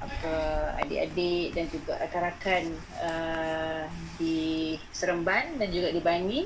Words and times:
apa 0.00 0.32
adik-adik 0.80 1.52
dan 1.52 1.64
juga 1.68 1.92
rakan-rakan 2.00 2.62
uh, 3.04 3.84
di 4.16 4.74
Seremban 4.90 5.60
dan 5.60 5.68
juga 5.68 5.92
di 5.92 6.00
Bangi. 6.00 6.42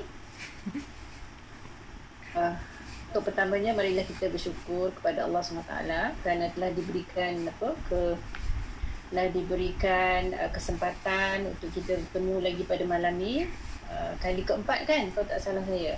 Uh, 2.35 2.51
untuk 3.15 3.31
pertamanya 3.31 3.71
marilah 3.71 4.03
kita 4.03 4.27
bersyukur 4.27 4.91
kepada 4.91 5.23
Allah 5.23 5.39
SWT 5.39 5.71
kerana 6.19 6.51
telah 6.51 6.67
diberikan 6.75 7.47
apa 7.47 7.71
ke 7.87 8.19
telah 9.07 9.31
diberikan 9.31 10.35
uh, 10.35 10.51
kesempatan 10.51 11.47
untuk 11.47 11.71
kita 11.71 11.95
bertemu 11.95 12.35
lagi 12.43 12.67
pada 12.67 12.83
malam 12.83 13.15
ni 13.15 13.47
uh, 13.87 14.11
kali 14.19 14.43
keempat 14.43 14.83
kan 14.83 15.07
kalau 15.15 15.31
tak 15.31 15.39
salah 15.39 15.63
saya. 15.63 15.95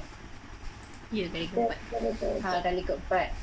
Ya 1.09 1.25
kali 1.33 1.49
keempat. 1.49 1.79
Ha 2.45 2.61
kali 2.61 2.85
keempat. 2.85 3.33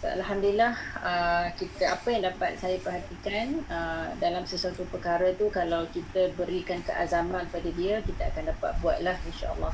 Alhamdulillah 0.00 0.72
uh, 1.04 1.52
kita 1.60 1.92
apa 1.92 2.08
yang 2.08 2.24
dapat 2.24 2.56
saya 2.56 2.80
perhatikan 2.80 3.60
uh, 3.68 4.08
dalam 4.16 4.48
sesuatu 4.48 4.88
perkara 4.88 5.28
tu 5.36 5.52
kalau 5.52 5.84
kita 5.92 6.32
berikan 6.40 6.80
keazaman 6.80 7.44
pada 7.52 7.68
dia 7.76 8.00
kita 8.00 8.32
akan 8.32 8.48
dapat 8.48 8.72
buatlah 8.80 9.16
insya-Allah. 9.28 9.68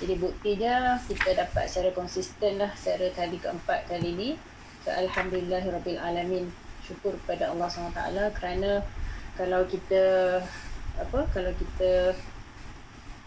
Jadi 0.00 0.16
buktinya 0.16 0.96
kita 1.04 1.36
dapat 1.36 1.68
secara 1.68 1.92
konsisten 1.92 2.56
lah 2.56 2.72
secara 2.72 3.12
kali 3.12 3.36
keempat 3.36 3.84
kali 3.84 4.10
ni. 4.16 4.30
So, 4.80 4.96
Alhamdulillahirabbil 4.96 6.00
alamin. 6.00 6.48
Syukur 6.80 7.12
kepada 7.20 7.52
Allah 7.52 7.68
SWT 7.68 8.00
kerana 8.38 8.80
kalau 9.36 9.68
kita 9.68 10.04
apa 10.96 11.20
kalau 11.36 11.52
kita 11.52 12.16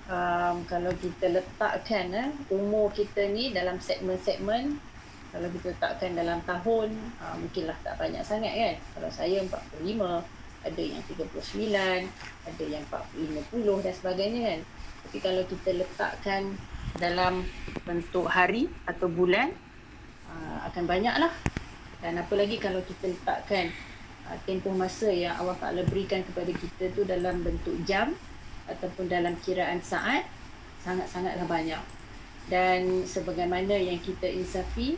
um, 0.09 0.66
kalau 0.66 0.89
kita 0.97 1.30
letakkan 1.30 2.09
eh, 2.17 2.30
umur 2.50 2.89
kita 2.89 3.30
ni 3.30 3.53
dalam 3.53 3.77
segmen-segmen 3.77 4.88
kalau 5.29 5.47
kita 5.53 5.77
letakkan 5.77 6.17
dalam 6.17 6.41
tahun 6.41 6.89
uh, 7.21 7.35
mungkinlah 7.38 7.77
tak 7.85 7.95
banyak 8.01 8.23
sangat 8.25 8.53
kan. 8.53 8.75
Kalau 8.97 9.09
saya 9.13 9.45
45 9.45 9.85
ada 10.59 10.81
yang 10.83 11.02
39 11.05 11.29
ada 12.49 12.63
yang 12.65 12.83
50 12.83 13.86
dan 13.86 13.94
sebagainya 13.94 14.41
kan. 14.49 14.59
Tapi 15.05 15.17
kalau 15.21 15.44
kita 15.45 15.69
letakkan 15.77 16.41
dalam 16.97 17.45
bentuk 17.86 18.25
hari 18.25 18.67
atau 18.89 19.05
bulan 19.05 19.53
uh, 20.27 20.66
akan 20.73 20.83
banyaklah 20.89 21.31
dan 22.02 22.17
apa 22.17 22.33
lagi 22.33 22.58
kalau 22.58 22.81
kita 22.81 23.14
letakkan 23.14 23.69
uh, 24.25 24.38
tempoh 24.49 24.73
masa 24.73 25.14
yang 25.14 25.38
Allah 25.38 25.55
Taala 25.61 25.86
berikan 25.86 26.25
kepada 26.25 26.49
kita 26.49 26.89
tu 26.97 27.05
dalam 27.05 27.45
bentuk 27.45 27.77
jam 27.86 28.17
ataupun 28.66 29.05
dalam 29.05 29.38
kiraan 29.45 29.77
saat 29.86 30.25
sangat-sangatlah 30.81 31.45
banyak. 31.45 31.83
Dan 32.49 33.05
sebagaimana 33.05 33.77
yang 33.77 34.02
kita 34.02 34.25
insafi 34.25 34.97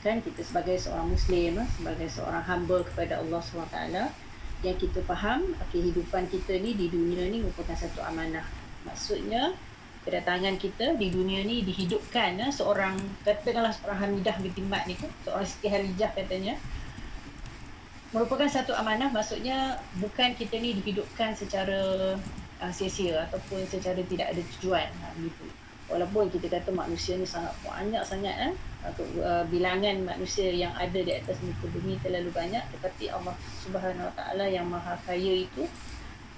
kan 0.00 0.24
kita 0.24 0.40
sebagai 0.40 0.80
seorang 0.80 1.12
muslim 1.12 1.60
eh, 1.60 1.68
sebagai 1.76 2.08
seorang 2.08 2.40
hamba 2.44 2.80
kepada 2.88 3.20
Allah 3.20 3.40
SWT 3.40 3.78
yang 4.60 4.76
kita 4.76 5.00
faham 5.04 5.56
kehidupan 5.72 6.28
kita 6.28 6.56
ni 6.60 6.76
di 6.76 6.92
dunia 6.92 7.28
ni 7.28 7.40
merupakan 7.44 7.76
satu 7.76 8.00
amanah. 8.04 8.44
Maksudnya 8.84 9.52
kedatangan 10.04 10.56
kita 10.56 10.96
di 10.96 11.12
dunia 11.12 11.44
ni 11.44 11.60
dihidupkan 11.64 12.40
eh, 12.40 12.52
seorang 12.52 12.96
katakanlah 13.24 13.72
seorang 13.76 13.98
Hamidah 14.08 14.36
binti 14.40 14.64
Mat 14.64 14.88
ni 14.88 14.96
kan 14.96 15.12
seorang 15.24 15.44
Siti 15.44 15.68
Halijah 15.68 16.12
katanya 16.16 16.56
merupakan 18.16 18.48
satu 18.48 18.72
amanah. 18.72 19.12
Maksudnya 19.12 19.76
bukan 20.00 20.32
kita 20.32 20.56
ni 20.56 20.80
dihidupkan 20.80 21.36
secara 21.36 22.16
uh, 22.64 22.72
sia-sia 22.72 23.28
ataupun 23.28 23.68
secara 23.68 24.00
tidak 24.08 24.32
ada 24.32 24.42
tujuan. 24.56 24.88
Ha, 24.88 25.12
begitu 25.20 25.44
walaupun 25.90 26.30
kita 26.30 26.46
kata 26.46 26.70
manusia 26.70 27.18
ni 27.18 27.26
sangat 27.26 27.52
banyak 27.66 28.00
sangat 28.06 28.34
kan 28.38 28.52
atau 28.80 29.04
uh, 29.20 29.44
bilangan 29.50 30.00
manusia 30.06 30.48
yang 30.48 30.72
ada 30.78 30.96
di 30.96 31.12
atas 31.12 31.36
muka 31.44 31.68
bumi 31.68 32.00
terlalu 32.00 32.32
banyak 32.32 32.62
tetapi 32.78 33.12
Allah 33.12 33.36
Subhanahu 33.60 34.08
Wa 34.08 34.14
Taala 34.16 34.46
yang 34.48 34.70
Maha 34.70 34.96
Kaya 35.04 35.44
itu 35.44 35.68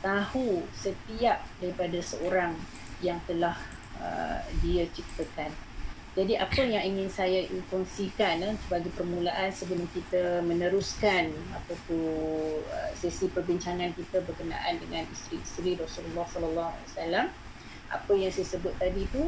tahu 0.02 0.66
setiap 0.74 1.46
daripada 1.62 2.00
seorang 2.02 2.58
yang 3.04 3.22
telah 3.28 3.54
uh, 4.02 4.42
dia 4.64 4.82
ciptakan. 4.90 5.54
Jadi 6.12 6.36
apa 6.36 6.60
yang 6.60 6.84
ingin 6.92 7.08
saya 7.08 7.40
kongsikan 7.72 8.44
eh, 8.44 8.52
sebagai 8.68 8.92
permulaan 8.92 9.48
sebelum 9.48 9.88
kita 9.96 10.44
meneruskan 10.44 11.32
apa 11.56 11.72
tu 11.88 11.96
uh, 12.68 12.90
sesi 12.92 13.32
perbincangan 13.32 13.96
kita 13.96 14.20
berkenaan 14.20 14.76
dengan 14.76 15.08
isteri-isteri 15.08 15.80
Rasulullah 15.80 16.28
sallallahu 16.28 16.68
alaihi 16.68 16.88
wasallam 16.92 17.26
apa 17.88 18.12
yang 18.12 18.28
saya 18.28 18.44
sebut 18.44 18.76
tadi 18.76 19.08
tu 19.08 19.24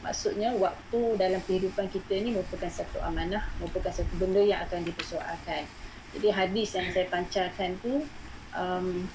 maksudnya 0.00 0.56
waktu 0.56 1.00
dalam 1.20 1.40
kehidupan 1.44 1.92
kita 1.92 2.16
ni 2.20 2.32
merupakan 2.32 2.68
satu 2.72 3.00
amanah 3.04 3.44
merupakan 3.60 3.92
satu 3.92 4.12
benda 4.16 4.40
yang 4.40 4.64
akan 4.64 4.84
dipersoalkan. 4.84 5.68
Jadi 6.16 6.28
hadis 6.32 6.74
yang 6.74 6.88
saya 6.90 7.06
pancarkan 7.06 7.78
tu 7.78 8.02
um, 8.56 9.06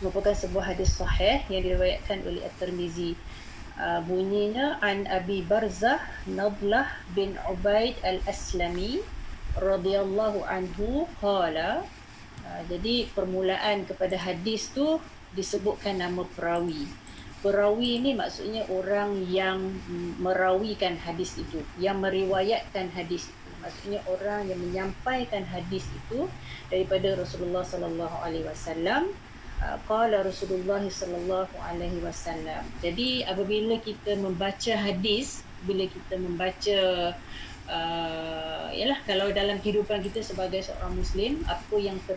merupakan 0.00 0.32
sebuah 0.32 0.74
hadis 0.74 0.96
sahih 0.96 1.44
yang 1.52 1.62
diriwayatkan 1.62 2.24
oleh 2.24 2.42
At-Tirmizi. 2.48 3.14
Uh, 3.80 4.00
bunyinya 4.04 4.76
an 4.84 5.08
Abi 5.08 5.40
Barzah 5.40 6.04
Nadlah 6.28 7.00
bin 7.16 7.40
Ubaid 7.48 7.96
Al-Aslami 8.04 9.00
radhiyallahu 9.56 10.44
anhu 10.44 11.08
qala. 11.20 11.84
Uh, 12.44 12.62
jadi 12.68 13.08
permulaan 13.12 13.84
kepada 13.84 14.16
hadis 14.16 14.72
tu 14.72 14.98
disebutkan 15.36 16.02
nama 16.02 16.26
perawi 16.34 16.90
perawi 17.40 18.00
ini 18.00 18.12
maksudnya 18.12 18.68
orang 18.68 19.24
yang 19.28 19.72
merawikan 20.20 20.96
hadis 21.00 21.40
itu 21.40 21.64
yang 21.80 22.00
meriwayatkan 22.00 22.92
hadis 22.92 23.32
itu. 23.32 23.48
Maksudnya 23.60 24.00
orang 24.08 24.48
yang 24.48 24.60
menyampaikan 24.60 25.44
hadis 25.44 25.84
itu 25.92 26.28
daripada 26.72 27.12
Rasulullah 27.16 27.60
sallallahu 27.60 28.16
alaihi 28.24 28.48
wasallam 28.48 29.12
uh, 29.60 29.76
qala 29.84 30.24
Rasulullah 30.24 30.80
sallallahu 30.80 31.52
alaihi 31.60 32.00
wasallam. 32.00 32.64
Jadi 32.80 33.24
apabila 33.24 33.76
kita 33.80 34.16
membaca 34.16 34.72
hadis 34.76 35.44
bila 35.64 35.84
kita 35.84 36.16
membaca 36.16 36.80
uh, 37.68 38.66
yalah 38.72 38.96
kalau 39.04 39.28
dalam 39.28 39.60
kehidupan 39.60 40.00
kita 40.00 40.24
sebagai 40.24 40.64
seorang 40.64 40.96
muslim 40.96 41.44
apa 41.44 41.76
yang 41.76 42.00
ter, 42.08 42.16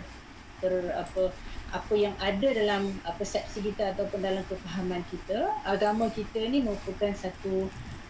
ter 0.63 0.73
apa 0.95 1.31
apa 1.73 1.93
yang 1.97 2.13
ada 2.21 2.53
dalam 2.53 2.93
uh, 3.01 3.15
persepsi 3.17 3.65
kita 3.65 3.97
ataupun 3.97 4.21
dalam 4.21 4.45
kefahaman 4.45 5.01
kita 5.09 5.49
agama 5.65 6.07
kita 6.13 6.45
ni 6.45 6.61
merupakan 6.61 7.09
satu 7.17 7.65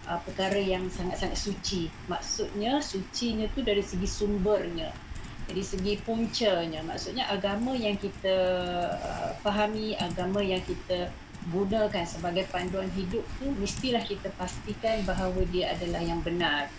uh, 0.06 0.20
perkara 0.28 0.60
yang 0.60 0.92
sangat-sangat 0.92 1.40
suci. 1.40 1.88
Maksudnya 2.12 2.84
sucinya 2.84 3.48
tu 3.56 3.64
dari 3.64 3.82
segi 3.82 4.06
sumbernya 4.06 4.92
dari 5.48 5.64
segi 5.64 6.00
puncanya. 6.00 6.84
Maksudnya 6.84 7.28
agama 7.32 7.76
yang 7.76 7.96
kita 8.00 8.38
uh, 9.00 9.32
fahami 9.44 9.96
agama 10.00 10.40
yang 10.40 10.64
kita 10.64 11.12
gunakan 11.52 12.08
sebagai 12.08 12.48
panduan 12.48 12.88
hidup 12.96 13.24
tu 13.36 13.52
mestilah 13.60 14.00
kita 14.00 14.32
pastikan 14.40 15.04
bahawa 15.04 15.44
dia 15.52 15.76
adalah 15.76 16.00
yang 16.00 16.24
benar. 16.24 16.72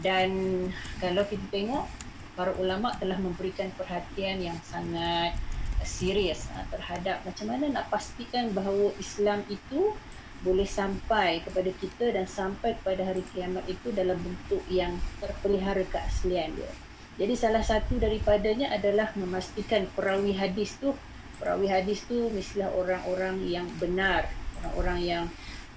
Dan 0.00 0.68
kalau 1.00 1.24
kita 1.28 1.44
tengok 1.52 1.84
para 2.32 2.52
ulama 2.56 2.92
telah 2.96 3.16
memberikan 3.20 3.68
perhatian 3.76 4.40
yang 4.40 4.56
sangat 4.64 5.36
serius 5.84 6.48
uh, 6.54 6.66
terhadap 6.70 7.22
macam 7.22 7.46
mana 7.52 7.70
nak 7.70 7.86
pastikan 7.92 8.50
bahawa 8.54 8.90
Islam 8.98 9.42
itu 9.50 9.94
boleh 10.42 10.66
sampai 10.66 11.38
kepada 11.46 11.70
kita 11.78 12.10
dan 12.10 12.26
sampai 12.26 12.74
kepada 12.82 13.06
hari 13.06 13.22
kiamat 13.30 13.62
itu 13.70 13.94
dalam 13.94 14.18
bentuk 14.18 14.62
yang 14.66 14.98
terpelihara 15.22 15.86
keaslian 15.86 16.50
dia. 16.58 16.72
Jadi 17.14 17.34
salah 17.38 17.62
satu 17.62 18.00
daripadanya 18.00 18.74
adalah 18.74 19.14
memastikan 19.14 19.86
perawi 19.94 20.34
hadis 20.34 20.74
tu 20.82 20.90
perawi 21.42 21.66
hadis 21.66 22.06
tu 22.06 22.30
mestilah 22.30 22.70
orang-orang 22.70 23.42
yang 23.42 23.66
benar, 23.82 24.30
orang-orang 24.62 24.98
yang 25.02 25.24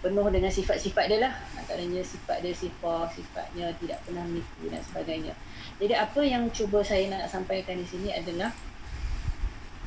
penuh 0.06 0.30
dengan 0.30 0.54
sifat-sifat 0.54 1.10
dia 1.10 1.26
lah. 1.26 1.34
Antaranya 1.58 2.06
sifat 2.06 2.46
dia 2.46 2.54
sifat, 2.54 3.18
sifatnya 3.18 3.74
tidak 3.82 3.98
pernah 4.06 4.22
menipu 4.30 4.70
dan 4.70 4.86
sebagainya. 4.86 5.34
Jadi 5.82 5.94
apa 5.98 6.22
yang 6.22 6.54
cuba 6.54 6.86
saya 6.86 7.10
nak 7.10 7.26
sampaikan 7.34 7.82
di 7.82 7.88
sini 7.90 8.14
adalah 8.14 8.54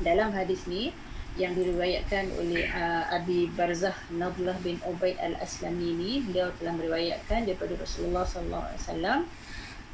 dalam 0.03 0.31
hadis 0.31 0.65
ni 0.65 0.95
yang 1.39 1.55
diriwayatkan 1.55 2.35
oleh 2.35 2.67
uh, 2.73 3.15
Abi 3.15 3.47
Barzah 3.53 3.95
Nadlah 4.11 4.57
bin 4.59 4.81
Ubaid 4.83 5.15
Al-Aslami 5.21 5.95
ni 5.95 6.11
beliau 6.25 6.51
telah 6.59 6.75
meriwayatkan 6.75 7.47
daripada 7.47 7.79
Rasulullah 7.79 8.27
sallallahu 8.27 8.65
alaihi 8.65 8.81
wasallam 8.83 9.19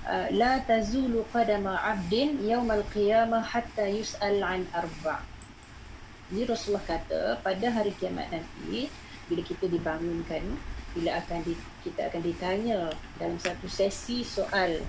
uh, 0.09 0.27
la 0.33 0.53
tazulu 0.65 1.27
qadama 1.29 1.77
'abdin 1.77 2.41
yawmal 2.41 2.81
qiyamah 2.89 3.45
hatta 3.45 3.85
yus'al 3.85 4.41
'an 4.41 4.65
arba' 4.73 5.21
Jadi 6.25 6.49
Rasulullah 6.49 6.85
kata 6.89 7.37
pada 7.45 7.67
hari 7.69 7.93
kiamat 7.93 8.33
nanti 8.33 8.89
bila 9.29 9.41
kita 9.45 9.69
dibangunkan 9.69 10.41
bila 10.97 11.21
akan 11.21 11.39
di, 11.45 11.53
kita 11.85 12.09
akan 12.09 12.21
ditanya 12.23 12.89
dalam 13.21 13.37
satu 13.37 13.69
sesi 13.69 14.25
soal 14.25 14.81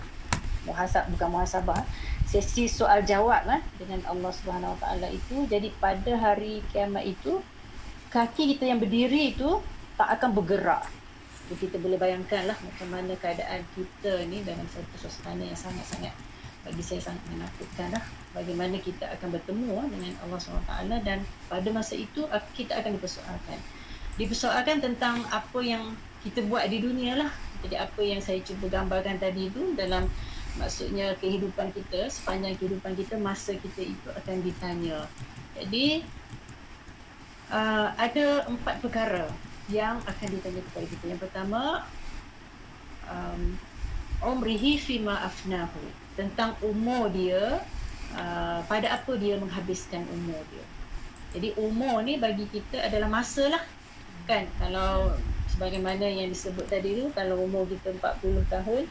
muhasab 0.65 1.13
bukan 1.13 1.29
muhasabah 1.29 1.83
sesi 2.26 2.67
soal 2.67 3.06
jawab 3.06 3.46
kan 3.46 3.62
dengan 3.78 4.02
Allah 4.11 4.34
Subhanahu 4.34 4.75
Wa 4.76 4.78
Taala 4.82 5.08
itu. 5.14 5.46
Jadi 5.46 5.70
pada 5.78 6.12
hari 6.19 6.61
kiamat 6.75 7.06
itu 7.06 7.38
kaki 8.11 8.58
kita 8.58 8.67
yang 8.67 8.82
berdiri 8.82 9.32
itu 9.32 9.62
tak 9.94 10.19
akan 10.20 10.34
bergerak. 10.34 10.84
Jadi 11.46 11.70
kita 11.70 11.76
boleh 11.78 11.94
bayangkanlah 11.94 12.58
macam 12.58 12.88
mana 12.90 13.14
keadaan 13.14 13.62
kita 13.78 14.26
ni 14.26 14.43
dalam 14.43 14.67
satu 14.67 15.06
suasana 15.06 15.46
yang 15.46 15.55
sangat-sangat 15.55 16.11
bagi 16.67 16.82
saya 16.82 16.99
sangat 16.99 17.23
menakutkan 17.31 17.94
lah. 17.94 18.02
Bagaimana 18.34 18.76
kita 18.82 19.06
akan 19.14 19.38
bertemu 19.38 19.79
ah, 19.79 19.87
dengan 19.87 20.12
Allah 20.26 20.38
SWT 20.43 20.72
dan 21.06 21.19
pada 21.46 21.69
masa 21.70 21.94
itu 21.94 22.26
kita 22.58 22.75
akan 22.75 22.99
dipersoalkan. 22.99 23.58
Dipersoalkan 24.19 24.82
tentang 24.82 25.22
apa 25.31 25.61
yang 25.62 25.94
kita 26.26 26.43
buat 26.50 26.67
di 26.67 26.82
dunia 26.82 27.14
lah. 27.14 27.31
Jadi 27.62 27.79
apa 27.79 28.00
yang 28.02 28.19
saya 28.19 28.43
cuba 28.43 28.67
gambarkan 28.67 29.22
tadi 29.22 29.46
itu 29.46 29.79
dalam 29.79 30.11
maksudnya 30.56 31.12
kehidupan 31.20 31.73
kita 31.73 32.08
sepanjang 32.08 32.56
kehidupan 32.56 32.97
kita 32.97 33.20
masa 33.20 33.55
kita 33.56 33.82
itu 33.93 34.08
akan 34.12 34.37
ditanya 34.41 35.05
jadi 35.56 36.05
uh, 37.53 37.93
ada 37.97 38.49
empat 38.49 38.81
perkara 38.81 39.29
yang 39.67 39.99
akan 40.06 40.29
ditanya 40.31 40.62
kepada 40.70 40.87
kita 40.87 41.05
yang 41.11 41.20
pertama 41.20 41.85
um, 43.11 43.58
umrihi 44.25 44.81
fima 44.81 45.20
afnahu 45.26 45.81
tentang 46.17 46.56
umur 46.64 47.12
dia 47.12 47.61
uh, 48.17 48.61
pada 48.64 48.97
apa 48.97 49.12
dia 49.20 49.37
menghabiskan 49.37 50.05
umur 50.08 50.41
dia. 50.49 50.64
Jadi 51.37 51.53
umur 51.61 52.00
ni 52.00 52.17
bagi 52.17 52.49
kita 52.49 52.81
adalah 52.81 53.11
masa 53.12 53.53
lah. 53.53 53.64
Kan 54.25 54.49
kalau 54.56 55.12
sebagaimana 55.53 56.08
yang 56.08 56.32
disebut 56.32 56.64
tadi 56.67 56.97
tu 56.97 57.12
kalau 57.12 57.44
umur 57.44 57.69
kita 57.69 57.93
40 57.93 58.47
tahun 58.49 58.82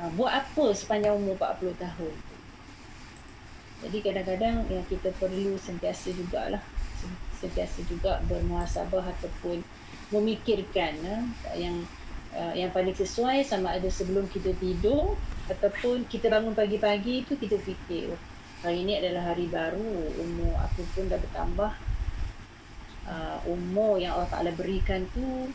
uh, 0.00 0.10
buat 0.14 0.32
apa 0.32 0.74
sepanjang 0.74 1.14
umur 1.14 1.38
40 1.38 1.76
tahun? 1.78 2.14
Jadi 3.84 3.98
kadang-kadang 4.00 4.64
yang 4.72 4.84
kita 4.88 5.12
perlu 5.20 5.60
sentiasa 5.60 6.14
jugalah. 6.16 6.62
Sentiasa 7.36 7.84
juga 7.84 8.16
bermuhasabah 8.24 9.04
ataupun 9.12 9.60
memikirkan 10.08 10.96
uh, 11.04 11.24
yang 11.52 11.84
uh, 12.32 12.54
yang 12.56 12.72
paling 12.72 12.96
sesuai 12.96 13.44
sama 13.44 13.76
ada 13.76 13.88
sebelum 13.92 14.24
kita 14.32 14.56
tidur 14.56 15.14
ataupun 15.50 16.08
kita 16.08 16.32
bangun 16.32 16.56
pagi-pagi 16.56 17.28
tu 17.28 17.36
kita 17.36 17.60
fikir 17.60 18.08
oh, 18.08 18.20
hari 18.64 18.88
ini 18.88 18.96
adalah 18.96 19.36
hari 19.36 19.44
baru 19.44 20.08
umur 20.16 20.56
aku 20.64 20.82
pun 20.96 21.06
dah 21.06 21.20
bertambah. 21.20 21.72
Uh, 23.04 23.36
umur 23.44 24.00
yang 24.00 24.16
Allah 24.16 24.32
Ta'ala 24.32 24.48
berikan 24.56 25.04
tu 25.12 25.52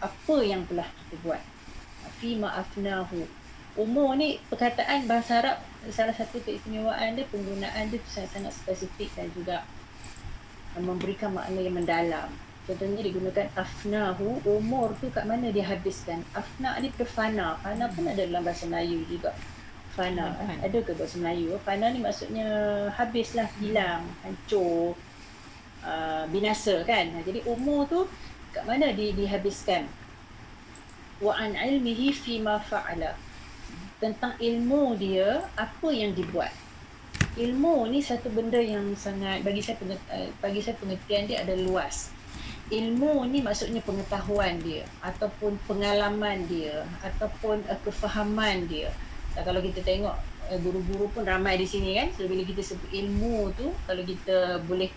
apa 0.00 0.36
yang 0.40 0.64
telah 0.64 0.88
kita 0.88 1.20
buat? 1.20 1.42
Fi 2.16 2.40
ma'afnahu 2.40 3.35
umur 3.76 4.16
ni 4.16 4.40
perkataan 4.48 5.04
bahasa 5.04 5.44
Arab 5.44 5.58
salah 5.92 6.16
satu 6.16 6.42
keistimewaan 6.42 7.14
dia 7.14 7.28
penggunaan 7.30 7.92
dia 7.92 8.00
sangat-sangat 8.08 8.52
spesifik 8.52 9.12
dan 9.14 9.28
juga 9.36 9.62
memberikan 10.76 11.32
makna 11.32 11.60
yang 11.62 11.76
mendalam 11.76 12.28
Contohnya 12.66 12.98
digunakan 12.98 13.46
afnahu, 13.54 14.42
umur 14.42 14.90
tu 14.98 15.06
kat 15.14 15.22
mana 15.22 15.54
dia 15.54 15.62
habiskan. 15.70 16.18
Afna 16.34 16.82
ni 16.82 16.90
berfana. 16.90 17.54
Fana 17.62 17.86
pun 17.94 18.10
ada 18.10 18.26
dalam 18.26 18.42
bahasa 18.42 18.66
Melayu 18.66 19.06
juga. 19.06 19.30
Fana. 19.94 20.34
Hmm. 20.34 20.66
Ada 20.66 20.82
ke 20.82 20.90
bahasa 20.98 21.14
Melayu? 21.22 21.54
Fana 21.62 21.94
ni 21.94 22.02
maksudnya 22.02 22.50
habislah, 22.90 23.46
hilang, 23.62 24.02
hancur, 24.26 24.98
uh, 25.86 26.26
binasa 26.26 26.82
kan. 26.82 27.06
Jadi 27.22 27.46
umur 27.46 27.86
tu 27.86 28.02
kat 28.50 28.66
mana 28.66 28.90
di, 28.90 29.14
dihabiskan. 29.14 29.86
Wa 31.22 31.38
an 31.38 31.54
ilmihi 31.54 32.10
fima 32.10 32.58
fa'ala. 32.58 33.14
Tentang 33.96 34.36
ilmu 34.36 34.96
dia, 35.00 35.44
apa 35.56 35.88
yang 35.92 36.12
dibuat. 36.12 36.52
Ilmu 37.36 37.88
ni 37.92 38.00
satu 38.00 38.32
benda 38.32 38.60
yang 38.60 38.96
sangat 38.96 39.44
bagi 39.44 39.60
saya 39.60 39.76
uh, 39.84 40.28
bagi 40.40 40.64
saya 40.64 40.76
pengertian 40.80 41.28
dia 41.28 41.44
ada 41.44 41.52
luas 41.52 42.16
ilmu 42.66 43.22
ni 43.30 43.38
maksudnya 43.38 43.78
pengetahuan 43.86 44.58
dia 44.58 44.82
ataupun 44.98 45.54
pengalaman 45.70 46.50
dia 46.50 46.82
ataupun 47.02 47.62
uh, 47.70 47.78
kefahaman 47.86 48.66
dia. 48.66 48.90
Dan 49.38 49.46
kalau 49.46 49.60
kita 49.62 49.84
tengok 49.86 50.16
uh, 50.50 50.58
guru-guru 50.58 51.06
pun 51.14 51.22
ramai 51.22 51.54
di 51.60 51.66
sini 51.66 51.94
kan. 51.94 52.10
So 52.18 52.26
bila 52.26 52.42
kita 52.42 52.62
sebut 52.66 52.90
ilmu 52.90 53.54
tu 53.54 53.70
kalau 53.86 54.02
kita 54.02 54.58
boleh 54.66 54.90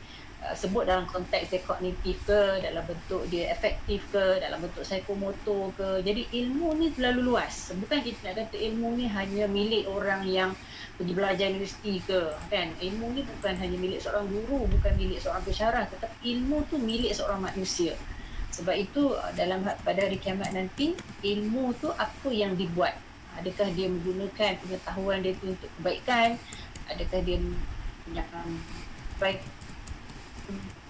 uh, 0.43 0.55
sebut 0.55 0.87
dalam 0.87 1.05
konteks 1.07 1.51
dia 1.51 1.61
kognitif 1.63 2.19
ke, 2.23 2.63
dalam 2.63 2.83
bentuk 2.87 3.27
dia 3.27 3.51
efektif 3.51 4.03
ke, 4.11 4.39
dalam 4.39 4.59
bentuk 4.59 4.83
psikomotor 4.83 5.71
ke. 5.75 5.89
Jadi 6.03 6.27
ilmu 6.43 6.75
ni 6.79 6.91
terlalu 6.95 7.35
luas. 7.35 7.71
Bukan 7.75 7.99
kita 7.99 8.31
nak 8.31 8.35
kata 8.45 8.57
ilmu 8.57 8.95
ni 8.95 9.05
hanya 9.07 9.45
milik 9.47 9.87
orang 9.91 10.23
yang 10.27 10.51
pergi 10.99 11.13
belajar 11.15 11.47
universiti 11.51 12.03
ke 12.03 12.35
kan? 12.51 12.71
Ilmu 12.79 13.05
ni 13.15 13.21
bukan 13.23 13.53
hanya 13.55 13.77
milik 13.79 13.99
seorang 14.03 14.27
guru 14.27 14.67
bukan 14.67 14.93
milik 14.95 15.19
seorang 15.19 15.43
pensyarah. 15.43 15.83
Tetapi 15.91 16.15
ilmu 16.23 16.57
tu 16.67 16.75
milik 16.79 17.11
seorang 17.15 17.39
manusia. 17.43 17.95
Sebab 18.49 18.75
itu 18.75 19.13
dalam 19.37 19.61
pada 19.63 19.99
hari 20.03 20.17
kiamat 20.17 20.51
nanti 20.51 20.97
ilmu 21.23 21.71
tu 21.77 21.87
apa 21.93 22.29
yang 22.33 22.57
dibuat? 22.57 22.97
Adakah 23.39 23.71
dia 23.71 23.87
menggunakan 23.87 24.59
pengetahuan 24.59 25.23
dia 25.23 25.31
tu 25.37 25.53
untuk 25.53 25.69
kebaikan? 25.79 26.35
Adakah 26.91 27.19
dia 27.23 27.37
menyatakan 28.09 28.57
baik 29.21 29.39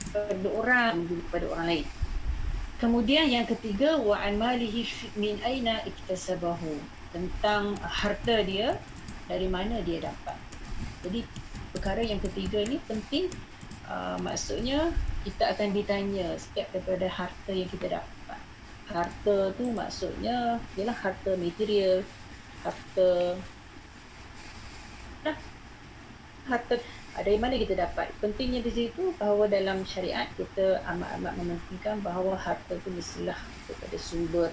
kepada 0.10 0.48
orang 0.56 0.94
kepada 1.30 1.46
orang 1.54 1.68
lain 1.68 1.86
kemudian 2.80 3.28
yang 3.28 3.44
ketiga 3.44 4.00
wa 4.00 4.16
an 4.16 4.40
malihi 4.40 4.88
min 5.20 5.36
aina 5.44 5.84
iktasabahu 5.84 6.80
tentang 7.12 7.76
harta 7.84 8.40
dia 8.46 8.80
dari 9.28 9.46
mana 9.46 9.84
dia 9.84 10.02
dapat. 10.10 10.38
Jadi 11.06 11.22
perkara 11.76 12.02
yang 12.02 12.18
ketiga 12.24 12.64
ni 12.66 12.82
penting 12.88 13.30
uh, 13.86 14.18
maksudnya 14.24 14.90
kita 15.28 15.54
akan 15.54 15.76
ditanya 15.76 16.40
setiap 16.40 16.72
daripada 16.72 17.08
harta 17.12 17.52
yang 17.52 17.70
kita 17.70 18.00
dapat. 18.00 18.40
Harta 18.90 19.54
tu 19.54 19.70
maksudnya 19.70 20.58
ialah 20.80 20.98
harta 20.98 21.38
material, 21.38 22.02
harta 22.66 23.38
harta 26.50 26.76
dari 27.18 27.38
mana 27.42 27.58
kita 27.58 27.76
dapat. 27.76 28.14
Pentingnya 28.22 28.62
di 28.62 28.72
situ 28.72 29.12
bahawa 29.18 29.50
dalam 29.50 29.82
syariat 29.84 30.30
kita 30.38 30.84
amat-amat 30.86 31.34
mementingkan 31.36 32.00
bahawa 32.06 32.38
harta 32.38 32.78
tu 32.80 32.90
mestilah 32.94 33.38
daripada 33.66 33.98
sumber 33.98 34.50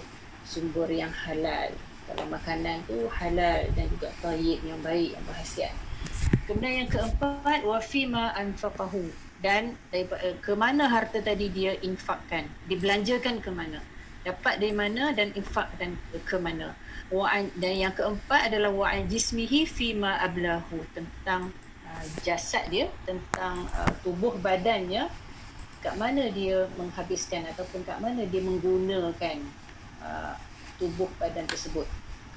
sumber 0.47 0.89
yang 0.89 1.11
halal. 1.11 1.75
Kalau 2.07 2.25
makanan 2.31 2.87
tu 2.87 3.11
halal 3.11 3.67
dan 3.75 3.91
juga 3.91 4.15
tayyib 4.23 4.63
yang 4.63 4.79
baik 4.79 5.19
yang 5.19 5.25
berhasiat. 5.27 5.75
Kemudian 6.47 6.87
yang 6.87 6.91
keempat 6.91 7.67
wa 7.67 7.83
fima 7.83 8.31
anfaqahu. 8.39 9.11
Dan 9.43 9.77
eh, 9.93 10.07
ke 10.41 10.53
mana 10.57 10.89
harta 10.89 11.21
tadi 11.21 11.51
dia 11.51 11.77
infakkan? 11.83 12.49
Dibelanjakan 12.71 13.43
ke 13.43 13.51
mana? 13.53 13.83
Dapat 14.23 14.59
dari 14.59 14.75
mana 14.75 15.13
dan 15.13 15.35
infak 15.35 15.71
dan 15.77 15.99
ke 16.11 16.39
mana? 16.39 16.73
Wa 17.11 17.43
dan 17.59 17.75
yang 17.75 17.95
keempat 17.95 18.51
adalah 18.51 18.71
wa 18.73 18.91
jismihi 18.91 19.67
fima 19.67 20.19
ablahu. 20.23 20.83
Tentang 20.95 21.51
uh, 21.97 22.07
jasad 22.21 22.69
dia 22.69 22.93
tentang 23.09 23.65
uh, 23.73 23.93
tubuh 24.05 24.37
badannya 24.45 25.09
kat 25.81 25.95
mana 25.97 26.29
dia 26.29 26.69
menghabiskan 26.77 27.47
ataupun 27.49 27.87
kat 27.87 27.97
mana 28.03 28.27
dia 28.29 28.43
menggunakan 28.43 29.39
uh, 30.05 30.35
tubuh 30.77 31.09
badan 31.17 31.49
tersebut. 31.49 31.89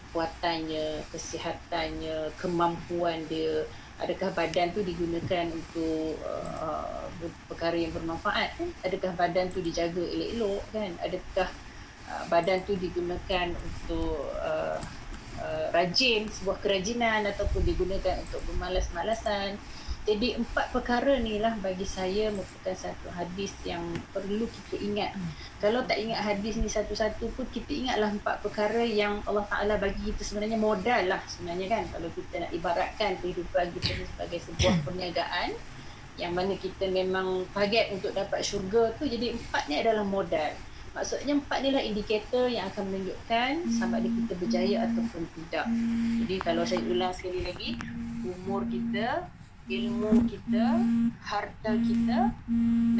Kekuatannya, 0.09 1.05
kesihatannya, 1.13 2.33
kemampuan 2.41 3.21
dia 3.29 3.67
adakah 3.99 4.31
badan 4.31 4.71
tu 4.71 4.81
digunakan 4.81 5.45
untuk 5.53 6.17
uh, 6.23 7.05
perkara 7.51 7.75
yang 7.75 7.93
bermanfaat 7.93 8.55
kan? 8.57 8.69
Adakah 8.87 9.11
badan 9.13 9.51
tu 9.51 9.59
dijaga 9.59 10.01
elok-elok 10.01 10.63
kan? 10.71 10.91
Adakah 11.03 11.49
uh, 12.09 12.23
badan 12.31 12.59
tu 12.63 12.73
digunakan 12.79 13.53
untuk 13.53 14.33
uh, 14.39 14.79
uh, 15.49 15.73
rajin 15.73 16.29
sebuah 16.29 16.61
kerajinan 16.61 17.25
ataupun 17.25 17.65
digunakan 17.65 18.21
untuk 18.21 18.45
bermalas-malasan 18.45 19.57
jadi 20.09 20.41
empat 20.41 20.73
perkara 20.73 21.21
ni 21.21 21.37
lah 21.37 21.53
bagi 21.61 21.85
saya 21.85 22.33
merupakan 22.33 22.73
satu 22.73 23.13
hadis 23.13 23.53
yang 23.61 23.83
perlu 24.09 24.49
kita 24.49 24.81
ingat. 24.81 25.13
Hmm. 25.13 25.29
Kalau 25.61 25.85
tak 25.85 26.01
ingat 26.01 26.25
hadis 26.25 26.57
ni 26.57 26.65
satu-satu 26.65 27.29
pun 27.37 27.45
kita 27.51 27.69
ingatlah 27.69 28.09
empat 28.09 28.41
perkara 28.41 28.81
yang 28.81 29.21
Allah 29.29 29.45
Ta'ala 29.45 29.77
bagi 29.77 30.09
kita 30.09 30.25
sebenarnya 30.25 30.57
modal 30.57 31.13
lah 31.13 31.21
sebenarnya 31.29 31.67
kan. 31.69 31.83
Kalau 31.93 32.09
kita 32.15 32.41
nak 32.41 32.51
ibaratkan 32.55 33.21
kehidupan 33.21 33.65
kita 33.75 33.89
ni 34.01 34.05
sebagai 34.09 34.39
sebuah 34.49 34.75
perniagaan 34.89 35.49
yang 36.17 36.33
mana 36.33 36.57
kita 36.57 36.89
memang 36.89 37.45
target 37.53 37.95
untuk 37.95 38.11
dapat 38.11 38.41
syurga 38.41 38.91
tu 38.97 39.05
jadi 39.05 39.37
empat 39.37 39.69
ni 39.69 39.77
adalah 39.77 40.01
modal. 40.07 40.51
Maksudnya 40.99 41.39
empat 41.39 41.63
ni 41.63 41.71
lah 41.71 41.79
indikator 41.79 42.51
yang 42.51 42.67
akan 42.75 42.91
menunjukkan 42.91 43.71
sama 43.71 44.03
ada 44.03 44.09
kita 44.11 44.33
berjaya 44.35 44.83
ataupun 44.83 45.23
tidak. 45.31 45.63
Jadi 46.19 46.35
kalau 46.43 46.67
saya 46.67 46.83
ulang 46.83 47.15
sekali 47.15 47.39
lagi, 47.39 47.79
umur 48.27 48.67
kita, 48.67 49.23
ilmu 49.71 50.27
kita, 50.27 50.75
harta 51.23 51.71
kita 51.71 52.35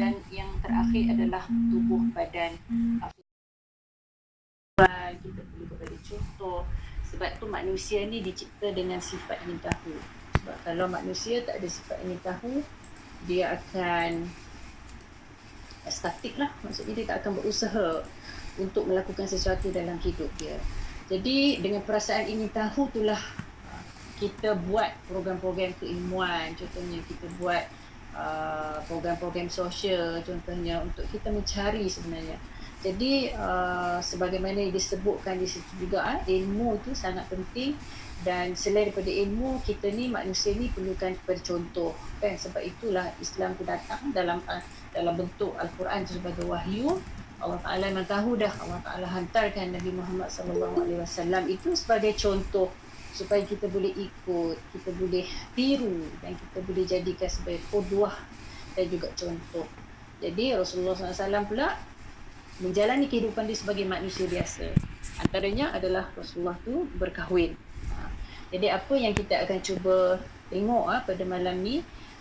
dan 0.00 0.16
yang 0.32 0.48
terakhir 0.64 1.12
adalah 1.12 1.44
tubuh 1.44 2.00
badan. 2.16 2.56
Kita 5.20 5.40
perlu 5.44 5.64
berbagi 5.68 6.00
contoh 6.00 6.64
sebab 7.04 7.36
tu 7.36 7.52
manusia 7.52 8.08
ni 8.08 8.24
dicipta 8.24 8.72
dengan 8.72 8.96
sifat 8.96 9.44
ingin 9.44 9.60
tahu. 9.60 9.92
Sebab 10.40 10.56
kalau 10.64 10.88
manusia 10.88 11.44
tak 11.44 11.60
ada 11.60 11.68
sifat 11.68 12.00
ingin 12.08 12.20
tahu, 12.24 12.64
dia 13.28 13.60
akan 13.60 14.24
statik 15.90 16.38
lah. 16.38 16.50
Maksudnya 16.62 16.94
dia 16.94 17.06
tak 17.10 17.26
akan 17.26 17.42
berusaha 17.42 18.06
untuk 18.56 18.86
melakukan 18.86 19.26
sesuatu 19.26 19.68
dalam 19.74 19.98
hidup 20.00 20.30
dia. 20.38 20.56
Jadi 21.10 21.58
dengan 21.58 21.82
perasaan 21.82 22.30
ingin 22.30 22.50
tahu 22.54 22.86
itulah 22.94 23.18
kita 24.20 24.52
buat 24.68 24.92
program-program 25.08 25.72
keilmuan. 25.80 26.52
Contohnya 26.54 27.00
kita 27.08 27.26
buat 27.40 27.64
uh, 28.12 28.78
program-program 28.84 29.48
sosial. 29.48 30.20
Contohnya 30.20 30.84
untuk 30.84 31.08
kita 31.08 31.32
mencari 31.32 31.88
sebenarnya. 31.88 32.36
Jadi 32.80 33.32
uh, 33.32 34.00
sebagaimana 34.00 34.68
disebutkan 34.68 35.40
di 35.40 35.48
situ 35.48 35.88
juga 35.88 36.04
uh, 36.04 36.20
ilmu 36.28 36.78
itu 36.84 36.92
sangat 36.92 37.26
penting. 37.32 37.74
Dan 38.20 38.52
selain 38.52 38.92
daripada 38.92 39.08
ilmu 39.08 39.64
kita 39.64 39.88
ni 39.88 40.12
manusia 40.12 40.52
ni 40.52 40.68
perlukan 40.68 41.16
kepada 41.24 41.40
contoh 41.40 41.96
kan? 42.20 42.36
Sebab 42.36 42.60
itulah 42.60 43.08
Islam 43.16 43.56
tu 43.56 43.64
datang 43.64 44.12
dalam 44.12 44.44
uh, 44.44 44.60
dalam 44.90 45.14
bentuk 45.14 45.54
al-Quran 45.58 46.02
sebagai 46.06 46.44
wahyu 46.46 46.98
Allah 47.40 47.56
Taala 47.64 47.84
memang 47.88 48.04
tahu 48.04 48.36
dah 48.36 48.52
Allah 48.60 48.80
Taala 48.84 49.06
hantarkan 49.08 49.72
Nabi 49.72 49.90
Muhammad 49.96 50.28
sallallahu 50.28 50.84
alaihi 50.84 51.00
wasallam 51.00 51.48
itu 51.48 51.72
sebagai 51.72 52.12
contoh 52.20 52.68
supaya 53.10 53.42
kita 53.42 53.66
boleh 53.66 53.90
ikut, 53.96 54.56
kita 54.76 54.90
boleh 54.94 55.26
tiru 55.56 56.04
dan 56.22 56.36
kita 56.36 56.58
boleh 56.62 56.84
jadikan 56.86 57.28
sebagai 57.28 57.60
qudwah 57.72 58.14
dan 58.78 58.86
juga 58.86 59.08
contoh. 59.18 59.66
Jadi 60.20 60.54
Rasulullah 60.54 60.94
SAW 60.94 61.48
pula 61.48 61.74
menjalani 62.60 63.08
kehidupan 63.08 63.48
dia 63.48 63.56
sebagai 63.56 63.88
manusia 63.88 64.28
biasa. 64.28 64.68
Antaranya 65.26 65.72
adalah 65.74 66.12
Rasulullah 66.12 66.54
tu 66.60 66.86
berkahwin. 67.00 67.56
Ha. 67.88 68.08
Jadi 68.52 68.66
apa 68.68 68.94
yang 68.94 69.16
kita 69.16 69.48
akan 69.48 69.58
cuba 69.64 70.20
tengok 70.52 70.84
ha, 70.92 71.00
pada 71.02 71.24
malam 71.24 71.56
ni 71.64 71.80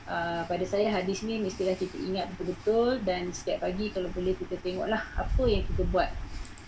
uh, 0.09 0.41
pada 0.49 0.65
saya 0.65 0.89
hadis 0.89 1.21
ni 1.21 1.37
mestilah 1.37 1.77
kita 1.77 1.95
ingat 2.01 2.27
betul-betul 2.33 2.99
dan 3.05 3.29
setiap 3.29 3.63
pagi 3.63 3.93
kalau 3.93 4.09
boleh 4.11 4.33
kita 4.35 4.57
tengoklah 4.59 4.99
apa 5.15 5.43
yang 5.45 5.63
kita 5.69 5.85
buat 5.93 6.09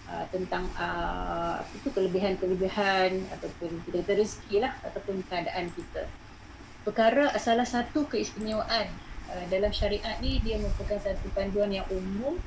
uh, 0.08 0.26
tentang 0.30 0.70
uh, 0.78 1.60
apa 1.60 1.74
tu 1.82 1.90
kelebihan-kelebihan 1.90 3.26
ataupun 3.34 3.82
kita 3.90 4.14
rezeki 4.14 4.64
lah 4.64 4.78
ataupun 4.86 5.26
keadaan 5.26 5.74
kita. 5.74 6.06
Perkara 6.86 7.34
salah 7.42 7.66
satu 7.66 8.06
keistimewaan 8.06 8.88
uh, 9.34 9.46
dalam 9.50 9.74
syariat 9.74 10.22
ni 10.22 10.38
dia 10.46 10.62
merupakan 10.62 11.02
satu 11.02 11.28
panduan 11.34 11.74
yang 11.74 11.88
umum 11.90 12.38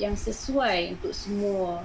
yang 0.00 0.16
sesuai 0.16 0.96
untuk 0.96 1.12
semua 1.12 1.84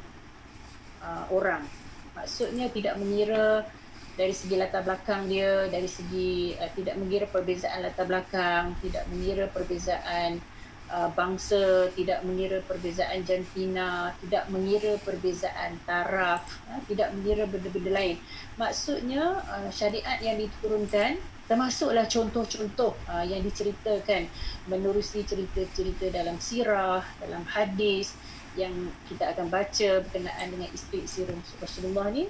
uh, 1.03 1.25
orang. 1.29 1.67
Maksudnya 2.13 2.69
tidak 2.69 2.95
mengira 3.01 3.65
dari 4.13 4.33
segi 4.33 4.55
latar 4.57 4.85
belakang 4.85 5.25
dia 5.25 5.65
dari 5.69 5.89
segi 5.89 6.53
uh, 6.53 6.69
tidak 6.77 6.95
mengira 7.01 7.25
perbezaan 7.25 7.81
latar 7.81 8.05
belakang 8.05 8.77
tidak 8.81 9.03
mengira 9.09 9.45
perbezaan 9.49 10.37
uh, 10.93 11.09
bangsa 11.17 11.89
tidak 11.97 12.21
mengira 12.21 12.61
perbezaan 12.61 13.25
jantina 13.25 14.13
tidak 14.21 14.45
mengira 14.53 14.93
perbezaan 15.01 15.81
taraf 15.89 16.45
uh, 16.69 16.81
tidak 16.85 17.09
mengira 17.17 17.49
benda-benda 17.49 17.91
lain. 17.91 18.17
Maksudnya 18.61 19.41
uh, 19.49 19.69
syariat 19.73 20.21
yang 20.21 20.37
diturunkan 20.37 21.17
termasuklah 21.49 22.07
contoh-contoh 22.07 22.95
uh, 23.09 23.25
yang 23.25 23.43
diceritakan 23.43 24.29
menerusi 24.69 25.27
cerita-cerita 25.27 26.07
dalam 26.13 26.39
sirah 26.39 27.03
dalam 27.19 27.43
hadis 27.49 28.15
yang 28.53 28.71
kita 29.09 29.33
akan 29.33 29.49
baca 29.49 30.05
berkenaan 30.05 30.47
dengan 30.53 30.69
isteri-isteri 30.69 31.33
Rasulullah 31.57 32.13
ni 32.13 32.29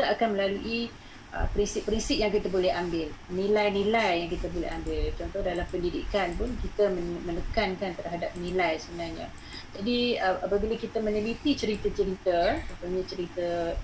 kita 0.00 0.16
akan 0.16 0.32
melalui 0.32 0.88
uh, 1.36 1.44
prinsip-prinsip 1.52 2.24
yang 2.24 2.32
kita 2.32 2.48
boleh 2.48 2.72
ambil. 2.72 3.12
Nilai-nilai 3.36 4.24
yang 4.24 4.30
kita 4.32 4.48
boleh 4.48 4.72
ambil. 4.72 5.12
Contoh 5.12 5.44
dalam 5.44 5.68
pendidikan 5.68 6.32
pun 6.40 6.48
kita 6.56 6.88
menekankan 7.28 7.92
terhadap 8.00 8.32
nilai 8.40 8.80
sebenarnya. 8.80 9.28
Jadi 9.76 10.16
uh, 10.16 10.40
apabila 10.40 10.72
kita 10.80 11.04
meneliti 11.04 11.52
cerita-cerita 11.52 12.64
contohnya 12.64 13.02
cerita 13.04 13.76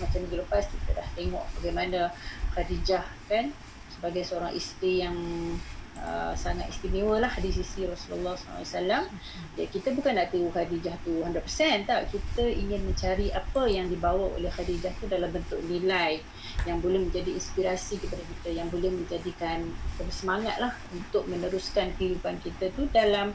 macam 0.00 0.24
minggu 0.24 0.40
lepas 0.40 0.64
kita 0.72 0.96
dah 0.96 1.08
tengok 1.12 1.44
bagaimana 1.60 2.08
Khadijah 2.56 3.04
kan 3.28 3.52
sebagai 3.92 4.24
seorang 4.24 4.56
isteri 4.56 5.04
yang 5.04 5.14
Uh, 6.02 6.34
sangat 6.34 6.66
istimewa 6.66 7.22
lah 7.22 7.30
di 7.38 7.46
sisi 7.54 7.86
Rasulullah 7.86 8.34
SAW. 8.34 9.06
Ya, 9.54 9.64
kita 9.70 9.94
bukan 9.94 10.18
nak 10.18 10.34
tiru 10.34 10.50
Khadijah 10.50 10.98
tu 11.06 11.22
100% 11.22 11.86
tak. 11.86 12.10
Kita 12.10 12.42
ingin 12.42 12.82
mencari 12.82 13.30
apa 13.30 13.70
yang 13.70 13.86
dibawa 13.86 14.34
oleh 14.34 14.50
Khadijah 14.50 14.90
tu 14.98 15.06
dalam 15.06 15.30
bentuk 15.30 15.62
nilai 15.62 16.18
yang 16.66 16.82
boleh 16.82 17.06
menjadi 17.06 17.30
inspirasi 17.30 18.02
kepada 18.02 18.18
kita, 18.18 18.50
yang 18.50 18.66
boleh 18.66 18.90
menjadikan 18.90 19.62
semangat 20.10 20.58
lah 20.58 20.74
untuk 20.90 21.22
meneruskan 21.30 21.94
kehidupan 21.94 22.34
kita 22.42 22.74
tu 22.74 22.90
dalam 22.90 23.30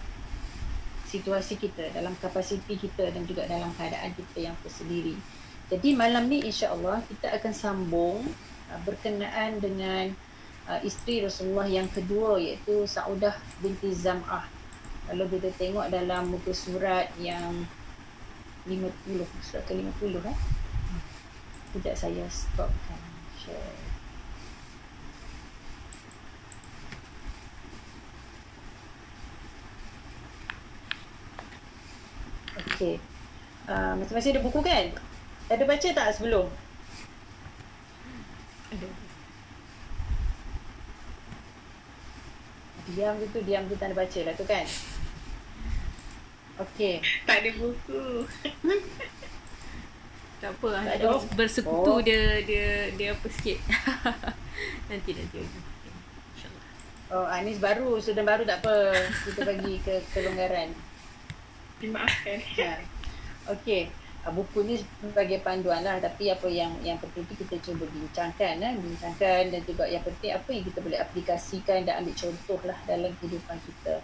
situasi 1.08 1.56
kita, 1.56 1.96
dalam 1.96 2.20
kapasiti 2.20 2.76
kita 2.76 3.16
dan 3.16 3.24
juga 3.24 3.48
dalam 3.48 3.72
keadaan 3.80 4.12
kita 4.12 4.52
yang 4.52 4.56
tersendiri. 4.60 5.16
Jadi 5.72 5.96
malam 5.96 6.28
ni 6.28 6.44
insya-Allah 6.44 7.00
kita 7.08 7.32
akan 7.32 7.54
sambung 7.56 8.28
uh, 8.72 8.80
berkenaan 8.84 9.64
dengan 9.64 10.12
uh, 10.68 10.80
isteri 10.84 11.24
Rasulullah 11.24 11.66
yang 11.66 11.88
kedua 11.88 12.38
iaitu 12.38 12.84
Saudah 12.86 13.34
binti 13.64 13.90
Zam'ah. 13.96 14.46
Kalau 15.08 15.24
kita 15.32 15.48
tengok 15.56 15.88
dalam 15.88 16.36
muka 16.36 16.52
surat 16.52 17.08
yang 17.16 17.64
50, 18.68 19.24
surat 19.40 19.64
ke 19.64 19.74
50 19.74 20.20
eh. 20.28 20.38
Tidak 21.72 21.96
saya 21.96 22.28
stopkan 22.28 23.00
share. 23.40 23.88
Okey. 32.68 33.00
Uh, 33.68 33.96
masing-masing 34.00 34.36
ada 34.36 34.44
buku 34.44 34.60
kan? 34.60 34.92
Ada 35.48 35.64
baca 35.64 35.88
tak 35.96 36.08
sebelum? 36.12 36.52
Diam 42.96 43.16
tu 43.20 43.40
diam 43.44 43.64
tu 43.68 43.76
tak 43.76 43.92
ada 43.92 43.96
baca 43.98 44.20
lah 44.24 44.34
tu 44.38 44.46
kan 44.48 44.66
Okey. 46.58 47.06
Tak 47.30 47.46
ada 47.46 47.50
buku. 47.54 48.26
tak 50.42 50.52
apa. 50.58 50.70
Tak 50.74 50.96
ada. 50.98 51.08
Bersekutu 51.38 51.92
oh. 51.94 52.02
dia, 52.02 52.42
dia, 52.42 52.90
dia 52.98 53.14
apa 53.14 53.28
sikit. 53.30 53.62
nanti, 54.90 55.12
nanti. 55.14 55.46
Oh, 57.08 57.24
Anis 57.30 57.62
baru, 57.62 58.02
sudah 58.02 58.26
baru 58.26 58.44
tak 58.44 58.66
apa. 58.66 58.90
Kita 59.24 59.46
bagi 59.46 59.80
ke 59.86 60.02
kelonggaran. 60.12 60.74
Dimaafkan. 61.78 62.42
Ya. 62.58 62.82
Okey. 63.54 63.94
Ah, 64.28 64.36
buku 64.36 64.60
ni 64.68 64.76
sebagai 64.76 65.40
panduan 65.40 65.88
lah. 65.88 66.04
Tapi 66.04 66.28
apa 66.28 66.52
yang 66.52 66.76
yang 66.84 67.00
penting 67.00 67.24
tu 67.32 67.34
kita 67.40 67.56
cuba 67.64 67.88
bincangkan 67.88 68.60
eh? 68.60 68.76
bincangkan 68.76 69.56
dan 69.56 69.62
juga 69.64 69.88
yang 69.88 70.04
penting 70.04 70.36
apa 70.36 70.50
yang 70.52 70.64
kita 70.68 70.80
boleh 70.84 71.00
aplikasikan 71.00 71.88
dan 71.88 72.04
ambil 72.04 72.12
contoh 72.12 72.60
lah 72.68 72.76
dalam 72.84 73.08
kehidupan 73.24 73.56
kita. 73.64 74.04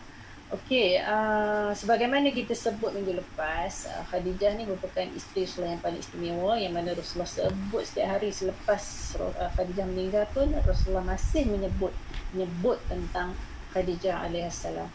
Okey, 0.54 1.02
uh, 1.02 1.76
sebagaimana 1.76 2.30
kita 2.30 2.56
sebut 2.56 2.96
minggu 2.96 3.20
lepas, 3.20 3.90
uh, 3.90 4.06
Khadijah 4.08 4.54
ni 4.56 4.64
merupakan 4.64 5.04
isteri 5.12 5.44
Rasulullah 5.44 5.76
yang 5.76 5.84
paling 5.84 6.00
istimewa 6.00 6.54
yang 6.56 6.72
mana 6.78 6.94
Rasulullah 6.94 7.28
sebut 7.28 7.84
setiap 7.84 8.16
hari 8.16 8.30
selepas 8.32 8.84
uh, 9.20 9.50
Khadijah 9.60 9.84
meninggal 9.92 10.24
pun 10.32 10.54
Rasulullah 10.64 11.04
masih 11.04 11.50
menyebut 11.52 11.92
menyebut 12.32 12.80
tentang 12.86 13.36
Khadijah 13.76 14.30
alaihissalam 14.30 14.88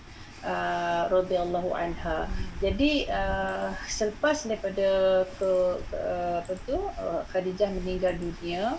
uh, 0.45 1.11
radhiyallahu 1.11 1.71
anha. 1.75 2.29
Jadi 2.63 3.07
uh, 3.09 3.73
selepas 3.87 4.47
daripada 4.47 5.23
ke, 5.39 5.53
ke 5.91 6.01
apa 6.45 6.53
tu 6.67 6.77
uh, 6.79 7.23
Khadijah 7.31 7.71
meninggal 7.73 8.19
dunia, 8.19 8.77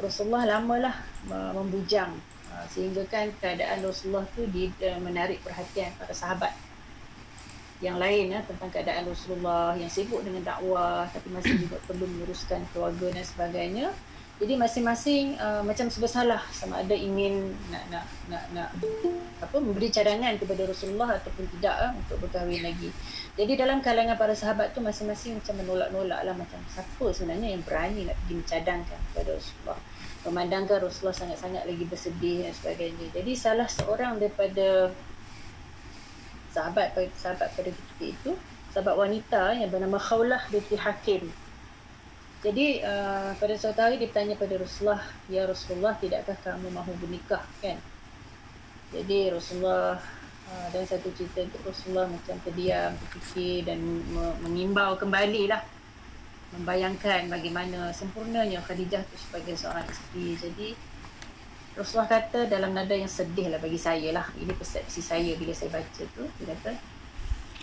Rasulullah 0.00 0.58
lamalah 0.58 0.96
membujang 1.28 2.12
uh, 2.50 2.66
sehingga 2.68 3.06
kan 3.06 3.30
keadaan 3.38 3.84
Rasulullah 3.84 4.26
tu 4.34 4.44
di 4.50 4.68
uh, 4.82 5.00
menarik 5.00 5.40
perhatian 5.46 5.94
para 5.96 6.12
sahabat 6.12 6.52
yang 7.82 8.00
lain 8.00 8.32
ya, 8.32 8.40
tentang 8.46 8.70
keadaan 8.72 9.04
Rasulullah 9.04 9.76
yang 9.76 9.90
sibuk 9.92 10.24
dengan 10.24 10.40
dakwah 10.40 11.04
tapi 11.12 11.28
masih 11.28 11.68
juga 11.68 11.76
perlu 11.84 12.08
menguruskan 12.08 12.64
keluarga 12.72 13.12
dan 13.12 13.24
sebagainya. 13.26 13.88
Jadi 14.34 14.58
masing-masing 14.58 15.38
uh, 15.38 15.62
macam 15.62 15.86
sebesalah 15.86 16.42
sama 16.50 16.82
ada 16.82 16.90
ingin 16.90 17.54
nak 17.70 17.86
nak 17.86 18.04
nak 18.26 18.44
nak 18.50 18.68
apa 19.38 19.56
memberi 19.62 19.94
cadangan 19.94 20.34
kepada 20.34 20.66
Rasulullah 20.66 21.14
ataupun 21.22 21.46
tidak 21.54 21.74
uh, 21.78 21.92
untuk 21.94 22.18
berkahwin 22.18 22.66
lagi. 22.66 22.90
Jadi 23.38 23.54
dalam 23.54 23.78
kalangan 23.78 24.18
para 24.18 24.34
sahabat 24.34 24.74
tu 24.74 24.82
masing-masing 24.82 25.38
macam 25.38 25.62
menolak-nolak 25.62 26.26
lah 26.26 26.34
macam 26.34 26.58
siapa 26.66 27.06
sebenarnya 27.14 27.54
yang 27.54 27.62
berani 27.62 28.10
nak 28.10 28.18
pergi 28.26 28.34
mencadangkan 28.42 28.98
kepada 29.14 29.30
Rasulullah. 29.38 29.78
Memandangkan 30.26 30.76
Rasulullah 30.82 31.14
sangat-sangat 31.14 31.62
lagi 31.62 31.84
bersedih 31.86 32.38
dan 32.42 32.52
sebagainya. 32.58 33.06
Jadi 33.14 33.32
salah 33.38 33.70
seorang 33.70 34.18
daripada 34.18 34.90
sahabat 36.50 36.90
sahabat 37.14 37.54
pada 37.54 37.70
ketika 37.70 38.04
itu 38.06 38.30
sahabat 38.74 38.98
wanita 38.98 39.54
yang 39.54 39.70
bernama 39.70 40.02
Khawlah 40.02 40.42
binti 40.50 40.74
Hakim 40.74 41.43
jadi 42.44 42.84
uh, 42.84 43.32
pada 43.40 43.54
suatu 43.56 43.80
hari 43.80 43.96
dia 43.96 44.12
bertanya 44.12 44.36
pada 44.36 44.60
Rasulullah, 44.60 45.00
Ya 45.32 45.48
Rasulullah, 45.48 45.96
tidakkah 45.96 46.36
kamu 46.44 46.68
mahu 46.76 46.92
bernikah 47.00 47.40
kan? 47.64 47.80
Jadi 48.92 49.32
Rasulullah 49.32 49.96
uh, 50.52 50.66
dalam 50.68 50.84
satu 50.84 51.08
cerita 51.16 51.40
itu 51.40 51.56
Rasulullah 51.64 52.04
macam 52.04 52.36
terdiam, 52.44 52.92
terfikir 53.00 53.64
dan 53.64 53.80
mengimbau 54.44 55.00
kembali 55.00 55.48
lah. 55.48 55.64
membayangkan 56.54 57.26
bagaimana 57.26 57.90
sempurnanya 57.90 58.62
Khadijah 58.62 59.02
tu 59.10 59.16
sebagai 59.18 59.58
seorang 59.58 59.82
isteri. 59.90 60.38
Jadi 60.38 60.68
Rasulullah 61.74 62.06
kata 62.06 62.46
dalam 62.46 62.70
nada 62.70 62.94
yang 62.94 63.10
sedih 63.10 63.50
lah 63.50 63.58
bagi 63.58 63.74
saya 63.74 64.14
lah. 64.14 64.26
Ini 64.38 64.54
persepsi 64.54 65.02
saya 65.02 65.34
bila 65.34 65.50
saya 65.50 65.74
baca 65.74 66.02
tu. 66.14 66.22
Dia 66.38 66.54
kata, 66.54 66.78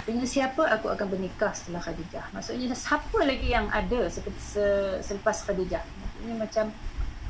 dengan 0.02 0.26
siapa 0.26 0.66
aku 0.66 0.90
akan 0.90 1.08
bernikah 1.08 1.54
setelah 1.54 1.84
Khadijah? 1.84 2.34
Maksudnya 2.34 2.74
siapa 2.74 3.20
lagi 3.22 3.54
yang 3.54 3.70
ada 3.70 4.10
seperti 4.10 4.42
se, 4.42 4.66
selepas 5.06 5.46
Khadijah? 5.46 5.84
Maksudnya 5.84 6.36
macam 6.40 6.66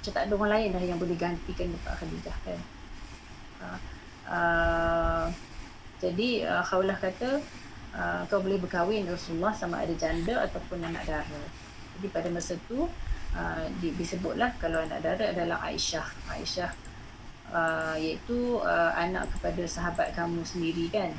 macam 0.02 0.12
tak 0.18 0.24
ada 0.26 0.34
orang 0.34 0.52
lain 0.56 0.70
dah 0.74 0.84
yang 0.84 0.98
boleh 0.98 1.18
gantikan 1.20 1.68
lepas 1.68 1.94
Khadijah 2.00 2.38
kan. 2.48 2.60
Uh, 3.62 3.80
uh, 4.32 5.26
jadi 6.02 6.30
uh, 6.50 6.64
Khawlah 6.66 6.98
kata 6.98 7.38
uh, 7.94 8.22
kau 8.26 8.42
boleh 8.42 8.58
berkahwin 8.58 9.06
Rasulullah 9.06 9.54
sama 9.54 9.84
ada 9.84 9.94
janda 9.94 10.42
ataupun 10.48 10.82
anak 10.82 11.06
dara. 11.06 11.42
Jadi 12.00 12.08
pada 12.10 12.30
masa 12.34 12.58
tu 12.66 12.88
uh, 13.36 13.66
disebutlah 13.78 14.56
kalau 14.58 14.82
anak 14.82 15.04
dara 15.06 15.30
adalah 15.30 15.62
Aisyah. 15.68 16.08
Aisyah 16.34 16.72
uh, 17.52 17.96
iaitu 18.00 18.58
uh, 18.64 18.92
anak 18.96 19.30
kepada 19.38 19.64
sahabat 19.68 20.16
kamu 20.16 20.42
sendiri 20.42 20.88
kan. 20.90 21.12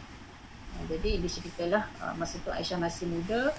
Uh, 0.79 0.85
jadi 0.89 1.21
diceritalah 1.21 1.85
uh, 2.01 2.15
masa 2.17 2.41
tu 2.41 2.49
Aisyah 2.49 2.81
masih 2.81 3.09
muda 3.11 3.53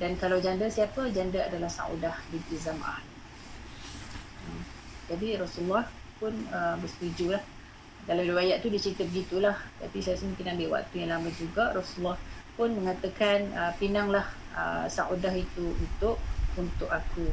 dan 0.00 0.16
kalau 0.16 0.40
janda 0.40 0.68
siapa? 0.68 1.12
Janda 1.12 1.44
adalah 1.44 1.68
Saudah 1.68 2.16
binti 2.32 2.56
Zam'ah. 2.56 3.00
Uh, 4.48 4.62
jadi 5.12 5.40
Rasulullah 5.40 5.88
pun 6.20 6.32
uh, 6.52 6.76
bersetuju 6.80 7.34
lah 7.36 7.42
dalam 8.08 8.24
riwayat 8.24 8.64
tu 8.64 8.72
dia 8.72 8.80
cerita 8.80 9.04
begitulah 9.04 9.56
tapi 9.80 10.00
saya 10.00 10.16
rasa 10.16 10.24
mungkin 10.28 10.46
ambil 10.56 10.68
waktu 10.80 10.94
yang 11.04 11.10
lama 11.16 11.30
juga 11.36 11.64
Rasulullah 11.76 12.18
pun 12.56 12.72
mengatakan 12.76 13.48
uh, 13.52 13.72
pinanglah 13.76 14.26
uh, 14.56 14.88
Saudah 14.88 15.32
itu 15.36 15.72
untuk 15.76 16.16
untuk 16.56 16.88
aku 16.88 17.28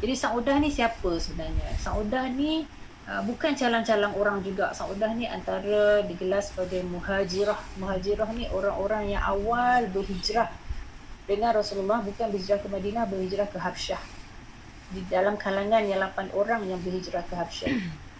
jadi 0.00 0.14
Saudah 0.16 0.56
ni 0.60 0.68
siapa 0.72 1.16
sebenarnya 1.20 1.76
Saudah 1.80 2.28
ni 2.32 2.64
uh, 3.10 3.22
bukan 3.26 3.58
calang-calang 3.58 4.14
orang 4.14 4.38
juga. 4.46 4.70
Saudah 4.70 5.10
ni 5.18 5.26
antara 5.26 6.06
digelar 6.06 6.40
sebagai 6.46 6.86
muhajirah. 6.86 7.58
Muhajirah 7.82 8.30
ni 8.38 8.46
orang-orang 8.54 9.18
yang 9.18 9.22
awal 9.26 9.90
berhijrah. 9.90 10.46
Dengan 11.26 11.58
Rasulullah 11.58 11.98
bukan 12.06 12.30
berhijrah 12.30 12.62
ke 12.62 12.68
Madinah 12.70 13.04
berhijrah 13.10 13.50
ke 13.50 13.58
Habsyah. 13.58 14.02
Di 14.90 15.02
dalam 15.10 15.34
kalangan 15.38 15.82
yang 15.86 16.02
8 16.02 16.34
orang 16.34 16.66
yang 16.70 16.78
berhijrah 16.78 17.26
ke 17.26 17.34
Habsyah. 17.34 17.74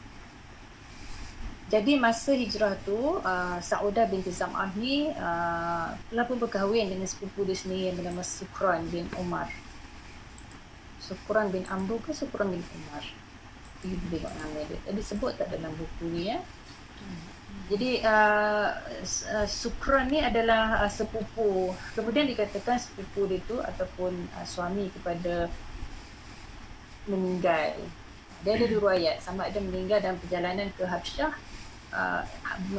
Jadi 1.71 1.95
masa 1.95 2.35
hijrah 2.35 2.75
tu 2.83 3.23
uh, 3.23 3.59
Saudah 3.63 4.03
binti 4.11 4.35
Zam'ah 4.35 4.75
ni 4.75 5.07
uh, 5.15 5.95
telah 6.11 6.27
pun 6.27 6.43
berkahwin 6.43 6.91
dengan 6.91 7.07
sepupu 7.07 7.47
dia 7.47 7.55
sendiri 7.55 7.95
yang 7.95 7.97
bernama 8.03 8.27
Sukran 8.27 8.91
bin 8.91 9.07
Umar. 9.15 9.47
Sukran 10.99 11.55
bin 11.55 11.63
Amru 11.71 12.03
ke 12.03 12.11
Sukran 12.11 12.51
bin 12.51 12.63
Umar? 12.75 13.20
Boleh 13.81 13.99
tengok 14.13 14.33
nama 14.37 14.59
dia. 14.69 14.79
Tadi 14.85 15.01
sebut 15.01 15.33
tak 15.41 15.49
dalam 15.53 15.73
buku 15.77 16.05
ni 16.13 16.29
ya? 16.29 16.39
Jadi 17.71 18.03
uh, 18.03 18.77
uh, 19.07 19.47
Sukran 19.47 20.11
ni 20.11 20.21
adalah 20.21 20.85
uh, 20.85 20.91
sepupu. 20.91 21.71
Kemudian 21.95 22.27
dikatakan 22.27 22.77
sepupu 22.77 23.31
dia 23.31 23.41
tu 23.47 23.63
ataupun 23.63 24.13
uh, 24.37 24.47
suami 24.47 24.91
kepada 24.91 25.49
meninggal. 27.07 27.79
Dia 28.43 28.53
ada 28.59 28.67
dua 28.67 28.99
ayat. 28.99 29.23
Sama 29.23 29.49
ada 29.49 29.59
meninggal 29.63 30.03
dalam 30.03 30.19
perjalanan 30.19 30.69
ke 30.75 30.85
Habsyah 30.85 31.33
uh, 31.95 32.23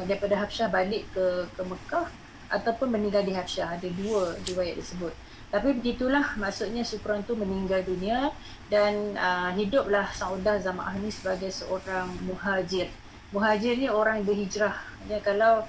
daripada 0.06 0.38
Habsyah 0.38 0.68
balik 0.68 1.08
ke 1.16 1.48
ke 1.56 1.62
Mekah 1.64 2.06
ataupun 2.52 2.92
meninggal 2.92 3.24
di 3.24 3.32
Habsyah 3.32 3.80
ada 3.80 3.88
dua 3.96 4.36
riwayat 4.44 4.76
disebut 4.76 5.16
tapi 5.52 5.76
begitulah 5.76 6.32
maksudnya 6.40 6.80
Sukran 6.80 7.20
tu 7.28 7.36
meninggal 7.36 7.84
dunia 7.84 8.32
dan 8.72 9.12
uh, 9.20 9.52
hiduplah 9.52 10.08
Saudah 10.08 10.56
Zama'ah 10.56 10.96
ni 10.96 11.12
sebagai 11.12 11.52
seorang 11.52 12.08
muhajir. 12.24 12.88
Muhajir 13.36 13.76
ni 13.76 13.92
orang 13.92 14.24
berhijrah. 14.24 14.72
Ya, 15.12 15.20
kalau 15.20 15.60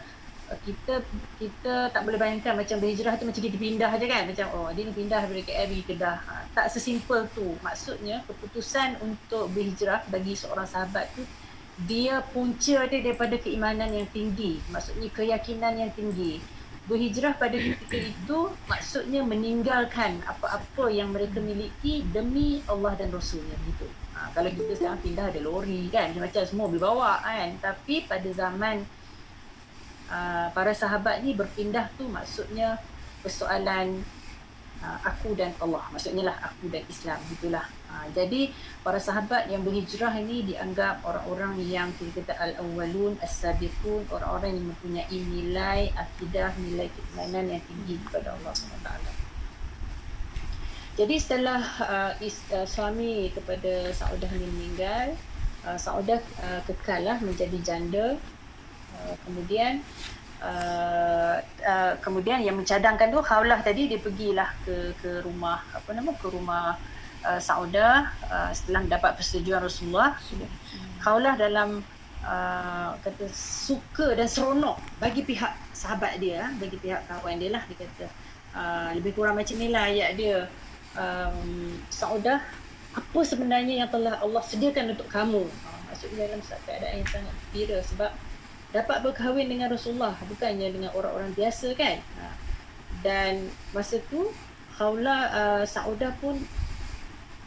kita 0.64 1.04
kita 1.36 1.92
tak 1.92 2.02
boleh 2.08 2.16
bayangkan 2.16 2.56
macam 2.56 2.80
berhijrah 2.80 3.20
tu 3.20 3.28
macam 3.28 3.44
kita 3.44 3.60
pindah 3.60 3.92
aja 3.92 4.06
kan? 4.08 4.24
Macam 4.24 4.48
oh 4.56 4.70
dia 4.72 4.88
ni 4.88 4.96
pindah 4.96 5.20
dari 5.28 5.44
KL 5.44 5.68
pergi 5.68 5.84
Kedah. 5.84 6.18
Ha, 6.32 6.34
tak 6.56 6.72
sesimpel 6.72 7.28
tu. 7.36 7.60
Maksudnya 7.60 8.24
keputusan 8.24 9.04
untuk 9.04 9.52
berhijrah 9.52 10.08
bagi 10.08 10.32
seorang 10.40 10.64
sahabat 10.64 11.12
tu 11.12 11.28
dia 11.84 12.24
punca 12.32 12.88
dia 12.88 13.00
daripada 13.04 13.36
keimanan 13.36 13.92
yang 13.92 14.08
tinggi. 14.16 14.64
Maksudnya 14.72 15.12
keyakinan 15.12 15.76
yang 15.76 15.92
tinggi 15.92 16.40
berhijrah 16.84 17.40
pada 17.40 17.56
ketika 17.56 17.96
itu 17.96 18.40
maksudnya 18.68 19.24
meninggalkan 19.24 20.20
apa-apa 20.28 20.92
yang 20.92 21.16
mereka 21.16 21.40
miliki 21.40 22.04
demi 22.12 22.60
Allah 22.68 22.92
dan 23.00 23.08
Rasulnya 23.08 23.56
gitu. 23.64 23.88
Ha, 24.12 24.36
kalau 24.36 24.52
kita 24.52 24.76
sekarang 24.76 25.00
pindah 25.00 25.32
ada 25.32 25.40
lori 25.40 25.88
kan 25.88 26.12
macam 26.20 26.44
semua 26.44 26.68
boleh 26.68 26.84
bawa 26.84 27.24
kan. 27.24 27.56
Tapi 27.64 28.04
pada 28.04 28.28
zaman 28.36 28.84
uh, 30.12 30.48
para 30.52 30.76
sahabat 30.76 31.24
ni 31.24 31.32
berpindah 31.32 31.88
tu 31.96 32.04
maksudnya 32.12 32.76
persoalan 33.24 34.04
uh, 34.84 35.00
aku 35.08 35.40
dan 35.40 35.56
Allah. 35.64 35.88
Maksudnya 35.88 36.28
lah 36.28 36.38
aku 36.44 36.68
dan 36.68 36.84
Islam 36.92 37.20
gitulah 37.32 37.64
Ha, 37.94 38.10
jadi 38.10 38.50
para 38.82 38.98
sahabat 38.98 39.54
yang 39.54 39.62
berhijrah 39.62 40.18
ini 40.18 40.42
dianggap 40.50 41.06
orang-orang 41.06 41.62
yang 41.62 41.94
kita 42.02 42.26
kata 42.26 42.34
al-awwalun 42.42 43.22
as-sabiqun, 43.22 44.10
orang-orang 44.10 44.58
yang 44.58 44.68
mempunyai 44.74 45.20
nilai 45.22 45.82
akidah, 45.94 46.58
nilai 46.58 46.90
keimanan 46.90 47.54
yang 47.54 47.62
tinggi 47.70 48.02
kepada 48.10 48.34
Allah 48.34 48.50
SWT. 48.50 48.90
Jadi 50.94 51.16
setelah 51.22 51.62
uh, 51.86 52.14
is, 52.18 52.42
uh, 52.50 52.66
suami 52.66 53.30
kepada 53.30 53.94
Saudah 53.94 54.30
ini 54.34 54.50
meninggal, 54.50 55.14
uh, 55.70 55.78
Saudah 55.78 56.18
uh, 56.42 56.62
kekallah 56.66 57.22
menjadi 57.22 57.58
janda. 57.62 58.18
Uh, 58.98 59.16
kemudian 59.30 59.86
Uh, 60.44 61.40
uh, 61.64 61.96
kemudian 62.04 62.44
yang 62.44 62.60
mencadangkan 62.60 63.08
tu 63.16 63.24
Khawlah 63.24 63.64
tadi 63.64 63.88
dia 63.88 63.96
pergilah 63.96 64.52
ke 64.68 64.92
ke 65.00 65.24
rumah 65.24 65.64
apa 65.72 65.96
nama 65.96 66.12
ke 66.20 66.28
rumah 66.28 66.76
uh, 67.26 67.42
Sauda 67.42 68.12
uh, 68.28 68.52
setelah 68.52 68.86
dapat 68.88 69.18
persetujuan 69.20 69.64
Rasulullah 69.64 70.16
kaulah 71.04 71.36
dalam 71.36 71.84
uh, 72.24 72.96
kata 73.04 73.28
suka 73.36 74.16
dan 74.16 74.28
seronok 74.28 74.80
bagi 74.98 75.28
pihak 75.28 75.52
sahabat 75.76 76.18
dia 76.18 76.48
bagi 76.58 76.80
pihak 76.80 77.04
kawan 77.08 77.38
dia 77.38 77.52
lah 77.52 77.64
dia 77.68 77.78
kata. 77.84 78.06
Uh, 78.54 78.90
lebih 78.96 79.18
kurang 79.18 79.36
macam 79.36 79.56
ni 79.58 79.74
lah 79.74 79.90
ayat 79.90 80.16
dia. 80.16 80.48
Um, 80.94 81.74
Sauda 81.90 82.38
apa 82.94 83.20
sebenarnya 83.26 83.82
yang 83.82 83.90
telah 83.90 84.22
Allah 84.22 84.44
sediakan 84.46 84.94
untuk 84.94 85.10
kamu? 85.10 85.42
Uh, 85.50 85.80
maksudnya 85.90 86.30
dalam 86.30 86.42
keadaan 86.46 87.02
yang 87.02 87.10
sangat 87.10 87.34
gembira 87.34 87.78
sebab 87.82 88.12
dapat 88.74 88.98
berkahwin 89.02 89.50
dengan 89.50 89.74
Rasulullah 89.74 90.14
bukannya 90.30 90.70
dengan 90.70 90.94
orang-orang 90.94 91.34
biasa 91.34 91.74
kan? 91.74 91.98
Uh, 92.22 92.36
dan 93.02 93.50
masa 93.74 94.00
tu 94.08 94.30
Khawla 94.78 95.18
uh, 95.34 95.64
Saudah 95.66 96.14
pun 96.22 96.38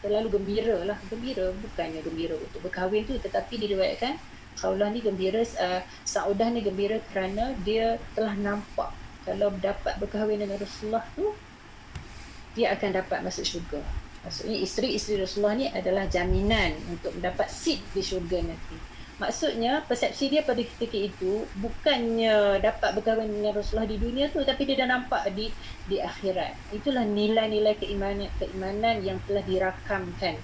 terlalu 0.06 0.38
gembira 0.38 0.86
lah. 0.86 0.94
Gembira 1.10 1.50
bukannya 1.50 2.00
gembira 2.06 2.38
untuk 2.38 2.62
berkahwin 2.62 3.02
tu 3.02 3.18
tetapi 3.18 3.58
diriwayatkan 3.58 4.14
Khawlah 4.56 4.88
ni 4.88 5.04
gembira 5.04 5.44
uh, 5.44 5.82
Saudah 6.06 6.48
ni 6.48 6.64
gembira 6.64 6.96
kerana 7.12 7.52
dia 7.60 8.00
telah 8.14 8.32
nampak 8.38 8.94
kalau 9.26 9.50
dapat 9.58 9.98
berkahwin 9.98 10.38
dengan 10.38 10.62
Rasulullah 10.62 11.04
tu 11.18 11.34
dia 12.54 12.72
akan 12.72 13.02
dapat 13.02 13.20
masuk 13.20 13.44
syurga. 13.44 13.82
Maksudnya 14.24 14.56
isteri-isteri 14.64 15.20
Rasulullah 15.20 15.54
ni 15.58 15.66
adalah 15.68 16.08
jaminan 16.08 16.72
untuk 16.88 17.12
mendapat 17.12 17.52
seat 17.52 17.84
di 17.92 18.00
syurga 18.00 18.40
nanti 18.40 18.95
Maksudnya 19.16 19.80
persepsi 19.88 20.28
dia 20.28 20.44
pada 20.44 20.60
ketika 20.60 20.92
itu 20.92 21.48
bukannya 21.56 22.60
dapat 22.60 23.00
berkahwin 23.00 23.32
dengan 23.32 23.56
Rasulullah 23.56 23.88
di 23.88 23.96
dunia 23.96 24.28
tu 24.28 24.44
tapi 24.44 24.68
dia 24.68 24.84
dah 24.84 24.92
nampak 24.92 25.32
di 25.32 25.48
di 25.88 25.96
akhirat. 25.96 26.76
Itulah 26.76 27.08
nilai-nilai 27.08 27.80
keimanan 27.80 28.28
keimanan 28.36 29.00
yang 29.00 29.16
telah 29.24 29.40
dirakamkan 29.40 30.36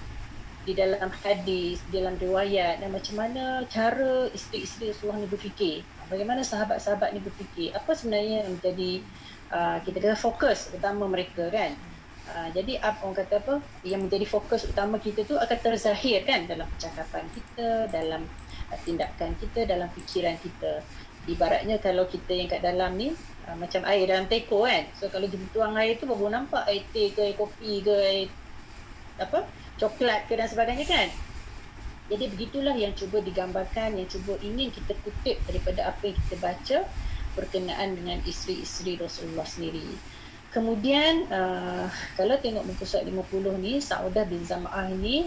di 0.63 0.73
dalam 0.73 1.11
hadis, 1.21 1.85
di 1.85 2.01
dalam 2.01 2.17
riwayat 2.17 2.81
dan 2.81 2.89
macam 2.89 3.15
mana 3.19 3.61
cara 3.69 4.31
isteri-isteri 4.33 4.89
Rasulullah 4.89 5.21
ni 5.21 5.29
berfikir. 5.29 5.85
Bagaimana 6.09 6.41
sahabat-sahabat 6.41 7.13
ni 7.13 7.21
berfikir. 7.21 7.77
Apa 7.77 7.93
sebenarnya 7.93 8.41
yang 8.41 8.57
menjadi 8.57 8.91
uh, 9.53 9.77
kita 9.85 10.01
kata 10.01 10.17
fokus 10.17 10.73
utama 10.73 11.05
mereka 11.05 11.45
kan. 11.53 11.77
Uh, 12.33 12.49
jadi 12.49 12.81
apa 12.81 13.05
orang 13.05 13.13
kata 13.21 13.45
apa 13.45 13.55
yang 13.85 14.09
menjadi 14.09 14.25
fokus 14.25 14.65
utama 14.65 14.97
kita 14.97 15.21
tu 15.21 15.37
akan 15.37 15.53
terzahir 15.53 16.25
kan 16.25 16.49
dalam 16.49 16.65
percakapan 16.65 17.29
kita 17.29 17.85
dalam 17.93 18.25
tindakan 18.81 19.37
kita 19.37 19.69
dalam 19.69 19.85
fikiran 19.93 20.33
kita. 20.41 20.81
Ibaratnya 21.29 21.77
kalau 21.77 22.09
kita 22.09 22.33
yang 22.33 22.49
kat 22.49 22.65
dalam 22.65 22.97
ni 22.97 23.13
uh, 23.45 23.53
macam 23.53 23.85
air 23.85 24.09
dalam 24.09 24.25
teko 24.25 24.65
kan. 24.65 24.89
So 24.97 25.13
kalau 25.13 25.29
kita 25.29 25.45
tuang 25.53 25.77
air 25.77 26.01
tu 26.01 26.09
baru 26.09 26.33
nampak 26.33 26.65
air 26.65 26.81
teh 26.89 27.13
ke 27.13 27.21
air 27.21 27.37
kopi 27.37 27.85
ke 27.85 27.93
air 27.93 28.27
apa 29.21 29.45
coklat 29.77 30.25
ke 30.25 30.33
dan 30.33 30.49
sebagainya 30.49 30.89
kan. 30.89 31.07
Jadi 32.09 32.33
begitulah 32.33 32.73
yang 32.73 32.97
cuba 32.97 33.21
digambarkan 33.21 33.93
yang 33.93 34.09
cuba 34.09 34.41
ingin 34.41 34.73
kita 34.73 34.97
kutip 35.05 35.37
daripada 35.45 35.85
apa 35.93 36.01
yang 36.09 36.17
kita 36.17 36.35
baca 36.41 36.77
berkenaan 37.37 37.93
dengan 37.93 38.17
isteri-isteri 38.25 38.97
Rasulullah 38.97 39.45
sendiri 39.45 39.85
kemudian 40.53 41.25
uh, 41.33 41.89
kalau 42.13 42.37
tengok 42.37 42.63
muka 42.63 42.85
surat 42.85 43.09
50 43.09 43.57
ni 43.57 43.81
Saudah 43.81 44.23
bin 44.29 44.45
Zam'ah 44.45 44.87
ni 44.93 45.25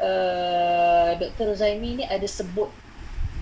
uh, 0.00 1.12
Dr. 1.20 1.52
Rozaimi 1.52 2.00
ni 2.00 2.04
ada 2.08 2.24
sebut 2.24 2.72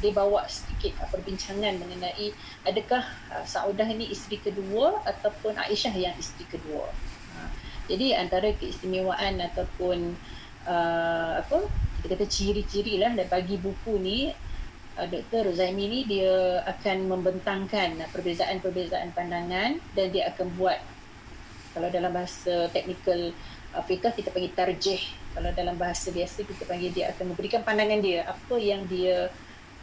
dia 0.02 0.11
bawa 0.11 0.42
sedikit 0.50 0.98
uh, 0.98 1.06
perbincangan 1.06 1.78
mengenai 1.78 2.35
adakah 2.66 3.06
uh, 3.30 3.46
Saudah 3.46 3.87
ni 3.94 4.11
isteri 4.11 4.42
kedua 4.42 4.98
ataupun 5.06 5.54
Aisyah 5.54 5.94
yang 5.94 6.18
isteri 6.18 6.42
kedua. 6.50 6.90
Uh, 7.38 7.50
jadi 7.87 8.18
antara 8.18 8.50
keistimewaan 8.58 9.38
ataupun 9.38 10.18
uh, 10.66 11.38
apa 11.38 11.70
kita 12.02 12.18
kata 12.18 12.26
ciri-ciri 12.26 12.98
lah 12.98 13.14
dan 13.14 13.30
bagi 13.30 13.62
buku 13.62 13.94
ni 14.02 14.35
uh, 14.98 15.06
Dr. 15.06 15.54
Rozaimi 15.54 15.87
ni 15.87 16.00
dia 16.02 16.66
akan 16.66 17.06
membentangkan 17.06 18.02
uh, 18.02 18.11
perbezaan-perbezaan 18.11 19.14
pandangan 19.14 19.78
dan 19.94 20.06
dia 20.11 20.35
akan 20.35 20.50
buat 20.58 20.82
kalau 21.72 21.88
dalam 21.88 22.12
bahasa 22.12 22.68
teknikal 22.70 23.32
uh, 23.74 23.82
fiqh 23.85 24.04
kita 24.12 24.28
panggil 24.30 24.52
tarjih 24.52 25.02
kalau 25.32 25.50
dalam 25.56 25.74
bahasa 25.80 26.12
biasa 26.12 26.44
kita 26.44 26.68
panggil 26.68 26.92
dia 26.92 27.08
akan 27.16 27.32
memberikan 27.32 27.64
pandangan 27.64 28.00
dia 28.04 28.28
apa 28.28 28.56
yang 28.61 28.85
dia 28.87 29.32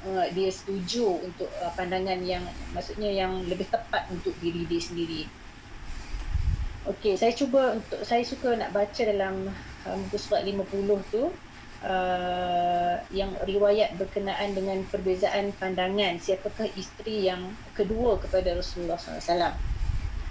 uh, 0.05 0.25
dia 0.31 0.49
setuju 0.53 1.19
untuk 1.25 1.49
uh, 1.59 1.71
pandangan 1.73 2.21
yang 2.21 2.45
maksudnya 2.71 3.09
yang 3.09 3.43
lebih 3.49 3.67
tepat 3.67 4.07
untuk 4.13 4.33
diri 4.39 4.63
dia 4.69 4.81
sendiri. 4.81 5.21
Okey, 6.87 7.19
saya 7.19 7.35
cuba 7.35 7.77
untuk 7.77 8.01
saya 8.01 8.23
suka 8.25 8.55
nak 8.55 8.73
baca 8.73 9.01
dalam 9.03 9.51
uh, 9.85 9.95
muka 9.99 10.17
surat 10.17 10.41
50 10.41 11.13
tu 11.13 11.29
uh, 11.85 12.95
yang 13.13 13.29
riwayat 13.45 13.93
berkenaan 13.99 14.55
dengan 14.55 14.81
perbezaan 14.87 15.53
pandangan 15.59 16.17
siapakah 16.17 16.65
isteri 16.73 17.29
yang 17.29 17.51
kedua 17.75 18.17
kepada 18.17 18.57
Rasulullah 18.57 18.97
SAW. 18.97 19.68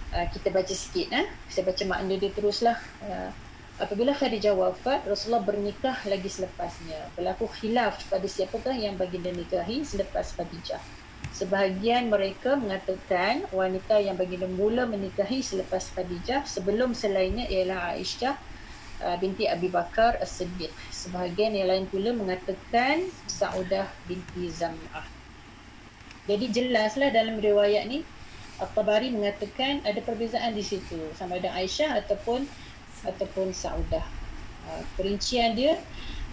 Uh, 0.09 0.27
kita 0.33 0.49
baca 0.49 0.75
sikit 0.75 1.13
eh. 1.13 1.27
Saya 1.53 1.69
baca 1.69 1.83
makna 1.85 2.17
dia 2.17 2.33
teruslah. 2.33 2.79
Uh, 3.05 3.31
Apabila 3.79 4.11
Khadijah 4.11 4.59
wafat, 4.59 5.07
Rasulullah 5.07 5.47
bernikah 5.47 6.03
lagi 6.11 6.27
selepasnya. 6.27 7.15
Berlaku 7.15 7.47
khilaf 7.47 8.11
pada 8.11 8.27
siapakah 8.27 8.75
yang 8.75 8.99
baginda 8.99 9.31
nikahi 9.31 9.87
selepas 9.87 10.35
Khadijah. 10.35 10.83
Sebahagian 11.31 12.11
mereka 12.11 12.59
mengatakan 12.59 13.47
wanita 13.55 14.03
yang 14.03 14.19
baginda 14.19 14.51
mula 14.51 14.83
menikahi 14.83 15.47
selepas 15.47 15.95
Khadijah 15.95 16.43
sebelum 16.43 16.91
selainnya 16.91 17.47
ialah 17.47 17.95
Aisyah 17.95 18.35
uh, 19.07 19.15
binti 19.23 19.47
Abi 19.47 19.71
Bakar 19.71 20.19
As-Siddiq. 20.19 20.75
Sebahagian 20.91 21.55
yang 21.55 21.71
lain 21.71 21.87
pula 21.87 22.11
mengatakan 22.11 23.07
Saudah 23.31 23.87
binti 24.11 24.51
Zam'ah. 24.51 25.07
Jadi 26.27 26.51
jelaslah 26.51 27.15
dalam 27.15 27.39
riwayat 27.39 27.87
ni 27.87 28.03
At-Tabari 28.59 29.15
mengatakan 29.15 29.83
ada 29.87 29.99
perbezaan 30.03 30.55
di 30.55 30.63
situ 30.67 30.99
sama 31.15 31.39
ada 31.39 31.55
Aisyah 31.55 32.03
ataupun 32.05 32.47
ataupun 33.07 33.55
Saudah. 33.55 34.03
Uh, 34.69 34.83
perincian 34.99 35.57
dia 35.57 35.79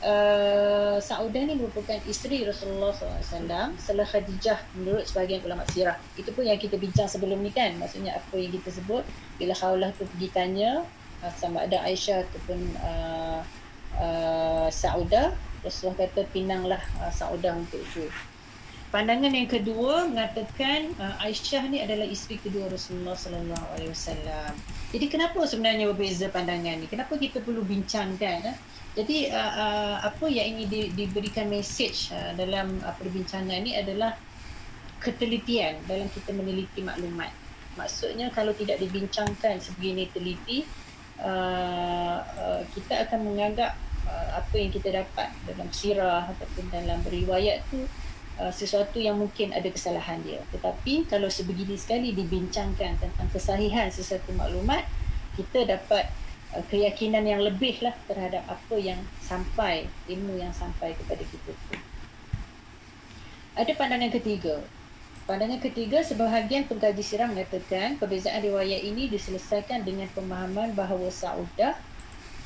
uh, 0.01 0.97
Saudah 0.99 1.41
ni 1.45 1.55
merupakan 1.55 1.95
isteri 2.09 2.43
Rasulullah 2.43 2.91
SAW 2.91 3.77
setelah 3.77 4.07
Khadijah 4.09 4.59
menurut 4.75 5.05
sebahagian 5.05 5.45
ulama 5.45 5.63
sirah. 5.69 5.95
Itu 6.17 6.33
pun 6.33 6.43
yang 6.43 6.57
kita 6.57 6.75
bincang 6.75 7.07
sebelum 7.07 7.39
ni 7.39 7.53
kan. 7.53 7.77
Maksudnya 7.77 8.17
apa 8.17 8.35
yang 8.35 8.51
kita 8.51 8.73
sebut 8.73 9.05
bila 9.37 9.53
Khawlah 9.53 9.93
tu 9.95 10.03
pergi 10.17 10.29
tanya 10.33 10.83
uh, 11.21 11.33
sama 11.37 11.63
ada 11.63 11.85
Aisyah 11.85 12.25
ataupun 12.25 12.59
uh, 12.81 13.39
uh, 14.01 14.67
Saudah 14.73 15.31
Rasulullah 15.65 16.05
kata 16.05 16.29
pinanglah 16.29 16.81
uh, 17.01 17.09
Saudah 17.09 17.57
untuk 17.57 17.81
itu. 17.81 18.05
Pandangan 18.95 19.35
yang 19.35 19.51
kedua 19.51 20.07
mengatakan 20.07 20.95
uh, 20.95 21.19
Aisyah 21.19 21.67
ni 21.67 21.83
adalah 21.83 22.07
isteri 22.07 22.39
kedua 22.39 22.71
Rasulullah 22.71 23.11
sallallahu 23.11 23.75
alaihi 23.75 23.91
wasallam. 23.91 24.55
Jadi 24.95 25.11
kenapa 25.11 25.35
sebenarnya 25.43 25.91
berbeza 25.91 26.31
pandangan 26.31 26.79
ni? 26.79 26.87
Kenapa 26.87 27.19
kita 27.19 27.43
perlu 27.43 27.59
bincangkan? 27.67 28.55
Eh? 28.55 28.57
Jadi 28.95 29.27
uh, 29.35 29.51
uh, 29.51 29.95
apa 29.99 30.31
yang 30.31 30.55
ini 30.55 30.71
di, 30.71 30.81
diberikan 30.95 31.51
message 31.51 32.15
uh, 32.15 32.31
dalam 32.39 32.79
uh, 32.87 32.95
perbincangan 32.95 33.67
ni 33.67 33.75
adalah 33.75 34.15
ketelitian 35.03 35.75
dalam 35.91 36.07
kita 36.15 36.31
meneliti 36.31 36.79
maklumat. 36.79 37.35
Maksudnya 37.75 38.31
kalau 38.31 38.55
tidak 38.55 38.79
dibincangkan 38.79 39.59
sebegini 39.59 40.07
teliti, 40.15 40.63
uh, 41.19 42.23
uh, 42.23 42.63
kita 42.71 43.11
akan 43.11 43.27
menganggap 43.27 43.75
uh, 44.07 44.39
apa 44.39 44.55
yang 44.55 44.71
kita 44.71 45.03
dapat 45.03 45.35
dalam 45.43 45.67
sirah 45.75 46.31
ataupun 46.31 46.71
dalam 46.71 47.03
riwayat 47.03 47.59
tu 47.67 47.83
Uh, 48.35 48.51
sesuatu 48.51 48.99
yang 48.99 49.15
mungkin 49.15 49.55
ada 49.55 49.63
kesalahan 49.71 50.19
dia. 50.19 50.43
Tetapi 50.51 51.07
kalau 51.07 51.31
sebegini 51.31 51.79
sekali 51.79 52.11
dibincangkan 52.11 52.99
tentang 52.99 53.27
kesahihan 53.31 53.87
sesuatu 53.87 54.35
maklumat, 54.35 54.83
kita 55.39 55.63
dapat 55.63 56.11
uh, 56.51 56.59
keyakinan 56.67 57.23
yang 57.23 57.39
lebih 57.39 57.79
lah 57.79 57.95
terhadap 58.11 58.43
apa 58.43 58.75
yang 58.75 58.99
sampai, 59.23 59.87
ilmu 60.11 60.35
yang 60.35 60.51
sampai 60.51 60.91
kepada 60.99 61.23
kita. 61.23 61.55
Ada 63.55 63.71
pandangan 63.71 64.11
ketiga. 64.11 64.59
Pandangan 65.23 65.63
ketiga, 65.63 66.03
sebahagian 66.03 66.67
pengkaji 66.67 66.99
sirah 66.99 67.31
mengatakan 67.31 67.95
perbezaan 67.95 68.43
riwayat 68.43 68.83
ini 68.83 69.07
diselesaikan 69.07 69.87
dengan 69.87 70.11
pemahaman 70.11 70.75
bahawa 70.75 71.07
Saudah 71.07 71.79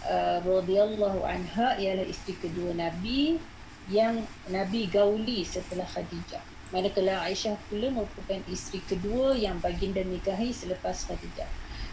uh, 0.06 0.38
radhiyallahu 0.46 1.26
anha 1.26 1.76
ialah 1.82 2.06
isteri 2.06 2.38
kedua 2.38 2.78
Nabi 2.78 3.42
yang 3.90 4.22
Nabi 4.54 4.86
gauli 4.88 5.42
setelah 5.42 5.86
Khadijah. 5.86 6.42
Manakala 6.70 7.26
Aisyah 7.26 7.58
pula 7.66 7.90
merupakan 7.90 8.38
isteri 8.46 8.78
kedua 8.86 9.34
yang 9.34 9.58
baginda 9.58 10.06
nikahi 10.06 10.54
selepas 10.54 11.10
Khadijah. 11.10 11.50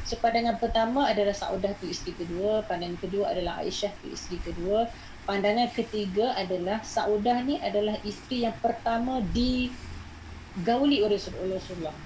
So 0.07 0.21
pandangan 0.21 0.61
pertama 0.63 1.09
adalah 1.09 1.35
Saudah 1.35 1.75
tu 1.81 1.89
isteri 1.91 2.15
kedua, 2.15 2.63
pandangan 2.69 3.01
kedua 3.01 3.33
adalah 3.33 3.65
Aisyah 3.65 3.91
tu 4.05 4.13
isteri 4.13 4.39
kedua, 4.39 4.87
pandangan 5.25 5.73
ketiga 5.73 6.37
adalah 6.37 6.85
Saudah 6.85 7.43
ni 7.43 7.59
adalah 7.59 7.99
isteri 8.07 8.47
yang 8.47 8.55
pertama 8.61 9.25
digauli 9.35 11.03
oleh 11.03 11.19
Rasulullah. 11.19 11.97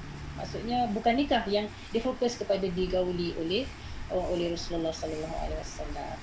Maksudnya 0.40 0.88
bukan 0.94 1.18
nikah 1.18 1.44
yang 1.50 1.68
difokus 1.92 2.40
kepada 2.40 2.64
digauli 2.64 3.36
oleh 3.36 3.68
oleh 4.10 4.54
Rasulullah 4.54 4.94
sallallahu 4.94 5.36
alaihi 5.36 5.60
wasallam. 5.60 6.16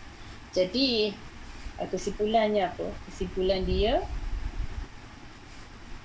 Jadi 0.56 1.14
kesimpulannya 1.86 2.66
apa? 2.66 2.90
Kesimpulan 3.06 3.62
dia 3.62 4.02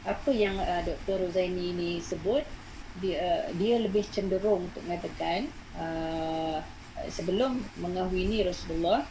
apa 0.02 0.30
yang 0.34 0.58
uh, 0.58 0.82
Dr. 0.82 1.24
Rozaini 1.24 1.72
ini 1.72 1.90
sebut 2.02 2.42
dia 2.98 3.22
uh, 3.22 3.44
dia 3.56 3.78
lebih 3.80 4.04
cenderung 4.10 4.68
untuk 4.68 4.82
mengatakan 4.84 5.48
uh, 5.78 6.58
sebelum 7.08 7.62
mengahwini 7.80 8.44
Rasulullah 8.44 9.06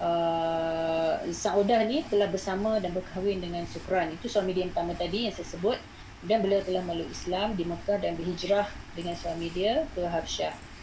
uh, 0.00 1.20
Saudah 1.30 1.86
ni 1.86 2.02
telah 2.10 2.26
bersama 2.26 2.82
dan 2.82 2.90
berkahwin 2.90 3.38
dengan 3.38 3.62
Sukran. 3.68 4.10
Itu 4.12 4.26
suami 4.26 4.56
dia 4.56 4.66
yang 4.66 4.72
pertama 4.74 4.92
tadi 4.98 5.30
yang 5.30 5.34
saya 5.34 5.46
sebut. 5.46 5.78
Dan 6.24 6.40
beliau 6.40 6.64
telah 6.64 6.80
meluk 6.80 7.12
Islam 7.12 7.52
di 7.52 7.68
Mekah 7.68 8.00
dan 8.00 8.16
berhijrah 8.16 8.64
dengan 8.96 9.12
suami 9.12 9.52
dia 9.52 9.84
ke 9.92 10.08
Habsyah 10.08 10.73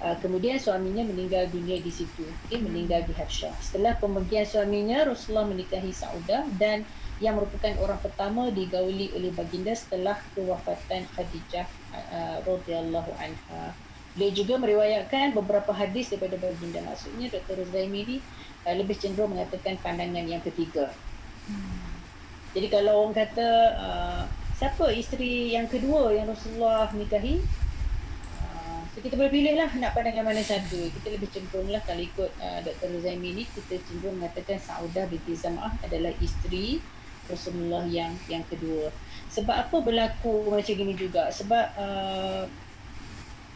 Uh, 0.00 0.16
kemudian 0.24 0.56
suaminya 0.56 1.04
meninggal 1.04 1.44
dunia 1.52 1.76
di 1.76 1.92
situ. 1.92 2.24
Okay, 2.48 2.56
meninggal 2.56 3.04
di 3.04 3.12
Habsyah. 3.12 3.52
Setelah 3.60 4.00
pemergian 4.00 4.48
suaminya, 4.48 5.04
Rasulullah 5.04 5.44
menikahi 5.44 5.92
Saudah 5.92 6.48
dan 6.56 6.88
yang 7.20 7.36
merupakan 7.36 7.76
orang 7.84 8.00
pertama 8.00 8.48
digauli 8.48 9.12
oleh 9.12 9.28
baginda 9.36 9.76
setelah 9.76 10.16
kewafatan 10.32 11.04
Khadijah 11.12 11.68
uh, 11.92 12.40
radhiyallahu 12.48 13.12
anha. 13.20 13.76
Beliau 14.16 14.32
juga 14.32 14.56
meriwayatkan 14.56 15.36
beberapa 15.36 15.70
hadis 15.70 16.08
daripada 16.08 16.40
baginda. 16.40 16.80
Maksudnya 16.80 17.28
Dr. 17.28 17.68
Zaimi 17.68 18.00
ni 18.08 18.16
uh, 18.64 18.72
lebih 18.72 18.96
cenderung 18.96 19.36
mengatakan 19.36 19.76
pandangan 19.84 20.24
yang 20.24 20.40
ketiga. 20.40 20.96
Hmm. 21.44 21.92
Jadi 22.56 22.66
kalau 22.72 23.04
orang 23.04 23.14
kata 23.14 23.48
uh, 23.76 24.22
siapa 24.56 24.88
isteri 24.96 25.52
yang 25.52 25.68
kedua 25.68 26.10
yang 26.16 26.24
Rasulullah 26.24 26.88
nikahi? 26.96 27.59
Kita 29.00 29.16
boleh 29.16 29.32
pilih 29.32 29.56
lah 29.56 29.72
nak 29.80 29.96
pandangan 29.96 30.28
mana 30.28 30.44
satu. 30.44 30.76
Kita 30.92 31.08
lebih 31.08 31.32
cenderung 31.32 31.72
lah 31.72 31.80
kalau 31.88 32.04
ikut 32.04 32.30
uh, 32.36 32.60
Dr. 32.60 33.00
Zaimi 33.00 33.32
ni, 33.32 33.44
kita 33.48 33.80
cenderung 33.80 34.20
mengatakan 34.20 34.60
Saudah 34.60 35.08
binti 35.08 35.32
Zam'ah 35.32 35.72
adalah 35.80 36.12
isteri 36.20 36.76
Rasulullah 37.24 37.88
yang 37.88 38.12
yang 38.28 38.44
kedua. 38.44 38.92
Sebab 39.32 39.56
apa 39.56 39.76
berlaku 39.80 40.52
macam 40.52 40.74
gini 40.76 40.92
juga? 40.92 41.32
Sebab 41.32 41.66
uh, 41.80 42.44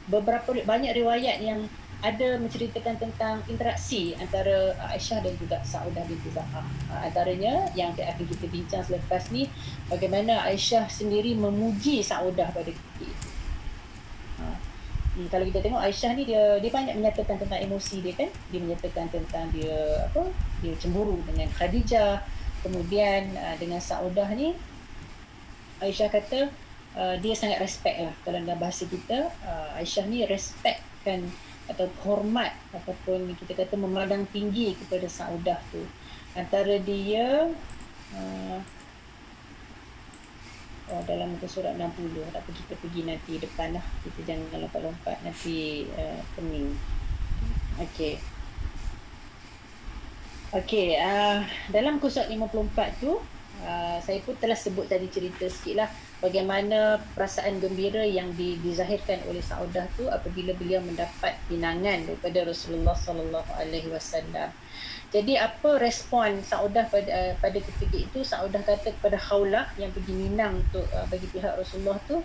beberapa 0.09 0.57
banyak 0.65 0.97
riwayat 0.97 1.45
yang 1.45 1.69
ada 2.01 2.41
menceritakan 2.41 2.97
tentang 3.01 3.45
interaksi 3.45 4.17
antara 4.17 4.73
Aisyah 4.97 5.29
dan 5.29 5.37
juga 5.37 5.61
Saudah 5.61 6.09
binti 6.09 6.33
Zam'ah. 6.33 6.65
Uh, 6.89 7.01
antaranya 7.05 7.69
yang 7.77 7.93
akan 7.93 8.25
kita 8.25 8.49
bincang 8.49 8.81
selepas 8.81 9.29
ni, 9.29 9.53
bagaimana 9.93 10.41
Aisyah 10.49 10.89
sendiri 10.89 11.37
memuji 11.37 12.01
Saudah 12.01 12.49
pada 12.49 12.73
itu. 12.73 13.24
Hmm, 15.15 15.31
kalau 15.31 15.47
kita 15.47 15.63
tengok 15.63 15.79
Aisyah 15.79 16.11
ni 16.19 16.27
dia 16.27 16.59
dia 16.59 16.71
banyak 16.75 16.95
menyatakan 16.99 17.39
tentang 17.39 17.61
emosi 17.63 18.03
dia 18.03 18.15
kan. 18.19 18.31
Dia 18.51 18.61
menyatakan 18.61 19.07
tentang 19.11 19.47
dia 19.55 20.07
apa? 20.11 20.27
Dia 20.59 20.75
cemburu 20.79 21.23
dengan 21.27 21.47
Khadijah. 21.55 22.23
Kemudian 22.67 23.37
uh, 23.37 23.55
dengan 23.61 23.79
Saudah 23.79 24.27
ni 24.33 24.57
Aisyah 25.85 26.09
kata 26.09 26.49
uh, 26.97 27.15
dia 27.21 27.37
sangat 27.37 27.61
respect 27.61 28.01
lah 28.01 28.15
kalau 28.25 28.41
dalam 28.41 28.57
bahasa 28.57 28.89
kita 28.89 29.29
uh, 29.45 29.77
Aisyah 29.77 30.09
ni 30.09 30.25
respect 30.25 30.81
menghormatkan 31.05 31.21
atau 31.65 31.89
hormat 32.05 32.53
ataupun 32.77 33.33
kita 33.41 33.57
kata 33.57 33.81
memandang 33.81 34.29
tinggi 34.29 34.77
kepada 34.77 35.09
Saudah 35.09 35.57
tu 35.73 35.81
antara 36.37 36.77
dia 36.77 37.49
uh, 38.13 38.59
oh, 40.95 41.03
dalam 41.05 41.35
muka 41.35 41.51
surat 41.51 41.75
60 41.75 42.31
tak 42.31 42.47
kita 42.47 42.75
pergi 42.79 43.01
nanti 43.03 43.33
depan 43.43 43.75
lah. 43.75 43.85
Kita 44.07 44.21
jangan 44.23 44.63
lompat-lompat 44.63 45.17
nanti 45.27 45.89
uh, 45.99 46.23
pening. 46.39 46.71
Okey. 47.83 48.23
Okey 50.55 50.95
uh, 51.03 51.43
dalam 51.75 51.99
muka 51.99 52.07
surat 52.07 52.31
54 52.31 53.03
tu 53.03 53.19
uh, 53.67 53.99
saya 53.99 54.19
pun 54.23 54.39
telah 54.39 54.55
sebut 54.55 54.87
tadi 54.87 55.11
cerita 55.11 55.51
sikit 55.51 55.83
lah 55.83 55.89
bagaimana 56.23 57.03
perasaan 57.13 57.61
gembira 57.61 58.01
yang 58.07 58.33
di, 58.33 58.57
dizahirkan 58.65 59.27
oleh 59.29 59.45
Saudah 59.45 59.85
tu 59.99 60.09
apabila 60.09 60.57
beliau 60.57 60.81
mendapat 60.81 61.37
pinangan 61.51 62.09
daripada 62.09 62.49
Rasulullah 62.49 62.97
sallallahu 62.97 63.51
alaihi 63.61 63.93
wasallam. 63.93 64.49
Jadi 65.15 65.39
apa 65.39 65.79
respon 65.79 66.43
Saudah 66.43 66.91
pada 66.91 67.07
uh, 67.07 67.33
pada 67.39 67.55
ketika 67.63 67.95
itu 67.95 68.27
Saudah 68.27 68.59
kata 68.67 68.91
kepada 68.99 69.15
Khawlah 69.15 69.71
yang 69.79 69.95
pergi 69.95 70.11
minang 70.11 70.59
untuk 70.59 70.83
uh, 70.91 71.07
bagi 71.07 71.31
pihak 71.31 71.55
Rasulullah 71.55 72.03
tu 72.11 72.19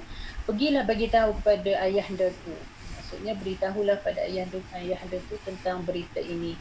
pergilah 0.50 0.90
bagi 0.90 1.06
tahu 1.06 1.38
kepada 1.38 1.86
ayahanda 1.86 2.34
tu. 2.42 2.58
Maksudnya 2.98 3.38
beritahulah 3.38 4.02
pada 4.02 4.26
ayahanda 4.26 5.22
tu 5.30 5.38
tentang 5.46 5.86
berita 5.86 6.18
ini. 6.18 6.58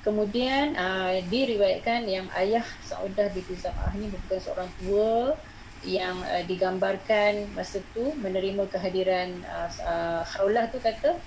Kemudian 0.00 0.80
uh, 0.80 1.20
diriwayatkan 1.28 2.08
yang 2.08 2.24
ayah 2.40 2.64
Saudah 2.80 3.28
binti 3.36 3.52
Zam'ah 3.60 3.92
ni 4.00 4.08
bukan 4.08 4.40
seorang 4.40 4.72
tua 4.80 5.36
yang 5.84 6.16
uh, 6.24 6.40
digambarkan 6.48 7.52
masa 7.52 7.84
tu 7.92 8.16
menerima 8.16 8.64
kehadiran 8.72 9.44
uh, 9.44 9.68
uh, 9.84 10.22
Khawlah 10.24 10.72
tu 10.72 10.80
kata 10.80 11.20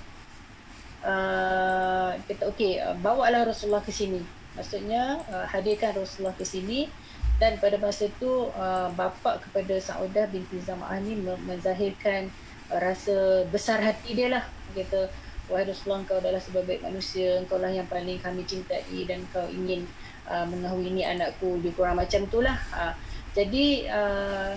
uh, 1.06 2.18
kata 2.18 2.44
okey 2.50 2.82
uh, 2.82 2.98
bawa 2.98 3.30
lah 3.30 3.46
Rasulullah 3.46 3.86
ke 3.86 3.94
sini 3.94 4.39
maksudnya 4.60 5.24
uh, 5.32 5.48
hadirkan 5.48 5.96
Rasulullah 5.96 6.36
ke 6.36 6.44
sini 6.44 6.92
dan 7.40 7.56
pada 7.64 7.80
masa 7.80 8.12
tu 8.20 8.52
uh, 8.52 8.92
bapa 8.92 9.40
kepada 9.40 9.80
Saudah 9.80 10.28
binti 10.28 10.60
Zam'ah 10.60 11.00
ni 11.00 11.16
menzahirkan 11.24 12.28
uh, 12.68 12.80
rasa 12.84 13.48
besar 13.48 13.80
hati 13.80 14.12
dia 14.12 14.28
lah. 14.28 14.44
Kata 14.76 15.08
wahai 15.48 15.64
Rasulullah 15.64 16.04
kau 16.04 16.20
adalah 16.20 16.44
sebaik 16.44 16.84
manusia. 16.84 17.40
Kau 17.48 17.58
lah 17.64 17.72
yang 17.72 17.88
paling 17.88 18.20
kami 18.20 18.44
cintai 18.44 19.08
dan 19.08 19.24
kau 19.32 19.48
ingin 19.48 19.88
uh, 20.28 20.44
mengahwini 20.44 21.08
anakku. 21.08 21.64
Lebih 21.64 21.80
kurang 21.80 21.96
macam 21.96 22.28
tu 22.28 22.44
lah. 22.44 22.60
Uh, 22.76 22.92
jadi 23.32 23.88
uh, 23.88 24.52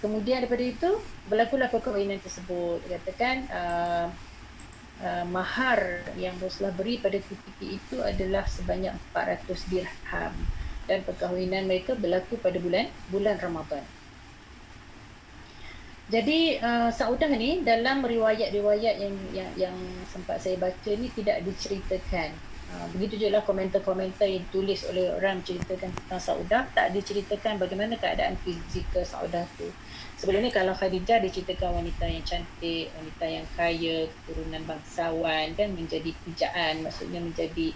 kemudian 0.00 0.40
daripada 0.40 0.64
itu 0.64 0.90
berlakulah 1.28 1.68
perkahwinan 1.68 2.16
tersebut. 2.24 2.80
Katakan 2.88 3.44
uh, 3.52 4.08
uh, 5.02 5.24
mahar 5.28 6.04
yang 6.18 6.34
Rasulullah 6.38 6.74
beri 6.74 6.98
pada 6.98 7.18
ketika 7.18 7.64
itu 7.64 7.96
adalah 8.02 8.46
sebanyak 8.46 8.94
400 9.14 9.70
dirham 9.70 10.34
dan 10.88 11.04
perkahwinan 11.04 11.68
mereka 11.68 11.92
berlaku 11.92 12.40
pada 12.40 12.56
bulan 12.56 12.88
bulan 13.12 13.36
Ramadan. 13.36 13.84
Jadi 16.08 16.56
uh, 16.56 16.88
Saudah 16.88 17.28
ni 17.36 17.60
dalam 17.60 18.00
riwayat-riwayat 18.00 18.96
yang 18.96 19.16
yang 19.36 19.50
yang 19.60 19.76
sempat 20.08 20.40
saya 20.40 20.56
baca 20.56 20.90
ni 20.96 21.12
tidak 21.12 21.44
diceritakan 21.44 22.32
Ah, 22.68 22.84
begitu 22.92 23.16
je 23.16 23.32
lah 23.32 23.40
komentar-komentar 23.48 24.28
yang 24.28 24.44
ditulis 24.44 24.84
oleh 24.92 25.08
orang 25.16 25.40
ceritakan 25.40 25.88
tentang 25.88 26.20
Saudah. 26.20 26.68
Tak 26.76 26.92
diceritakan 26.92 27.56
bagaimana 27.56 27.96
keadaan 27.96 28.36
fizikal 28.44 29.00
Saudah 29.08 29.48
tu. 29.56 29.72
Sebelum 30.20 30.44
ni 30.44 30.52
kalau 30.52 30.76
Khadijah 30.76 31.24
diceritakan 31.24 31.80
wanita 31.80 32.04
yang 32.04 32.20
cantik 32.28 32.92
wanita 32.92 33.24
yang 33.24 33.46
kaya 33.56 34.04
keturunan 34.04 34.62
bangsawan 34.68 35.56
kan 35.56 35.68
menjadi 35.72 36.10
pijaan 36.26 36.84
maksudnya 36.84 37.24
menjadi 37.24 37.72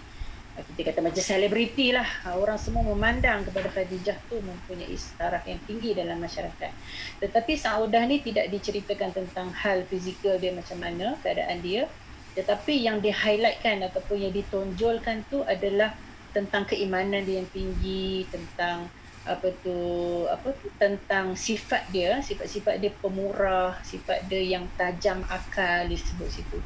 ah, 0.53 0.61
kita 0.61 0.93
kata 0.93 0.99
macam 1.01 1.23
selebriti 1.25 1.89
lah. 1.89 2.05
Ah, 2.29 2.37
orang 2.37 2.61
semua 2.61 2.85
memandang 2.85 3.49
kepada 3.49 3.73
Khadijah 3.73 4.21
tu 4.29 4.45
mempunyai 4.45 4.93
taraf 5.17 5.41
yang 5.49 5.57
tinggi 5.65 5.97
dalam 5.97 6.21
masyarakat. 6.21 6.69
Tetapi 7.17 7.57
Saudah 7.57 8.05
ni 8.05 8.21
tidak 8.21 8.45
diceritakan 8.45 9.09
tentang 9.09 9.49
hal 9.57 9.89
fizikal 9.89 10.37
dia 10.37 10.53
macam 10.53 10.77
mana 10.77 11.17
keadaan 11.25 11.65
dia 11.65 11.89
tetapi 12.33 12.85
yang 12.85 12.97
di-highlightkan 12.99 13.85
ataupun 13.85 14.29
yang 14.29 14.33
ditonjolkan 14.33 15.25
tu 15.29 15.45
adalah 15.45 15.93
tentang 16.33 16.65
keimanan 16.65 17.21
dia 17.21 17.41
yang 17.41 17.49
tinggi, 17.53 18.25
tentang 18.33 18.89
apa 19.23 19.47
tu 19.63 19.79
apa 20.27 20.51
tu 20.59 20.67
tentang 20.75 21.31
sifat 21.31 21.87
dia 21.95 22.19
sifat-sifat 22.19 22.75
dia 22.83 22.91
pemurah 22.91 23.71
sifat 23.79 24.27
dia 24.27 24.59
yang 24.59 24.67
tajam 24.75 25.23
akal 25.31 25.87
disebut 25.87 26.27
situ. 26.27 26.59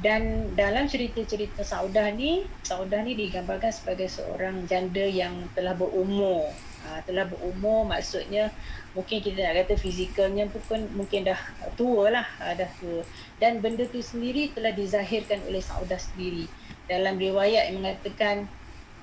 Dan 0.00 0.54
dalam 0.54 0.86
cerita-cerita 0.86 1.66
Saudah 1.66 2.14
ni 2.14 2.46
Saudah 2.62 3.02
ni 3.02 3.18
digambarkan 3.18 3.74
sebagai 3.74 4.06
seorang 4.06 4.64
janda 4.64 5.02
yang 5.02 5.50
telah 5.52 5.74
berumur. 5.74 6.46
Ha, 6.80 7.04
telah 7.04 7.28
berumur 7.28 7.84
maksudnya 7.84 8.48
mungkin 8.96 9.20
kita 9.20 9.44
nak 9.44 9.62
kata 9.62 9.76
fizikalnya 9.76 10.48
pun 10.48 10.80
mungkin 10.96 11.28
dah 11.28 11.36
tua 11.76 12.08
lah 12.08 12.24
ha, 12.40 12.56
dah 12.56 12.70
tua 12.80 13.04
dan 13.40 13.64
benda 13.64 13.88
tu 13.88 14.04
sendiri 14.04 14.52
telah 14.52 14.76
dizahirkan 14.76 15.40
oleh 15.48 15.64
Saudah 15.64 15.96
sendiri 15.96 16.44
dalam 16.84 17.16
riwayat 17.16 17.72
yang 17.72 17.80
mengatakan 17.80 18.44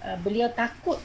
uh, 0.05 0.15
beliau 0.21 0.53
takut 0.53 1.01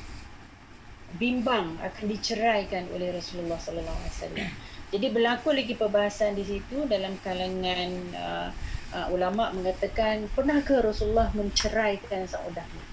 bimbang 1.16 1.76
akan 1.80 2.04
diceraikan 2.08 2.88
oleh 2.92 3.12
Rasulullah 3.12 3.56
sallallahu 3.56 3.96
alaihi 3.96 4.14
wasallam. 4.16 4.48
Jadi 4.92 5.06
berlaku 5.08 5.56
lagi 5.56 5.72
perbahasan 5.72 6.36
di 6.36 6.44
situ 6.44 6.84
dalam 6.84 7.16
kalangan 7.24 7.90
uh, 8.12 8.48
uh, 8.92 9.06
ulama 9.08 9.48
mengatakan 9.56 10.28
pernahkah 10.36 10.84
Rasulullah 10.84 11.32
menceraikan 11.32 12.28
Saudah 12.28 12.64
ni? 12.68 12.84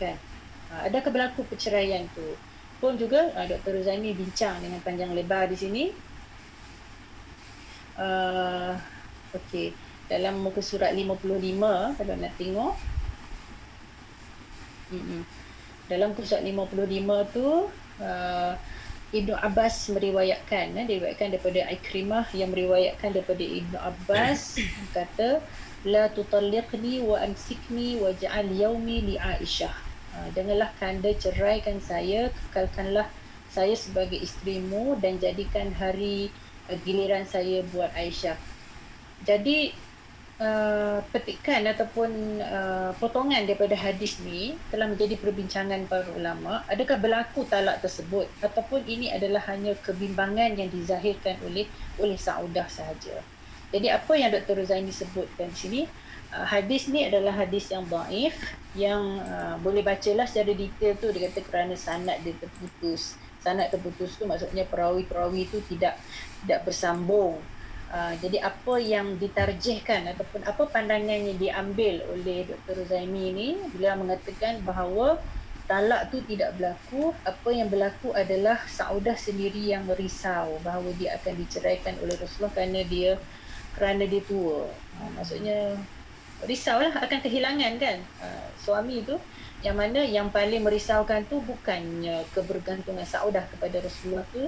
Kan? 0.00 0.16
Uh, 0.72 0.88
adakah 0.88 1.12
berlaku 1.12 1.44
perceraian 1.44 2.08
tu? 2.16 2.24
Pun 2.80 2.96
juga 2.96 3.28
uh, 3.36 3.44
Dr. 3.44 3.76
Ruzaimi 3.76 4.16
bincang 4.16 4.56
dengan 4.64 4.80
panjang 4.80 5.12
lebar 5.12 5.52
di 5.52 5.56
sini. 5.56 5.84
Uh, 7.98 8.72
Okey, 9.28 9.76
dalam 10.08 10.40
muka 10.40 10.64
surat 10.64 10.96
55 10.96 12.00
kalau 12.00 12.14
nak 12.16 12.32
tengok. 12.40 12.74
Mm-mm. 14.88 15.20
Dalam 15.84 16.16
surat 16.16 16.40
55 16.40 17.36
tu 17.36 17.68
uh, 18.00 18.52
Ibnu 19.08 19.36
Abbas 19.36 19.88
meriwayatkan 19.92 20.80
eh, 20.80 20.84
diriwayatkan 20.88 21.32
daripada 21.32 21.60
Ikrimah 21.72 22.28
yang 22.32 22.52
meriwayatkan 22.52 23.12
daripada 23.12 23.44
Ibnu 23.44 23.76
Abbas 23.76 24.60
kata 24.96 25.44
la 25.84 26.08
tutalliqni 26.08 27.04
wa 27.04 27.20
amsikni 27.20 28.00
wa 28.00 28.08
ja'al 28.16 28.48
yaumi 28.48 29.12
li 29.12 29.14
Aisyah. 29.20 29.76
Uh, 30.16 30.28
janganlah 30.32 30.72
kanda 30.80 31.12
ceraikan 31.20 31.84
saya, 31.84 32.32
kekalkanlah 32.48 33.12
saya 33.52 33.76
sebagai 33.76 34.16
isterimu 34.16 34.96
dan 35.04 35.20
jadikan 35.20 35.68
hari 35.76 36.32
uh, 36.72 36.76
giliran 36.80 37.28
saya 37.28 37.60
buat 37.68 37.92
Aisyah 37.92 38.56
jadi 39.26 39.74
uh, 40.38 40.98
petikan 41.10 41.66
ataupun 41.66 42.40
uh, 42.40 42.90
potongan 42.96 43.44
daripada 43.44 43.74
hadis 43.74 44.22
ni 44.22 44.54
telah 44.70 44.86
menjadi 44.86 45.18
perbincangan 45.18 45.86
para 45.90 46.08
ulama. 46.14 46.62
Adakah 46.70 46.98
berlaku 46.98 47.44
talak 47.46 47.82
tersebut? 47.82 48.30
Ataupun 48.42 48.86
ini 48.86 49.10
adalah 49.10 49.42
hanya 49.50 49.74
kebimbangan 49.82 50.54
yang 50.54 50.70
dizahirkan 50.70 51.38
oleh 51.44 51.66
oleh 51.98 52.18
Saudah 52.18 52.66
sahaja? 52.70 53.22
Jadi 53.68 53.92
apa 53.92 54.12
yang 54.16 54.32
Dr. 54.32 54.64
Zaini 54.64 54.94
sebutkan 54.94 55.52
sini? 55.52 55.84
Uh, 56.28 56.44
hadis 56.44 56.88
ni 56.92 57.08
adalah 57.08 57.32
hadis 57.32 57.72
yang 57.72 57.88
daif 57.88 58.36
yang 58.76 59.00
uh, 59.24 59.56
boleh 59.60 59.80
bacalah 59.80 60.24
secara 60.24 60.54
detail 60.54 60.94
tu. 60.96 61.10
Dia 61.12 61.28
kata 61.28 61.40
kerana 61.44 61.74
sanad 61.76 62.20
dia 62.24 62.36
terputus. 62.38 63.18
Sanad 63.38 63.68
terputus 63.72 64.16
tu 64.16 64.24
maksudnya 64.24 64.64
perawi-perawi 64.68 65.48
tu 65.48 65.60
tidak 65.68 66.00
tidak 66.44 66.68
bersambung 66.68 67.40
Uh, 67.88 68.12
jadi 68.20 68.44
apa 68.44 68.76
yang 68.76 69.16
ditarjihkan 69.16 70.12
ataupun 70.12 70.44
apa 70.44 70.60
pandangan 70.68 71.08
yang 71.24 71.40
diambil 71.40 72.04
oleh 72.12 72.44
Dr. 72.44 72.84
Zaimi 72.84 73.32
ini 73.32 73.48
beliau 73.72 73.96
mengatakan 73.96 74.60
bahawa 74.60 75.16
talak 75.64 76.12
tu 76.12 76.20
tidak 76.28 76.52
berlaku 76.60 77.16
apa 77.24 77.48
yang 77.48 77.72
berlaku 77.72 78.12
adalah 78.12 78.60
Saudah 78.68 79.16
sendiri 79.16 79.72
yang 79.72 79.88
merisau 79.88 80.60
bahawa 80.60 80.92
dia 81.00 81.16
akan 81.16 81.32
diceraikan 81.40 81.96
oleh 82.04 82.12
Rasulullah 82.20 82.52
kerana 82.52 82.80
dia 82.84 83.16
kerana 83.72 84.04
dia 84.04 84.20
tua 84.20 84.68
uh, 84.68 85.10
maksudnya 85.16 85.76
risaulah 86.44 86.92
akan 86.92 87.18
kehilangan 87.24 87.72
kan 87.80 87.98
uh, 88.20 88.48
suami 88.60 89.00
tu 89.00 89.16
yang 89.64 89.74
mana 89.74 90.04
yang 90.04 90.28
paling 90.30 90.60
merisaukan 90.60 91.24
tu 91.26 91.40
bukannya 91.40 92.22
kebergantungan 92.36 93.02
Saudah 93.02 93.42
kepada 93.48 93.80
Rasulullah 93.80 94.28
tu 94.28 94.46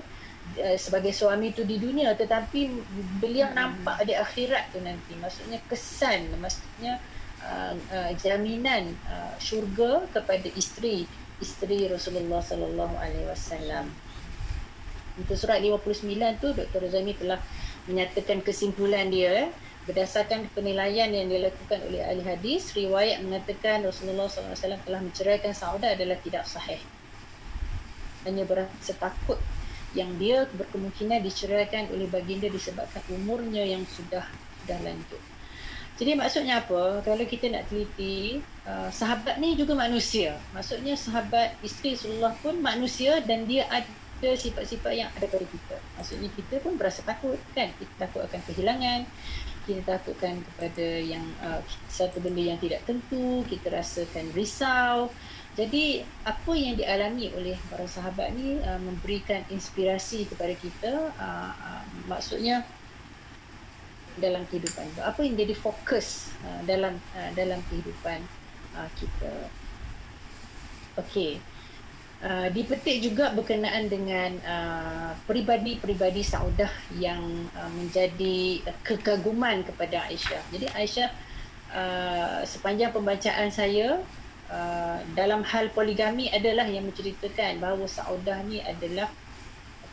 uh, 0.59 0.79
sebagai 0.79 1.15
suami 1.15 1.55
tu 1.55 1.63
di 1.63 1.79
dunia 1.79 2.17
tetapi 2.19 2.71
beliau 3.23 3.51
hmm. 3.51 3.57
nampak 3.57 4.03
di 4.09 4.15
akhirat 4.17 4.75
tu 4.75 4.83
nanti 4.83 5.15
maksudnya 5.21 5.63
kesan 5.71 6.27
maksudnya 6.41 6.99
uh, 7.45 7.75
uh, 7.93 8.11
jaminan 8.19 8.97
uh, 9.07 9.35
syurga 9.39 10.07
kepada 10.11 10.49
isteri 10.59 11.07
isteri 11.41 11.89
Rasulullah 11.89 12.43
sallallahu 12.45 12.95
alaihi 13.01 13.27
wasallam 13.29 13.89
untuk 15.21 15.37
surat 15.37 15.61
59 15.61 16.07
tu 16.41 16.49
Dr. 16.57 16.81
Razami 16.81 17.13
telah 17.19 17.41
menyatakan 17.89 18.41
kesimpulan 18.45 19.13
dia 19.13 19.49
eh, 19.49 19.49
berdasarkan 19.89 20.53
penilaian 20.53 21.09
yang 21.09 21.27
dilakukan 21.27 21.81
oleh 21.89 22.05
ahli 22.05 22.23
hadis 22.23 22.77
riwayat 22.77 23.25
mengatakan 23.25 23.83
Rasulullah 23.83 24.29
SAW 24.29 24.55
telah 24.55 25.01
menceraikan 25.01 25.57
Saudah 25.57 25.97
adalah 25.97 26.21
tidak 26.21 26.45
sahih 26.45 26.79
hanya 28.29 28.45
berasa 28.45 28.93
takut 29.01 29.41
yang 29.96 30.11
dia 30.18 30.46
berkemungkinan 30.55 31.22
diceraikan 31.22 31.90
oleh 31.90 32.07
baginda 32.07 32.46
disebabkan 32.46 33.03
umurnya 33.11 33.66
yang 33.66 33.83
sudah 33.90 34.22
sudah 34.62 34.79
lanjut 34.87 35.22
jadi 36.00 36.16
maksudnya 36.16 36.64
apa 36.64 37.05
kalau 37.05 37.24
kita 37.29 37.53
nak 37.53 37.68
teliti 37.68 38.40
uh, 38.64 38.88
sahabat 38.88 39.37
ni 39.37 39.59
juga 39.59 39.76
manusia 39.76 40.38
maksudnya 40.55 40.96
sahabat 40.96 41.59
isteri 41.61 41.98
Rasulullah 41.98 42.33
pun 42.40 42.57
manusia 42.62 43.20
dan 43.20 43.44
dia 43.44 43.68
ada 44.20 44.37
sifat-sifat 44.37 44.92
yang 44.92 45.09
ada 45.16 45.24
pada 45.24 45.46
kita. 45.48 45.76
Maksudnya 45.96 46.29
kita 46.37 46.61
pun 46.61 46.76
berasa 46.76 47.00
takut 47.00 47.40
kan. 47.57 47.72
Kita 47.81 48.05
takut 48.05 48.20
akan 48.29 48.40
kehilangan. 48.53 49.09
Kita 49.68 49.96
takutkan 49.96 50.40
kepada 50.40 50.87
yang 50.99 51.23
uh, 51.44 51.61
satu 51.87 52.18
benda 52.18 52.40
yang 52.40 52.59
tidak 52.59 52.83
tentu. 52.88 53.44
Kita 53.46 53.70
rasakan 53.70 54.33
risau. 54.33 55.12
Jadi 55.59 56.01
apa 56.25 56.53
yang 56.55 56.79
dialami 56.79 57.35
oleh 57.37 57.59
para 57.68 57.85
sahabat 57.85 58.33
ni 58.33 58.57
uh, 58.62 58.81
memberikan 58.81 59.44
inspirasi 59.53 60.25
kepada 60.31 60.55
kita. 60.57 61.12
Uh, 61.18 61.53
uh, 61.53 61.85
maksudnya 62.09 62.64
dalam 64.18 64.42
kehidupan. 64.49 64.87
Apa 65.01 65.23
yang 65.23 65.37
jadi 65.38 65.55
fokus 65.55 66.35
uh, 66.42 66.61
dalam 66.66 66.99
uh, 67.14 67.31
dalam 67.37 67.61
kehidupan 67.68 68.20
uh, 68.75 68.88
kita. 68.96 69.49
Okey. 70.99 71.38
Uh, 72.21 72.53
dipetik 72.53 73.01
juga 73.01 73.33
berkenaan 73.33 73.89
dengan 73.89 74.37
uh, 74.45 75.17
peribadi-peribadi 75.25 76.21
Saudah 76.21 76.69
yang 77.01 77.49
uh, 77.57 77.71
menjadi 77.73 78.61
kekaguman 78.85 79.65
kepada 79.65 80.05
Aisyah. 80.05 80.45
Jadi 80.53 80.69
Aisyah 80.69 81.09
uh, 81.73 82.45
sepanjang 82.45 82.93
pembacaan 82.93 83.49
saya 83.49 84.05
uh, 84.53 85.01
dalam 85.17 85.41
hal 85.49 85.73
poligami 85.73 86.29
adalah 86.29 86.69
yang 86.69 86.93
menceritakan 86.93 87.57
bahawa 87.57 87.89
Saudah 87.89 88.45
ni 88.45 88.61
adalah 88.61 89.09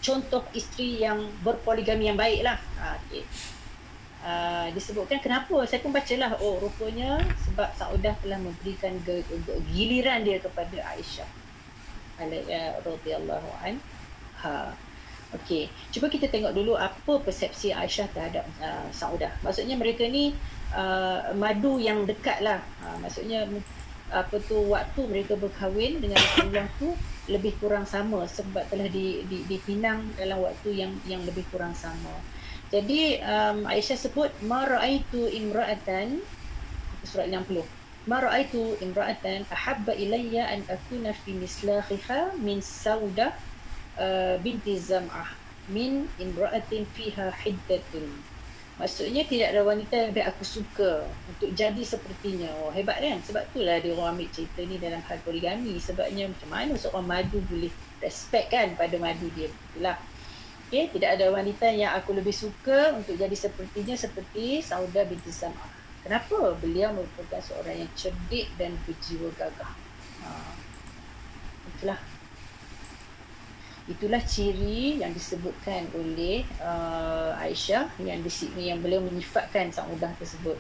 contoh 0.04 0.44
isteri 0.52 1.00
yang 1.00 1.32
berpoligami 1.48 2.12
yang 2.12 2.20
baiklah. 2.20 2.60
Uh, 2.76 3.00
okay. 3.08 3.24
Uh, 4.20 4.68
disebutkan 4.76 5.24
kenapa 5.24 5.63
saya 5.63 5.80
pun 5.80 5.96
bacalah 5.96 6.36
oh 6.44 6.60
rupanya 6.60 7.24
sebab 7.48 7.72
Saudah 7.72 8.20
telah 8.20 8.36
memberikan 8.36 9.00
giliran 9.72 10.28
dia 10.28 10.44
kepada 10.44 10.92
Aisyah 10.92 11.37
radhiyallahu 12.19 13.49
anha. 13.62 14.73
Okey, 15.36 15.67
cuba 15.91 16.08
kita 16.08 16.32
tengok 16.32 16.56
dulu 16.56 16.80
apa 16.80 17.19
persepsi 17.19 17.75
Aisyah 17.75 18.08
terhadap 18.15 18.47
uh, 18.63 18.88
Saudah. 18.95 19.36
Maksudnya 19.43 19.75
mereka 19.75 20.08
ni 20.08 20.32
uh, 20.71 21.36
madu 21.36 21.84
yang 21.84 22.08
dekat 22.08 22.39
lah. 22.39 22.63
Uh, 22.80 22.95
maksudnya 23.03 23.43
apa 24.08 24.39
tu 24.39 24.71
waktu 24.71 25.03
mereka 25.03 25.36
berkahwin 25.36 25.99
dengan 25.99 26.15
Rasulullah 26.15 26.67
tu 26.80 26.95
lebih 27.27 27.60
kurang 27.60 27.84
sama 27.84 28.23
sebab 28.23 28.63
telah 28.71 28.88
di, 28.88 29.27
di, 29.27 29.43
dipinang 29.51 30.15
dalam 30.15 30.47
waktu 30.47 30.80
yang 30.80 30.95
yang 31.03 31.19
lebih 31.27 31.43
kurang 31.51 31.75
sama. 31.75 32.15
Jadi 32.71 33.19
um, 33.19 33.67
Aisyah 33.67 33.99
sebut 33.99 34.32
ma 34.47 34.63
raaitu 34.63 35.27
imra'atan 35.27 36.23
surat 37.03 37.27
60 37.27 37.63
ما 38.07 38.18
رأيت 38.18 38.83
امرأة 38.83 39.27
أحب 39.53 39.87
إلي 39.90 40.35
أن 40.42 40.61
أكون 40.66 41.07
في 41.22 41.38
مسلاخها 41.38 42.35
من 42.35 42.59
سودة 42.61 43.33
بنت 44.42 44.66
زمعة 44.68 45.27
من 45.70 46.07
امرأة 46.18 46.72
فيها 46.96 47.31
حدة 47.31 47.94
Maksudnya 48.72 49.22
tidak 49.29 49.53
ada 49.53 49.62
wanita 49.62 49.94
yang 49.94 50.11
lebih 50.11 50.25
aku 50.27 50.42
suka 50.42 51.05
untuk 51.29 51.53
jadi 51.53 51.83
sepertinya. 51.85 52.51
Oh, 52.64 52.72
hebat 52.72 52.98
kan? 53.05 53.20
Sebab 53.20 53.44
itulah 53.53 53.79
dia 53.79 53.92
orang 53.92 54.16
ambil 54.16 54.33
cerita 54.33 54.64
ni 54.64 54.81
dalam 54.81 54.98
hal 55.07 55.20
poligami. 55.22 55.77
Sebabnya 55.77 56.27
macam 56.27 56.48
mana 56.51 56.72
seorang 56.75 57.05
madu 57.05 57.38
boleh 57.46 57.68
respect 58.01 58.48
kan 58.48 58.72
pada 58.75 58.96
madu 58.96 59.29
dia. 59.37 59.53
Itulah. 59.53 60.01
Okay, 60.66 60.88
tidak 60.88 61.20
ada 61.20 61.29
wanita 61.31 61.68
yang 61.68 61.92
aku 61.94 62.16
lebih 62.16 62.33
suka 62.33 62.96
untuk 62.96 63.12
jadi 63.12 63.37
sepertinya 63.37 63.92
seperti 63.92 64.64
Sauda 64.64 65.05
binti 65.05 65.29
Zam'ah. 65.29 65.76
Kenapa? 66.08 66.56
Beliau 66.63 66.96
merupakan 66.96 67.43
seorang 67.43 67.84
yang 67.84 67.91
cerdik 68.00 68.48
dan 68.56 68.80
berjiwa 68.88 69.28
gagah. 69.36 69.76
Ha. 70.24 70.56
Itulah. 71.76 72.00
Itulah 73.91 74.24
ciri 74.24 75.04
yang 75.04 75.12
disebutkan 75.12 75.91
oleh 75.91 76.48
uh, 76.63 77.36
Aisyah 77.43 77.91
yang 78.00 78.24
di 78.24 78.32
sini 78.32 78.72
yang 78.72 78.80
beliau 78.80 79.04
menyifatkan 79.04 79.67
sang 79.76 79.91
udah 79.91 80.15
tersebut. 80.15 80.56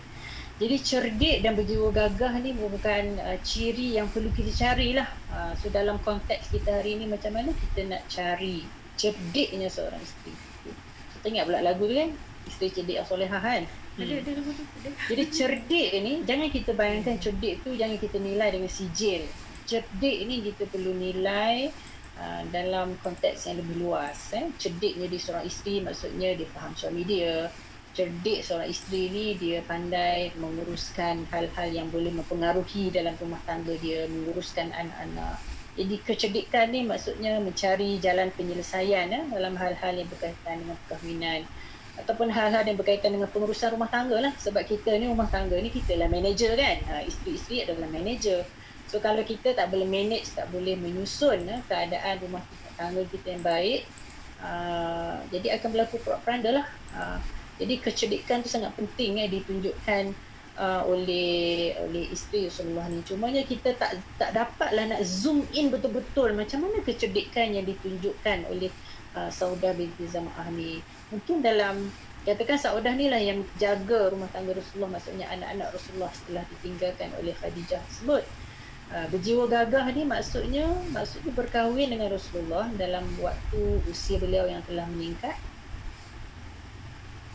Jadi 0.59 0.75
cerdik 0.83 1.37
dan 1.39 1.55
berjiwa 1.55 1.95
gagah 1.95 2.43
ni 2.43 2.51
merupakan 2.51 3.07
uh, 3.23 3.39
ciri 3.39 3.95
yang 3.95 4.11
perlu 4.11 4.27
kita 4.35 4.51
carilah. 4.51 5.07
Uh, 5.31 5.55
so 5.55 5.71
dalam 5.71 5.95
konteks 6.03 6.51
kita 6.51 6.83
hari 6.83 6.99
ini 6.99 7.07
macam 7.07 7.31
mana 7.31 7.55
kita 7.55 7.87
nak 7.87 8.03
cari 8.11 8.67
cerdiknya 8.99 9.71
seorang 9.71 10.03
isteri. 10.03 10.35
Kita 11.15 11.31
ingat 11.31 11.47
pula 11.47 11.63
lagu 11.63 11.87
tu 11.87 11.95
kan? 11.95 12.11
Isteri 12.51 12.67
cerdik 12.75 12.95
yang 12.99 13.07
solehah 13.07 13.39
kan? 13.39 13.63
Hmm. 13.97 14.21
Jadi 15.09 15.23
cerdik 15.33 15.89
ni 16.05 16.21
jangan 16.21 16.53
kita 16.53 16.77
bayangkan 16.77 17.17
cerdik 17.17 17.65
tu 17.65 17.73
jangan 17.73 17.97
kita 17.97 18.21
nilai 18.21 18.53
dengan 18.53 18.69
sijil. 18.69 19.25
Cerdik 19.65 20.17
ni 20.29 20.45
kita 20.45 20.69
perlu 20.69 20.93
nilai 20.93 21.73
uh, 22.21 22.45
dalam 22.53 22.93
konteks 23.01 23.49
yang 23.49 23.57
lebih 23.57 23.81
luas. 23.81 24.37
Eh. 24.37 24.53
Cerdik 24.61 25.01
jadi 25.01 25.17
seorang 25.17 25.45
isteri 25.49 25.81
maksudnya 25.81 26.29
dia 26.37 26.47
faham 26.53 26.77
suami 26.77 27.01
dia. 27.09 27.49
Cerdik 27.97 28.45
seorang 28.45 28.69
isteri 28.69 29.09
ni 29.09 29.33
dia 29.33 29.65
pandai 29.65 30.29
menguruskan 30.37 31.25
hal-hal 31.33 31.69
yang 31.73 31.89
boleh 31.89 32.13
mempengaruhi 32.13 32.93
dalam 32.93 33.17
rumah 33.17 33.41
tangga 33.49 33.73
dia, 33.81 34.05
menguruskan 34.05 34.69
anak-anak. 34.77 35.41
Jadi 35.73 35.95
kecerdikan 36.05 36.69
ni 36.69 36.85
maksudnya 36.85 37.41
mencari 37.41 37.97
jalan 37.97 38.29
penyelesaian 38.37 39.09
eh, 39.09 39.25
dalam 39.33 39.57
hal-hal 39.57 39.93
yang 39.97 40.09
berkaitan 40.09 40.61
dengan 40.61 40.77
perkahwinan 40.85 41.49
ataupun 41.97 42.29
hal-hal 42.29 42.63
yang 42.63 42.77
berkaitan 42.77 43.13
dengan 43.13 43.29
pengurusan 43.29 43.73
rumah 43.73 43.89
tangga 43.89 44.17
lah. 44.21 44.33
Sebab 44.37 44.63
kita 44.65 44.93
ni 44.97 45.09
rumah 45.09 45.27
tangga 45.27 45.57
ni 45.57 45.73
kita 45.73 45.97
lah 45.97 46.07
manager 46.07 46.53
kan. 46.53 46.77
Ha, 46.87 46.93
isteri-isteri 47.03 47.65
adalah 47.67 47.89
manager. 47.89 48.45
So 48.87 49.03
kalau 49.03 49.25
kita 49.25 49.51
tak 49.51 49.67
boleh 49.73 49.83
manage 49.83 50.31
tak 50.31 50.47
boleh 50.53 50.79
menyusun 50.79 51.43
ha, 51.51 51.59
keadaan 51.67 52.23
rumah 52.23 52.41
tangga 52.77 53.03
kita 53.09 53.35
yang 53.35 53.43
baik 53.43 53.81
uh, 54.41 55.17
jadi 55.33 55.57
akan 55.57 55.69
berlaku 55.73 55.97
propaganda 56.01 56.61
lah. 56.61 56.65
Uh, 56.93 57.17
jadi 57.57 57.81
kecerdikan 57.81 58.45
tu 58.45 58.49
sangat 58.53 58.69
penting 58.77 59.17
eh, 59.17 59.29
ditunjukkan 59.33 60.13
uh, 60.61 60.85
oleh 60.85 61.73
oleh 61.81 62.05
isteri 62.13 62.45
Rasulullah 62.45 62.85
ni. 62.89 63.01
Cumanya 63.01 63.41
kita 63.41 63.73
tak 63.73 63.97
tak 64.21 64.37
dapatlah 64.37 64.93
nak 64.93 65.01
zoom 65.01 65.41
in 65.57 65.73
betul-betul 65.73 66.37
macam 66.37 66.69
mana 66.69 66.85
kecerdikan 66.85 67.49
yang 67.49 67.65
ditunjukkan 67.65 68.45
oleh 68.53 68.69
uh, 69.17 69.29
Saudah 69.33 69.73
binti 69.73 70.05
Zama'ah 70.05 70.53
ni 70.53 70.81
mungkin 71.11 71.39
dalam 71.39 71.87
katakan 72.27 72.59
Saudah 72.59 72.91
ni 72.91 73.07
lah 73.07 73.19
yang 73.23 73.39
jaga 73.55 74.11
rumah 74.11 74.27
tangga 74.35 74.51
Rasulullah 74.51 74.99
maksudnya 74.99 75.31
anak-anak 75.31 75.71
Rasulullah 75.71 76.11
setelah 76.11 76.43
ditinggalkan 76.51 77.15
oleh 77.23 77.31
Khadijah 77.39 77.79
tersebut. 77.87 78.23
Uh, 78.87 79.03
berjiwa 79.11 79.51
gagah 79.51 79.83
ni 79.91 80.07
maksudnya 80.07 80.63
maksudnya 80.95 81.31
berkahwin 81.35 81.91
dengan 81.91 82.07
Rasulullah 82.07 82.71
dalam 82.79 83.03
waktu 83.19 83.83
usia 83.87 84.19
beliau 84.19 84.47
yang 84.47 84.59
telah 84.67 84.83
meningkat. 84.91 85.35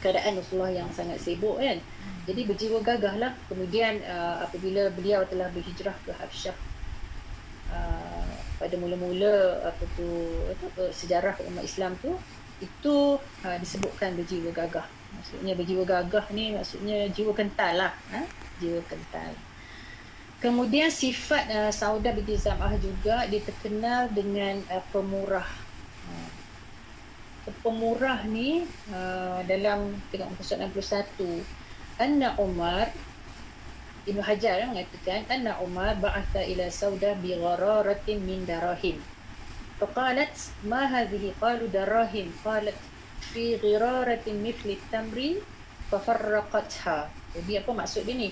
Keadaan 0.05 0.37
Rasulullah 0.37 0.73
yang 0.73 0.89
sangat 0.93 1.21
sibuk 1.25 1.57
kan? 1.57 1.81
Jadi 2.29 2.41
berjiwa 2.45 2.85
gagah 2.85 3.17
lah. 3.17 3.33
Kemudian 3.49 4.05
uh, 4.05 4.45
apabila 4.45 4.93
beliau 4.93 5.25
telah 5.25 5.49
berhijrah 5.53 5.97
ke 6.05 6.13
Habsyah 6.13 6.57
uh, 7.73 8.33
pada 8.61 8.77
mula-mula 8.77 9.65
apa 9.65 9.85
tu 9.97 10.09
apa, 10.53 10.93
sejarah 10.93 11.37
umat 11.49 11.65
Islam 11.65 11.97
tu 12.01 12.13
itu 12.63 13.19
uh, 13.19 13.57
disebutkan 13.59 14.15
berjiwa 14.15 14.55
gagah. 14.55 14.87
Maksudnya 15.19 15.53
berjiwa 15.59 15.83
gagah 15.83 16.25
ni 16.31 16.55
maksudnya 16.55 17.11
jiwa 17.11 17.35
kental 17.35 17.75
lah. 17.75 17.93
Ha? 18.15 18.23
Jiwa 18.63 18.81
kental. 18.87 19.35
Kemudian 20.39 20.91
sifat 20.91 21.51
uh, 21.51 21.71
Sauda 21.75 22.15
binti 22.15 22.39
Zam'ah 22.39 22.75
juga 22.79 23.27
dia 23.27 23.43
terkenal 23.43 24.11
dengan 24.15 24.63
uh, 24.71 24.83
pemurah. 24.95 25.47
Uh, 26.07 26.31
pemurah 27.63 28.23
ni 28.27 28.63
uh, 28.95 29.43
dalam 29.47 29.99
tengok 30.15 30.31
muka 30.31 30.43
surat 30.47 30.71
61 30.71 31.43
Anna 31.99 32.39
Umar 32.39 32.91
Ibn 34.03 34.19
Hajar 34.19 34.67
mengatakan 34.67 35.27
Anna 35.31 35.59
Umar 35.63 35.95
ba'atha 35.99 36.43
ila 36.43 36.67
Sauda 36.71 37.15
bi 37.19 37.39
ghararatin 37.39 38.19
min 38.23 38.43
darahim 38.43 38.99
فقالت 39.82 40.36
ما 40.66 40.90
هذه 40.90 41.34
قالوا 41.42 41.70
دراهم 41.70 42.28
قالت 42.46 42.80
في 43.22 43.62
غرارة 43.62 44.26
مثل 44.26 44.68
التمر 44.78 45.18
ففرقتها 45.94 47.00
jadi 47.38 47.62
apa 47.62 47.72
maksud 47.78 48.02
dia 48.10 48.18
ni 48.18 48.30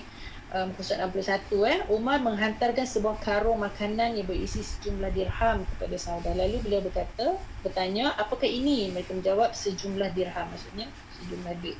um, 0.50 0.74
muka 0.74 0.82
61 0.82 1.62
eh 1.62 1.78
Umar 1.94 2.18
menghantarkan 2.18 2.82
sebuah 2.82 3.22
karung 3.22 3.62
makanan 3.62 4.18
yang 4.18 4.26
berisi 4.26 4.66
sejumlah 4.66 5.14
dirham 5.14 5.62
kepada 5.62 5.94
saudara 5.94 6.34
lalu 6.34 6.58
beliau 6.66 6.82
berkata 6.82 7.38
bertanya 7.62 8.10
apakah 8.18 8.50
ini 8.50 8.90
mereka 8.90 9.14
menjawab 9.14 9.54
sejumlah 9.54 10.10
dirham 10.18 10.50
maksudnya 10.50 10.90
sejumlah 11.22 11.54
duit 11.62 11.78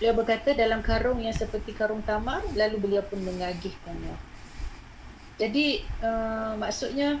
beliau 0.00 0.14
berkata 0.16 0.56
dalam 0.56 0.80
karung 0.80 1.20
yang 1.20 1.36
seperti 1.36 1.76
karung 1.76 2.00
tamar 2.00 2.40
lalu 2.56 2.76
beliau 2.80 3.04
pun 3.04 3.20
mengagihkannya 3.20 4.16
jadi 5.36 5.84
uh, 6.00 6.56
maksudnya 6.56 7.20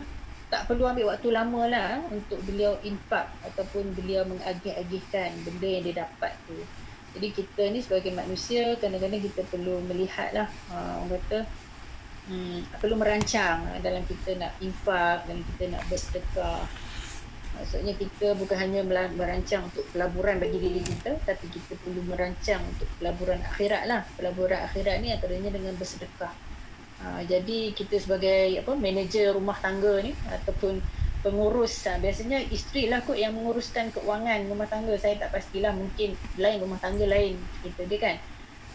tak 0.51 0.67
perlu 0.67 0.83
ambil 0.83 1.15
waktu 1.15 1.31
lama 1.31 1.63
lah 1.71 2.03
untuk 2.11 2.43
beliau 2.43 2.75
infak 2.83 3.31
ataupun 3.47 3.95
beliau 3.95 4.27
mengagih-agihkan 4.27 5.31
benda 5.47 5.67
yang 5.79 5.83
dia 5.87 5.95
dapat 6.03 6.35
tu. 6.43 6.59
Jadi 7.15 7.27
kita 7.31 7.61
ni 7.71 7.79
sebagai 7.79 8.11
manusia 8.11 8.75
kadang-kadang 8.75 9.23
kita 9.23 9.47
perlu 9.47 9.79
melihat 9.87 10.35
lah 10.35 10.47
uh, 10.75 11.07
orang 11.07 11.23
kata 11.23 11.39
hmm, 12.27 12.83
perlu 12.83 12.99
merancang 12.99 13.63
dalam 13.79 14.03
kita 14.03 14.35
nak 14.35 14.51
infak, 14.59 15.23
dalam 15.23 15.43
kita 15.55 15.63
nak 15.71 15.83
bersedekah. 15.87 16.67
Maksudnya 17.51 17.93
kita 17.95 18.35
bukan 18.35 18.57
hanya 18.59 18.81
merancang 19.11 19.71
untuk 19.71 19.87
pelaburan 19.95 20.35
bagi 20.39 20.59
diri 20.59 20.83
kita 20.83 21.15
tapi 21.23 21.47
kita 21.47 21.79
perlu 21.79 22.03
merancang 22.11 22.59
untuk 22.67 22.91
pelaburan 22.99 23.39
akhirat 23.39 23.87
lah. 23.87 24.03
Pelaburan 24.19 24.67
akhirat 24.67 24.99
ni 24.99 25.15
antaranya 25.15 25.51
dengan 25.55 25.79
bersedekah. 25.79 26.50
Ha, 27.01 27.25
jadi 27.25 27.73
kita 27.73 27.97
sebagai 27.97 28.61
apa 28.61 28.77
manager 28.77 29.33
rumah 29.33 29.57
tangga 29.57 30.05
ni 30.05 30.13
ataupun 30.29 30.77
pengurus 31.25 31.89
ha, 31.89 31.97
biasanya 31.97 32.45
isteri 32.53 32.93
lah 32.93 33.01
kot 33.01 33.17
yang 33.17 33.33
menguruskan 33.33 33.89
keuangan 33.89 34.45
rumah 34.45 34.69
tangga. 34.69 34.93
Saya 35.01 35.17
tak 35.17 35.33
pastilah 35.33 35.73
mungkin 35.73 36.13
lain 36.37 36.61
rumah 36.61 36.77
tangga 36.77 37.09
lain 37.09 37.41
kita 37.65 37.89
dia 37.89 37.97
kan. 37.97 38.17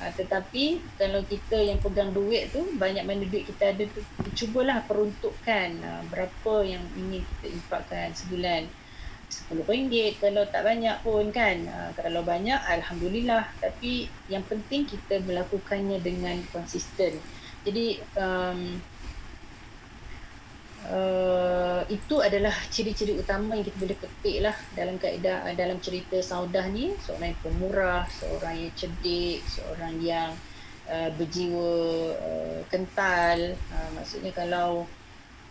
Ha, 0.02 0.10
tetapi 0.10 0.82
kalau 0.98 1.22
kita 1.22 1.54
yang 1.54 1.78
pegang 1.78 2.10
duit 2.10 2.50
tu 2.50 2.66
banyak 2.74 3.06
mana 3.06 3.22
duit 3.30 3.46
kita 3.46 3.70
ada 3.70 3.86
tu 3.94 4.02
cubalah 4.34 4.82
peruntukkan 4.90 5.68
ha, 5.86 6.02
berapa 6.10 6.54
yang 6.66 6.82
ingin 6.98 7.22
kita 7.22 7.46
infakkan 7.54 8.10
sebulan. 8.10 8.66
RM10 9.26 10.22
kalau 10.22 10.46
tak 10.46 10.62
banyak 10.62 11.02
pun 11.02 11.34
kan. 11.34 11.58
Kalau 11.98 12.22
banyak 12.22 12.62
Alhamdulillah. 12.62 13.50
Tapi 13.58 14.06
yang 14.30 14.46
penting 14.46 14.86
kita 14.86 15.18
melakukannya 15.26 15.98
dengan 15.98 16.38
konsisten 16.54 17.18
jadi 17.66 17.98
um, 18.14 18.78
uh, 20.86 21.82
itu 21.90 22.16
adalah 22.22 22.54
ciri-ciri 22.70 23.18
utama 23.18 23.58
yang 23.58 23.66
kita 23.66 23.78
boleh 23.82 23.98
petik 23.98 24.36
lah 24.46 24.56
dalam 24.78 24.96
kaedah 25.02 25.50
dalam 25.58 25.82
cerita 25.82 26.14
Saudah 26.22 26.70
ni 26.70 26.94
seorang 27.02 27.34
yang 27.34 27.42
pemurah, 27.42 28.04
seorang 28.06 28.54
yang 28.54 28.72
cerdik, 28.78 29.42
seorang 29.50 29.98
yang 29.98 30.30
uh, 30.86 31.10
berjiwa 31.18 31.74
uh, 32.14 32.60
kental. 32.70 33.58
Uh, 33.74 33.90
maksudnya 33.98 34.30
kalau 34.30 34.86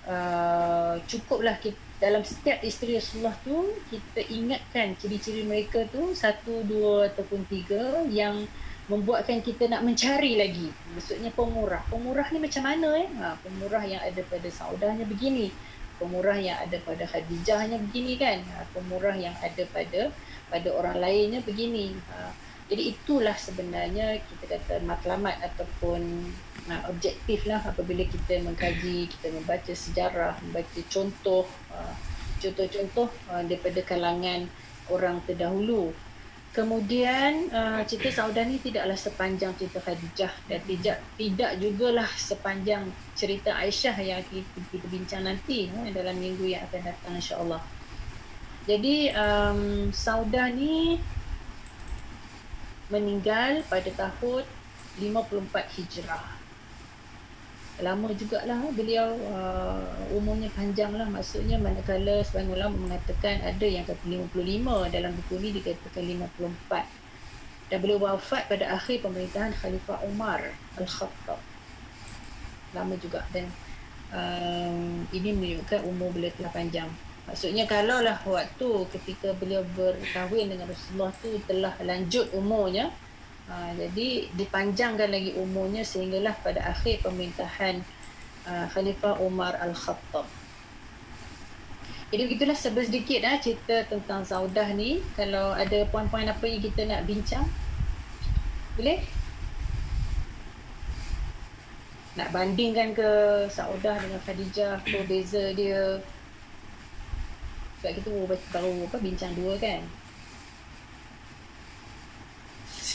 uh, 0.07 0.95
cukuplah 1.03 1.59
kita 1.59 1.83
dalam 1.95 2.27
setiap 2.27 2.59
isteri 2.59 2.99
Rasulullah 2.99 3.35
tu 3.39 3.71
kita 3.87 4.19
ingatkan 4.27 4.99
ciri-ciri 4.99 5.47
mereka 5.47 5.87
tu 5.87 6.11
satu, 6.11 6.63
dua 6.67 7.07
ataupun 7.07 7.47
tiga 7.47 8.03
yang 8.11 8.43
membuatkan 8.85 9.41
kita 9.41 9.65
nak 9.65 9.81
mencari 9.81 10.37
lagi. 10.37 10.69
Maksudnya 10.93 11.33
pemurah. 11.33 11.81
Pemurah 11.89 12.29
ni 12.29 12.37
macam 12.37 12.63
mana 12.65 12.89
eh? 13.01 13.09
Ha, 13.17 13.37
pemurah 13.41 13.81
yang 13.81 14.01
ada 14.01 14.21
pada 14.29 14.49
Saudahnya 14.49 15.09
begini. 15.09 15.49
Pemurah 15.97 16.37
yang 16.37 16.59
ada 16.59 16.77
pada 16.85 17.03
Khadijahnya 17.09 17.81
begini 17.89 18.13
kan. 18.19 18.45
Ha, 18.53 18.69
pemurah 18.75 19.17
yang 19.17 19.33
ada 19.41 19.63
pada 19.73 20.13
pada 20.53 20.69
orang 20.69 21.01
lainnya 21.01 21.41
begini. 21.41 21.97
Ha, 22.13 22.29
jadi 22.65 22.93
itulah 22.93 23.37
sebenarnya 23.37 24.21
kita 24.25 24.57
kata 24.57 24.73
matlamat 24.85 25.37
ataupun 25.41 26.29
ha, 26.69 26.85
objektif 26.89 27.45
lah 27.49 27.61
apabila 27.65 28.05
kita 28.05 28.41
mengkaji, 28.45 29.09
kita 29.09 29.33
membaca 29.33 29.73
sejarah, 29.73 30.37
membaca 30.45 30.79
contoh, 30.89 31.45
ha, 31.73 31.93
contoh-contoh 32.37 33.09
ha, 33.29 33.41
daripada 33.45 33.81
kalangan 33.81 34.45
orang 34.93 35.17
terdahulu 35.25 35.89
Kemudian 36.55 37.51
uh, 37.51 37.83
cerita 37.83 38.23
Saudah 38.23 38.47
ni 38.47 38.55
tidaklah 38.63 38.95
sepanjang 38.95 39.51
cerita 39.59 39.83
Khadijah 39.83 40.31
dan 40.47 40.63
tidak 40.63 41.03
tidak 41.19 41.51
jugalah 41.59 42.07
sepanjang 42.15 42.87
cerita 43.11 43.59
Aisyah 43.59 43.95
yang 43.99 44.23
kita, 44.23 44.63
kita 44.71 44.87
bincang 44.87 45.27
nanti 45.27 45.67
uh, 45.67 45.91
dalam 45.91 46.15
minggu 46.15 46.47
yang 46.47 46.63
akan 46.71 46.81
datang 46.87 47.13
insya-Allah. 47.19 47.59
Jadi 48.63 49.11
um, 49.11 49.91
Saudah 49.91 50.47
ni 50.47 50.95
meninggal 52.87 53.59
pada 53.67 53.91
tahun 53.91 54.47
54 54.95 55.75
Hijrah 55.75 56.44
lama 57.83 58.07
jugalah. 58.15 58.61
Beliau 58.71 59.15
uh, 59.31 60.15
umurnya 60.15 60.47
panjang 60.55 60.95
lah 60.95 61.07
maksudnya 61.09 61.59
manakala 61.59 62.23
sebagian 62.23 62.55
ulama 62.55 62.75
mengatakan 62.87 63.43
ada 63.43 63.67
yang 63.67 63.83
kata 63.83 64.03
55 64.07 64.93
dalam 64.93 65.11
buku 65.11 65.33
ni 65.43 65.49
dikatakan 65.59 66.03
54 66.03 67.05
dan 67.65 67.77
beliau 67.81 67.97
wafat 67.97 68.45
pada 68.45 68.77
akhir 68.77 69.01
pemerintahan 69.01 69.51
Khalifah 69.57 70.05
Umar 70.05 70.53
Al-Khattab. 70.77 71.39
Lama 72.77 72.93
juga. 73.01 73.25
Dan 73.33 73.49
um, 74.13 75.01
ini 75.09 75.33
menunjukkan 75.33 75.81
umur 75.89 76.13
beliau 76.13 76.31
telah 76.37 76.51
panjang. 76.53 76.89
Maksudnya 77.25 77.65
kalau 77.65 78.05
lah 78.05 78.21
waktu 78.21 78.69
ketika 78.93 79.33
beliau 79.33 79.65
berkahwin 79.73 80.45
dengan 80.45 80.69
Rasulullah 80.69 81.09
tu 81.25 81.41
telah 81.49 81.73
lanjut 81.81 82.29
umurnya 82.37 82.93
Ha, 83.45 83.77
jadi 83.77 84.25
dipanjangkan 84.33 85.05
lagi 85.05 85.37
umurnya 85.37 85.85
sehinggalah 85.85 86.33
pada 86.41 86.65
akhir 86.65 87.05
pemerintahan 87.05 87.85
uh, 88.49 88.65
Khalifah 88.73 89.21
Umar 89.21 89.53
Al-Khattab. 89.61 90.25
Jadi 92.09 92.21
begitulah 92.25 92.57
sebesar 92.57 92.89
sedikit 92.89 93.19
lah 93.21 93.37
cerita 93.37 93.85
tentang 93.85 94.25
Saudah 94.25 94.73
ni. 94.73 94.97
Kalau 95.13 95.53
ada 95.53 95.85
poin-poin 95.93 96.25
apa 96.25 96.45
yang 96.45 96.61
kita 96.61 96.89
nak 96.89 97.05
bincang. 97.05 97.45
Boleh? 98.77 99.05
Nak 102.15 102.29
bandingkan 102.31 102.97
ke 102.97 103.09
Saudah 103.51 103.99
dengan 103.99 104.21
Khadijah, 104.23 104.79
apa 104.79 104.99
beza 105.05 105.53
dia. 105.53 105.99
Sebab 107.81 107.91
kita 107.99 108.07
baru, 108.09 108.37
baru 108.53 108.73
apa, 108.89 108.97
bincang 109.03 109.33
dua 109.37 109.53
kan. 109.61 109.83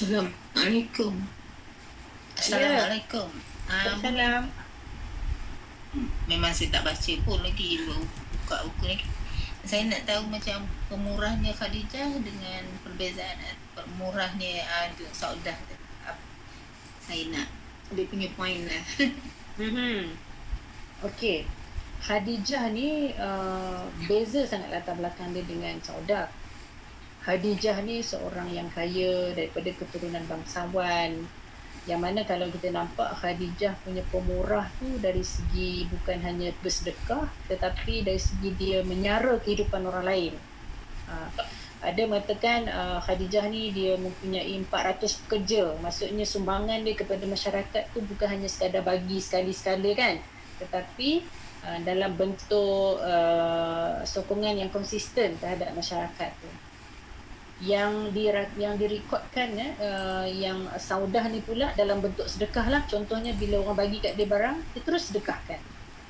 Assalamualaikum. 0.00 1.12
Assalamualaikum. 2.32 3.28
Ya. 3.68 4.40
Um, 4.40 4.48
memang 6.24 6.56
saya 6.56 6.72
tak 6.72 6.88
baca 6.88 7.12
pun 7.20 7.44
lagi 7.44 7.84
buka 7.84 8.64
buku 8.64 8.96
ni. 8.96 8.96
Saya 9.60 9.92
nak 9.92 10.08
tahu 10.08 10.24
macam 10.32 10.64
pemurahnya 10.88 11.52
Khadijah 11.52 12.16
dengan 12.16 12.64
perbezaan 12.80 13.44
pemurahnya 13.76 14.64
uh, 14.88 14.88
Saudah. 15.12 15.60
Saya 17.04 17.22
nak 17.28 17.52
dia 17.92 18.08
punya 18.08 18.32
point 18.40 18.64
lah. 18.72 18.84
mm-hmm. 19.60 20.16
Okey. 21.12 21.44
Khadijah 22.00 22.72
ni 22.72 23.12
uh, 23.20 23.84
beza 24.08 24.48
sangat 24.48 24.72
latar 24.72 24.96
belakang 24.96 25.36
dia 25.36 25.44
dengan 25.44 25.76
Saudah. 25.84 26.39
Khadijah 27.20 27.84
ni 27.84 28.00
seorang 28.00 28.48
yang 28.48 28.72
kaya 28.72 29.36
daripada 29.36 29.68
keturunan 29.76 30.24
bangsawan 30.24 31.28
yang 31.84 32.00
mana 32.00 32.24
kalau 32.24 32.48
kita 32.48 32.72
nampak 32.72 33.12
Khadijah 33.20 33.76
punya 33.84 34.00
pemurah 34.08 34.68
tu 34.80 34.88
dari 35.00 35.20
segi 35.20 35.84
bukan 35.88 36.16
hanya 36.24 36.48
bersedekah 36.64 37.28
tetapi 37.48 38.04
dari 38.04 38.20
segi 38.20 38.56
dia 38.56 38.80
menyara 38.84 39.36
kehidupan 39.40 39.84
orang 39.84 40.04
lain. 40.04 40.32
Ha, 41.08 41.28
ada 41.80 42.02
mengatakan 42.04 42.68
uh, 42.68 43.00
Khadijah 43.04 43.48
ni 43.48 43.72
dia 43.72 43.96
mempunyai 43.96 44.56
400 44.68 45.20
pekerja. 45.24 45.76
Maksudnya 45.80 46.24
sumbangan 46.28 46.84
dia 46.84 46.96
kepada 46.96 47.24
masyarakat 47.24 47.82
tu 47.92 48.04
bukan 48.04 48.28
hanya 48.28 48.48
sekadar 48.48 48.84
bagi 48.84 49.16
sekali-sekala 49.16 49.92
kan. 49.96 50.16
Tetapi 50.60 51.10
uh, 51.64 51.78
dalam 51.84 52.12
bentuk 52.16 53.00
uh, 53.00 54.04
sokongan 54.04 54.60
yang 54.60 54.68
konsisten 54.72 55.40
terhadap 55.40 55.72
masyarakat 55.72 56.32
tu 56.40 56.69
yang 57.60 58.08
di 58.16 58.24
yang 58.56 58.80
direkodkan 58.80 59.52
ya 59.52 59.68
uh, 59.76 60.24
yang 60.24 60.64
saudah 60.80 61.28
ni 61.28 61.44
pula 61.44 61.76
dalam 61.76 62.00
bentuk 62.00 62.24
sedekah 62.24 62.66
lah. 62.72 62.82
Contohnya 62.88 63.36
bila 63.36 63.60
orang 63.60 63.76
bagi 63.76 64.00
kat 64.00 64.16
dia 64.16 64.24
barang 64.24 64.56
dia 64.72 64.80
terus 64.80 65.12
sedekahkan. 65.12 65.60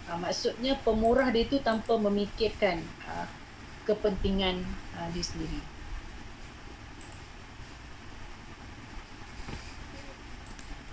Uh, 0.07 0.19
maksudnya 0.23 0.79
pemurah 0.87 1.35
dia 1.35 1.51
tu 1.51 1.59
tanpa 1.59 1.99
memikirkan 1.99 2.79
uh, 3.11 3.27
kepentingan 3.83 4.63
uh, 4.95 5.11
dia 5.11 5.25
sendiri. 5.27 5.61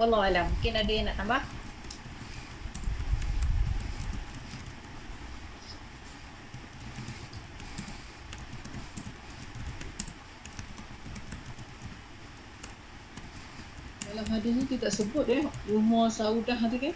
Wallahu 0.01 0.25
alam. 0.25 0.45
Mungkin 0.57 0.73
ada 0.73 0.91
yang 0.93 1.05
nak 1.09 1.17
tambah 1.21 1.41
hadis 14.29 14.51
ni 14.53 14.63
dia 14.67 14.77
tak 14.77 14.93
sebut 14.93 15.25
eh. 15.31 15.43
Umur 15.71 16.11
saudah 16.11 16.59
tu 16.67 16.77
kan? 16.77 16.95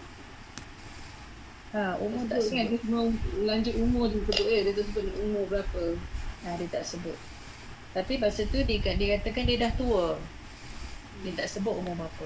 Ha 1.71 1.95
umur 2.03 2.27
tak, 2.27 2.43
tak 2.43 2.51
sebut, 2.51 2.55
kan 2.55 2.65
dia 2.67 2.79
cuma 2.84 2.99
lanjut 3.47 3.75
umur 3.79 4.03
je 4.11 4.19
sebut 4.23 4.47
eh. 4.47 4.59
Dia 4.67 4.73
tak 4.75 4.86
sebut 4.91 5.03
umur 5.23 5.43
berapa. 5.47 5.84
Ha 6.43 6.47
dia 6.59 6.67
tak 6.67 6.84
sebut. 6.84 7.17
Tapi 7.91 8.13
masa 8.19 8.47
tu 8.47 8.59
dia, 8.63 8.77
dia 8.79 9.07
katakan 9.19 9.43
dia 9.47 9.57
dah 9.67 9.71
tua. 9.75 10.19
Dia 11.23 11.32
tak 11.36 11.47
sebut 11.47 11.75
umur 11.79 11.95
berapa. 11.95 12.25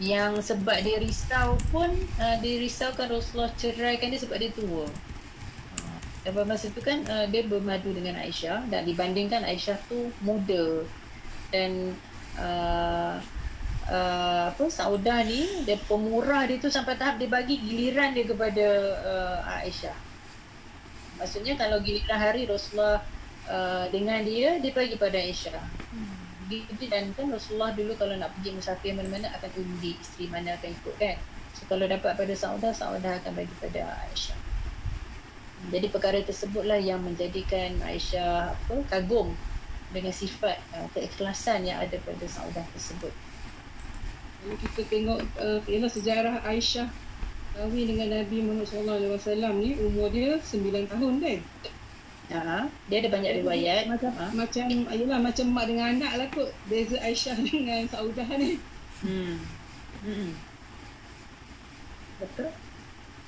Yang 0.00 0.48
sebab 0.48 0.80
dia 0.80 0.96
risau 0.96 1.60
pun, 1.68 1.92
uh, 2.16 2.36
dia 2.40 2.56
risaukan 2.56 3.12
Rasulullah 3.12 3.52
ceraikan 3.60 4.08
dia 4.08 4.16
sebab 4.16 4.40
dia 4.40 4.48
tua. 4.56 4.88
Dan 6.20 6.36
pada 6.36 6.44
masa 6.44 6.68
tu 6.68 6.84
kan 6.84 7.00
uh, 7.08 7.24
dia 7.32 7.48
bermadu 7.48 7.96
dengan 7.96 8.20
Aisyah 8.20 8.68
dan 8.68 8.84
dibandingkan 8.84 9.40
Aisyah 9.40 9.80
tu 9.88 10.12
muda. 10.20 10.84
Dan 11.48 11.96
uh, 12.40 13.14
uh, 13.86 14.44
apa 14.50 14.64
Saudah 14.72 15.20
ni 15.22 15.66
dia 15.68 15.76
pemurah 15.84 16.48
dia 16.48 16.56
tu 16.56 16.72
sampai 16.72 16.96
tahap 16.96 17.20
dia 17.20 17.28
bagi 17.28 17.60
giliran 17.60 18.16
dia 18.16 18.24
kepada 18.24 18.66
uh, 19.04 19.38
Aisyah. 19.60 19.96
Maksudnya 21.20 21.54
kalau 21.60 21.84
giliran 21.84 22.16
hari 22.16 22.48
Rasulullah 22.48 23.04
uh, 23.44 23.84
dengan 23.92 24.24
dia 24.24 24.56
dia 24.56 24.72
bagi 24.72 24.96
pada 24.96 25.20
Aisyah. 25.20 25.60
Hmm. 25.92 26.18
Dan 26.90 27.14
kan 27.14 27.30
Rasulullah 27.30 27.70
dulu 27.70 27.94
kalau 27.94 28.18
nak 28.18 28.34
pergi 28.34 28.50
musafir 28.58 28.90
mana-mana 28.90 29.30
akan 29.38 29.50
undi 29.54 29.94
isteri 30.02 30.26
mana 30.26 30.58
akan 30.58 30.70
ikut 30.74 30.96
kan. 30.98 31.14
So 31.54 31.62
kalau 31.70 31.86
dapat 31.86 32.18
pada 32.18 32.34
Saudah, 32.34 32.74
Saudah 32.74 33.22
akan 33.22 33.38
bagi 33.38 33.54
pada 33.62 33.86
Aisyah. 34.08 34.38
Jadi 35.70 35.86
perkara 35.92 36.18
tersebutlah 36.24 36.80
yang 36.80 37.04
menjadikan 37.04 37.78
Aisyah 37.84 38.56
apa 38.56 38.74
kagum 38.88 39.36
dengan 39.90 40.14
sifat 40.14 40.56
uh, 40.74 40.86
keikhlasan 40.94 41.66
yang 41.66 41.82
ada 41.82 41.98
pada 42.02 42.26
Saudah 42.26 42.64
tersebut. 42.74 43.12
Kalau 44.40 44.56
kita 44.56 44.82
tengok 44.88 45.20
uh, 45.36 45.60
ialah 45.68 45.90
sejarah 45.90 46.34
Aisyah 46.46 46.88
kahwin 47.50 47.86
dengan 47.90 48.08
Nabi 48.22 48.40
Muhammad 48.40 49.10
wasallam 49.10 49.58
ni 49.58 49.76
umur 49.76 50.08
dia 50.08 50.38
9 50.38 50.86
tahun 50.86 51.14
kan? 51.20 51.40
Ha, 52.30 52.70
dia 52.86 53.02
ada 53.02 53.10
banyak 53.10 53.42
riwayat. 53.42 53.90
Macam 53.90 54.14
ha? 54.14 54.30
macam 54.30 54.66
ayolah 54.86 55.18
macam 55.18 55.50
mak 55.50 55.66
dengan 55.66 55.98
anak 55.98 56.12
lah 56.14 56.26
kot 56.30 56.54
beza 56.70 56.94
Aisyah 57.02 57.36
dengan 57.50 57.90
Saudah 57.90 58.28
ni. 58.38 58.62
Hmm. 59.02 59.42
Hmm. 60.06 60.30
Betul? 62.22 62.50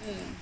Hmm. 0.07 0.42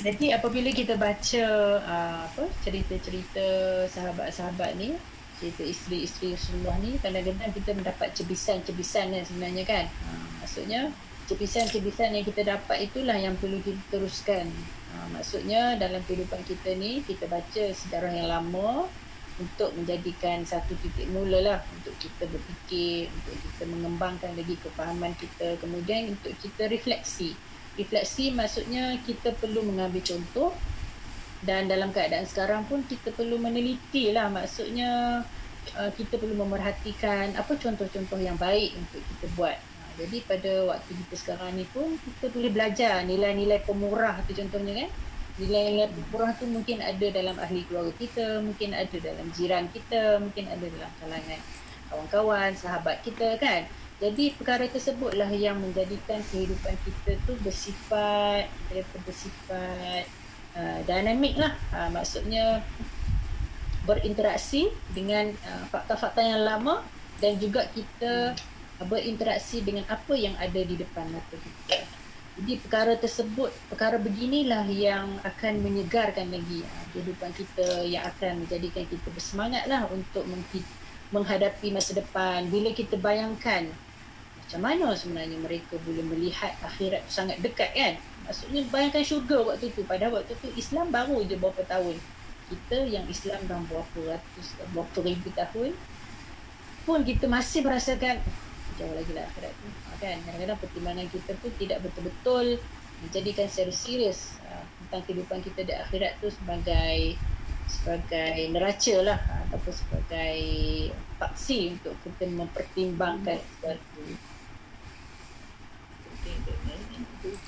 Jadi 0.00 0.32
apabila 0.32 0.72
kita 0.72 0.96
baca 0.96 1.46
uh, 1.84 2.24
apa 2.24 2.48
cerita-cerita 2.64 3.44
sahabat-sahabat 3.92 4.80
ni, 4.80 4.96
cerita 5.36 5.60
isteri-isteri 5.60 6.32
Rasulullah 6.32 6.76
ni, 6.80 6.96
kadang-kadang 7.04 7.52
kita 7.52 7.76
mendapat 7.76 8.08
cebisan-cebisan 8.16 9.12
yang 9.12 9.24
sebenarnya 9.28 9.64
kan. 9.68 9.84
Uh, 10.08 10.28
maksudnya 10.40 10.80
cebisan-cebisan 11.28 12.16
yang 12.16 12.24
kita 12.24 12.48
dapat 12.48 12.88
itulah 12.88 13.12
yang 13.20 13.36
perlu 13.36 13.60
kita 13.60 13.76
teruskan. 13.92 14.48
Uh, 14.96 15.06
maksudnya 15.12 15.76
dalam 15.76 16.00
kehidupan 16.08 16.48
kita 16.48 16.72
ni, 16.80 17.04
kita 17.04 17.28
baca 17.28 17.64
sejarah 17.68 18.12
yang 18.16 18.32
lama 18.32 18.88
untuk 19.36 19.72
menjadikan 19.76 20.48
satu 20.48 20.80
titik 20.80 21.12
mula 21.12 21.44
lah 21.44 21.58
untuk 21.76 21.92
kita 22.00 22.24
berfikir, 22.24 23.12
untuk 23.20 23.36
kita 23.36 23.64
mengembangkan 23.68 24.32
lagi 24.32 24.56
kefahaman 24.64 25.12
kita, 25.20 25.60
kemudian 25.60 26.16
untuk 26.16 26.32
kita 26.40 26.72
refleksi 26.72 27.36
refleksi 27.80 28.30
maksudnya 28.30 29.00
kita 29.02 29.32
perlu 29.36 29.64
mengambil 29.64 30.04
contoh 30.04 30.52
dan 31.40 31.72
dalam 31.72 31.88
keadaan 31.88 32.28
sekarang 32.28 32.68
pun 32.68 32.84
kita 32.84 33.12
perlu 33.16 33.40
meneliti 33.40 34.12
lah. 34.12 34.28
Maksudnya 34.28 35.24
uh, 35.76 35.90
kita 35.96 36.20
perlu 36.20 36.36
memerhatikan 36.36 37.32
apa 37.32 37.56
contoh-contoh 37.56 38.20
yang 38.20 38.36
baik 38.36 38.76
untuk 38.76 39.00
kita 39.00 39.26
buat. 39.36 39.56
Uh, 39.56 39.92
jadi 40.04 40.16
pada 40.28 40.52
waktu 40.76 40.90
kita 41.04 41.14
sekarang 41.16 41.56
ni 41.56 41.64
pun 41.72 41.96
kita 41.96 42.28
boleh 42.28 42.52
belajar 42.52 43.00
nilai-nilai 43.08 43.64
pemurah 43.64 44.20
tu 44.28 44.36
contohnya 44.36 44.84
kan. 44.84 44.90
Nilai-nilai 45.40 45.88
pemurah 45.88 46.36
tu 46.36 46.44
mungkin 46.44 46.84
ada 46.84 47.06
dalam 47.08 47.36
ahli 47.40 47.64
keluarga 47.64 47.96
kita 47.96 48.44
mungkin 48.44 48.76
ada 48.76 48.96
dalam 49.00 49.26
jiran 49.32 49.72
kita 49.72 50.20
mungkin 50.20 50.44
ada 50.52 50.66
dalam 50.68 50.92
kalangan 51.00 51.40
kawan-kawan 51.88 52.52
sahabat 52.52 53.00
kita 53.00 53.40
kan 53.40 53.64
jadi 54.00 54.32
perkara 54.32 54.64
tersebutlah 54.64 55.28
yang 55.28 55.60
menjadikan 55.60 56.24
kehidupan 56.32 56.72
kita 56.88 57.20
tu 57.28 57.36
bersifat 57.44 58.48
bersifat 59.04 60.08
uh, 60.56 60.80
dinamik 60.88 61.36
lah. 61.36 61.52
Uh, 61.68 61.92
maksudnya 61.92 62.64
berinteraksi 63.84 64.72
dengan 64.96 65.36
uh, 65.44 65.64
fakta-fakta 65.68 66.24
yang 66.24 66.40
lama 66.48 66.80
dan 67.20 67.36
juga 67.36 67.68
kita 67.76 68.32
berinteraksi 68.88 69.60
dengan 69.60 69.84
apa 69.92 70.16
yang 70.16 70.32
ada 70.40 70.64
di 70.64 70.80
depan 70.80 71.04
mata 71.12 71.36
kita. 71.36 71.84
Jadi 72.40 72.56
perkara 72.56 72.96
tersebut, 72.96 73.52
perkara 73.68 74.00
beginilah 74.00 74.64
yang 74.72 75.20
akan 75.28 75.60
menyegarkan 75.60 76.32
lagi 76.32 76.64
uh, 76.64 76.84
kehidupan 76.96 77.36
kita 77.36 77.84
yang 77.84 78.08
akan 78.08 78.48
menjadikan 78.48 78.88
kita 78.88 79.12
bersemangat 79.12 79.68
lah 79.68 79.84
untuk 79.92 80.24
menghadapi 81.12 81.68
masa 81.68 81.92
depan. 82.00 82.48
Bila 82.48 82.72
kita 82.72 82.96
bayangkan 82.96 83.68
macam 84.50 84.66
mana 84.66 84.98
sebenarnya 84.98 85.38
mereka 85.38 85.78
boleh 85.86 86.02
melihat 86.10 86.50
akhirat 86.58 87.06
sangat 87.06 87.38
dekat 87.38 87.70
kan? 87.70 87.94
Maksudnya 88.26 88.66
bayangkan 88.66 89.06
syurga 89.06 89.46
waktu 89.46 89.70
tu 89.70 89.86
pada 89.86 90.10
waktu 90.10 90.34
tu 90.42 90.50
Islam 90.58 90.90
baru 90.90 91.22
je 91.22 91.38
berapa 91.38 91.62
tahun? 91.70 91.94
Kita 92.50 92.82
yang 92.82 93.06
Islam 93.06 93.46
dah 93.46 93.62
berapa 93.70 94.18
ratus 94.18 94.58
berapa 94.74 94.98
ribu 95.06 95.30
tahun 95.38 95.70
pun 96.82 97.06
kita 97.06 97.30
masih 97.30 97.62
merasakan 97.62 98.18
jauh 98.74 98.90
lagi 98.90 99.14
lah 99.14 99.22
akhirat 99.30 99.54
tu. 99.54 99.66
Ha, 99.70 99.88
kan? 100.02 100.18
Kadang-kadang 100.18 100.58
pertimbangan 100.58 101.06
kita 101.14 101.30
pun 101.38 101.50
tidak 101.54 101.78
betul-betul 101.86 102.58
menjadikan 103.06 103.46
secara 103.46 103.70
serius 103.70 104.34
uh, 104.50 104.66
tentang 104.82 105.06
kehidupan 105.06 105.46
kita 105.46 105.62
di 105.62 105.78
akhirat 105.78 106.18
tu 106.18 106.26
sebagai 106.26 107.14
sebagai 107.70 108.50
neraca 108.50 108.94
lah 109.06 109.18
ha, 109.30 109.46
ataupun 109.46 109.70
sebagai 109.70 110.38
paksi 111.22 111.78
untuk 111.78 111.94
kita 112.02 112.26
mempertimbangkan 112.26 113.38
sesuatu 113.38 114.02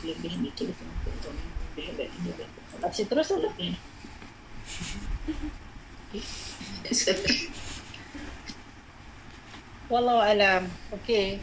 kelebihan 0.03 0.43
itu 0.43 0.67
Masih 2.83 3.07
terus 3.07 3.31
ada 3.31 3.47
Wallahu 9.93 10.25
alam. 10.25 10.65
Okey. 10.93 11.41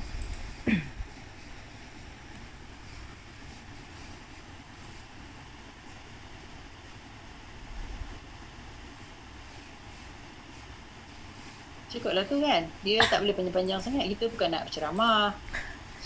Cukuplah 11.89 12.26
tu 12.26 12.38
kan. 12.41 12.70
Dia 12.86 13.01
tak 13.05 13.22
boleh 13.26 13.34
panjang-panjang 13.34 13.82
sangat. 13.82 14.05
Kita 14.14 14.30
bukan 14.30 14.49
nak 14.53 14.70
berceramah 14.70 15.34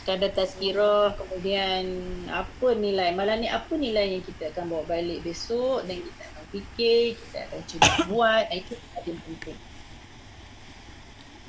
sekadar 0.04 0.36
tazkirah 0.36 1.16
kemudian 1.16 1.88
apa 2.28 2.76
nilai 2.76 3.16
malam 3.16 3.39
ni 3.39 3.47
apa 3.47 3.72
nilai 3.80 4.20
yang 4.20 4.24
kita 4.28 4.51
akan 4.51 4.68
bawa 4.68 4.84
balik 4.84 5.24
besok 5.24 5.88
dan 5.88 6.04
kita 6.04 6.24
akan 6.28 6.45
fikir 6.51 7.04
kita 7.16 7.38
akan 7.47 7.62
cuba 7.72 7.91
buat 8.12 8.45
itu 8.51 8.76
yang 9.08 9.20
penting. 9.24 9.60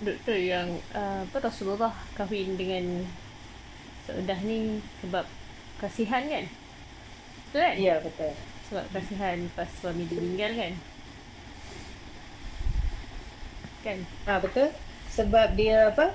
Doktor 0.06 0.38
yang 0.38 0.68
uh, 0.94 1.26
apa 1.26 1.36
Rasulullah 1.42 1.90
kahwin 2.14 2.54
dengan 2.54 3.02
Saudah 4.06 4.38
ni 4.46 4.78
sebab 5.02 5.26
kasihan 5.82 6.22
kan? 6.22 6.46
Betul 7.50 7.58
kan? 7.58 7.74
Ya 7.74 7.94
betul. 7.98 8.32
Sebab 8.70 8.84
kasihan 8.94 9.38
pas 9.58 9.70
suami 9.82 10.06
dia 10.06 10.22
meninggal 10.22 10.52
kan? 10.54 10.72
Kan? 13.82 13.98
Ah 14.30 14.38
betul. 14.38 14.70
Sebab 15.10 15.58
dia 15.58 15.90
apa 15.90 16.14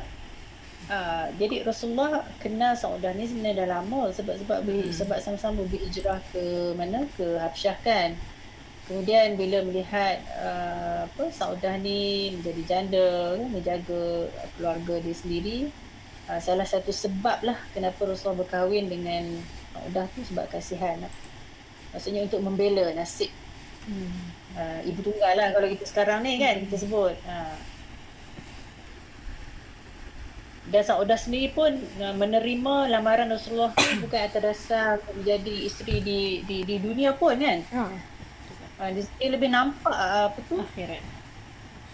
Uh, 0.90 1.30
jadi 1.38 1.62
Rasulullah 1.62 2.26
kenal 2.42 2.74
Saudah 2.74 3.14
ni 3.14 3.30
sebenarnya 3.30 3.62
dah 3.62 3.78
lama 3.78 4.10
sebab 4.10 4.42
sebab 4.42 4.66
hmm. 4.66 4.90
sebab 4.90 5.22
sama-sama 5.22 5.62
berhijrah 5.70 6.18
ke 6.34 6.74
mana 6.74 7.06
ke 7.14 7.38
Habsyah 7.38 7.78
kan. 7.86 8.18
Kemudian 8.90 9.38
bila 9.38 9.62
melihat 9.62 10.18
uh, 10.42 11.06
apa 11.06 11.30
Saudah 11.30 11.78
ni 11.78 12.34
menjadi 12.34 12.62
janda 12.66 13.38
menjaga 13.38 14.34
keluarga 14.58 14.98
dia 15.06 15.14
sendiri 15.14 15.70
uh, 16.26 16.42
salah 16.42 16.66
satu 16.66 16.90
sebab 16.90 17.46
lah 17.46 17.62
kenapa 17.70 18.10
Rasulullah 18.10 18.42
berkahwin 18.42 18.90
dengan 18.90 19.46
Saudah 19.78 20.10
tu 20.18 20.26
sebab 20.26 20.50
kasihan. 20.50 21.06
Lah. 21.06 21.14
Maksudnya 21.94 22.26
untuk 22.26 22.42
membela 22.42 22.90
nasib 22.98 23.30
hmm. 23.86 24.12
uh, 24.58 24.80
ibu 24.90 25.06
tunggal 25.06 25.38
lah 25.38 25.54
kalau 25.54 25.70
kita 25.70 25.86
sekarang 25.86 26.26
ni 26.26 26.42
kan 26.42 26.58
hmm. 26.58 26.66
kita 26.66 26.82
sebut. 26.82 27.14
Uh, 27.30 27.58
dan 30.70 30.82
Saudah 30.86 31.18
sendiri 31.18 31.50
pun 31.52 31.74
uh, 32.00 32.14
menerima 32.14 32.94
lamaran 32.94 33.30
Rasulullah 33.30 33.74
bukan 34.04 34.20
atas 34.22 34.42
dasar 34.42 35.02
menjadi 35.14 35.56
isteri 35.66 36.00
di 36.02 36.46
di 36.46 36.62
di 36.64 36.76
dunia 36.78 37.18
pun 37.18 37.36
kan. 37.36 37.60
Ha. 37.74 37.84
Uh, 38.80 38.90
dia 38.96 39.28
lebih 39.28 39.50
nampak 39.52 39.92
uh, 39.92 40.32
apa 40.32 40.40
tu? 40.48 40.62
Akhirat. 40.62 41.04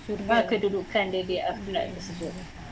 Surga. 0.05 0.29
Uh, 0.29 0.43
kedudukan 0.45 1.03
dia 1.09 1.23
di 1.23 1.37
akhirat 1.39 1.95
tersebut. 1.95 2.31
Uh, 2.31 2.63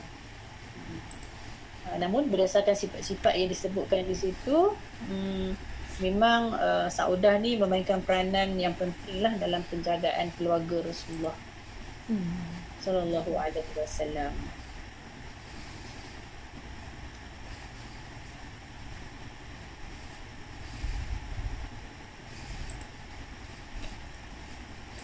Uh, 1.84 1.99
namun 1.99 2.32
berdasarkan 2.32 2.80
sifat-sifat 2.80 3.36
yang 3.36 3.51
disebutkan 3.51 4.08
di 4.08 4.16
situ, 4.16 4.72
hmm, 5.12 5.51
memang 5.99 6.56
uh, 6.56 6.88
Saudah 6.88 7.36
ni 7.38 7.60
memainkan 7.60 7.99
peranan 7.99 8.56
yang 8.56 8.72
penting 8.72 9.20
lah 9.20 9.36
dalam 9.36 9.62
penjagaan 9.68 10.32
keluarga 10.39 10.80
Rasulullah 10.80 11.36
Hmm. 12.04 12.60
sallallahu 12.84 13.32
alaihi 13.39 13.80
wasallam. 13.80 14.36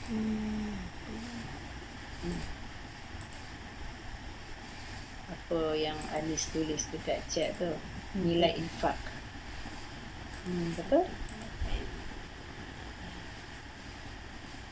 Hmm. 0.10 0.74
Apa 5.30 5.78
yang 5.78 5.98
Anis 6.10 6.50
tulis 6.50 6.90
dekat 6.90 7.22
chat 7.30 7.54
tu? 7.62 7.70
Nilai 8.18 8.58
infak. 8.58 8.98
Hmm, 10.50 10.74
betul? 10.74 11.06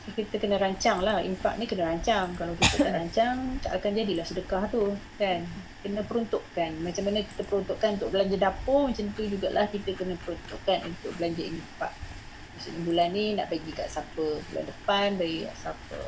So, 0.02 0.16
kita 0.16 0.42
kena 0.42 0.58
rancang 0.58 1.04
lah 1.06 1.22
infak 1.22 1.60
ni 1.60 1.70
kena 1.70 1.94
rancang 1.94 2.34
kalau 2.34 2.56
kita 2.58 2.90
tak 2.90 2.94
rancang 2.98 3.60
tak 3.62 3.76
akan 3.76 3.92
jadilah 3.92 4.24
sedekah 4.24 4.64
tu 4.72 4.96
kan 5.20 5.44
kena 5.84 6.00
peruntukkan 6.00 6.80
macam 6.80 7.02
mana 7.06 7.20
kita 7.20 7.44
peruntukkan 7.44 8.00
untuk 8.00 8.16
belanja 8.16 8.36
dapur 8.40 8.88
macam 8.88 9.04
tu 9.12 9.28
jugalah 9.28 9.68
kita 9.68 9.92
kena 9.92 10.16
peruntukkan 10.24 10.88
untuk 10.88 11.12
belanja 11.20 11.44
infak 11.44 11.92
maksudnya 12.58 12.82
bulan 12.82 13.08
ni 13.14 13.38
nak 13.38 13.46
bagi 13.54 13.70
kat 13.70 13.86
siapa 13.86 14.42
bulan 14.50 14.66
depan 14.66 15.14
bagi 15.14 15.46
kat 15.46 15.56
siapa 15.62 16.00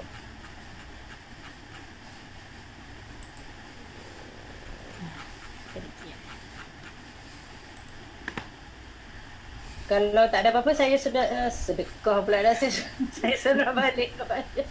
Kalau 9.91 10.23
tak 10.31 10.47
ada 10.47 10.55
apa-apa 10.55 10.71
saya 10.71 10.95
sudah 10.95 11.23
uh, 11.23 11.51
sedekah 11.51 12.23
pula 12.23 12.47
dah 12.47 12.55
saya, 12.63 12.71
saya 13.11 13.35
serah 13.35 13.75
balik 13.75 14.15
kepada 14.15 14.63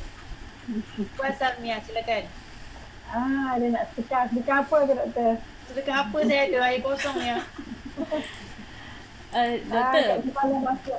Puan 1.20 1.34
Samia 1.36 1.84
silakan. 1.84 2.24
Ah, 3.12 3.60
dia 3.60 3.68
nak 3.68 3.92
sedekah. 3.92 4.32
Sedekah 4.32 4.64
apa 4.64 4.78
ke 4.88 4.94
doktor? 4.96 5.34
Sedekah 5.68 5.98
apa 6.08 6.18
saya 6.24 6.42
ada 6.48 6.60
air 6.72 6.80
kosong 6.80 7.20
ya. 7.20 7.44
Uh, 9.30 9.62
Ah, 9.70 9.94
doktor. 9.94 10.26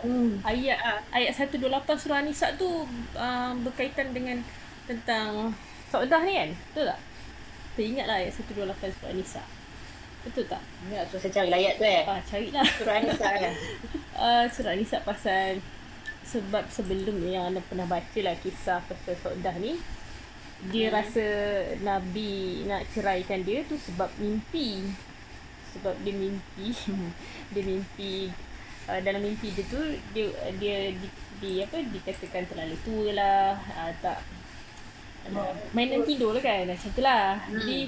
Hmm. 0.07 0.39
ayat 0.47 0.78
ayat 1.11 1.33
128 1.35 1.66
surah 1.99 2.22
An-Nisa 2.22 2.55
tu 2.55 2.87
uh, 3.12 3.53
berkaitan 3.61 4.14
dengan 4.14 4.39
tentang 4.87 5.51
saudah 5.89 6.22
ni 6.22 6.39
kan? 6.39 6.51
Betul 6.70 6.85
tak? 6.87 7.01
Teringatlah 7.74 8.16
ayat 8.16 8.33
128 8.33 8.70
surah 8.95 9.11
An-Nisa. 9.11 9.43
Betul 10.20 10.45
tak? 10.47 10.62
Ya, 10.89 11.03
so 11.09 11.16
saya 11.16 11.33
cari 11.33 11.49
layat 11.49 11.74
tu 11.74 11.85
eh. 11.85 12.03
Ah, 12.05 12.20
carilah. 12.22 12.66
Surah 12.70 12.95
An-Nisa 12.97 13.28
kan. 13.35 13.55
Uh, 14.14 14.45
surah 14.55 14.72
An-Nisa 14.72 14.99
pasal 15.03 15.59
sebab 16.22 16.70
sebelum 16.70 17.16
ni 17.18 17.35
yang 17.35 17.51
anda 17.51 17.59
pernah 17.61 17.91
baca 17.91 18.18
lah 18.22 18.39
kisah 18.39 18.78
pasal 18.87 19.18
saudah 19.18 19.59
ni 19.59 19.74
dia 20.62 20.87
Hmm. 20.87 21.03
rasa 21.03 21.26
Nabi 21.81 22.62
nak 22.68 22.85
ceraikan 22.93 23.41
dia 23.41 23.64
tu 23.64 23.74
sebab 23.74 24.07
mimpi 24.14 24.85
sebab 25.77 25.95
dia 26.03 26.14
mimpi. 26.14 26.75
Dia 27.55 27.62
mimpi 27.66 28.31
uh, 28.87 29.01
dalam 29.03 29.21
mimpi 29.23 29.51
dia 29.51 29.64
tu 29.66 29.81
dia 30.14 30.31
dia 30.59 30.95
di, 30.95 31.09
di 31.43 31.51
apa 31.62 31.83
dikatakan 31.83 32.47
terlalu 32.47 32.77
tua 32.87 33.07
lah. 33.14 33.59
Uh, 33.75 33.93
tak. 34.03 34.18
Uh, 35.31 35.53
mainan 35.77 36.07
tidur 36.07 36.33
lah 36.35 36.43
kan 36.43 36.66
macam 36.66 36.91
tu 36.95 37.03
lah. 37.03 37.39
Jadi 37.51 37.79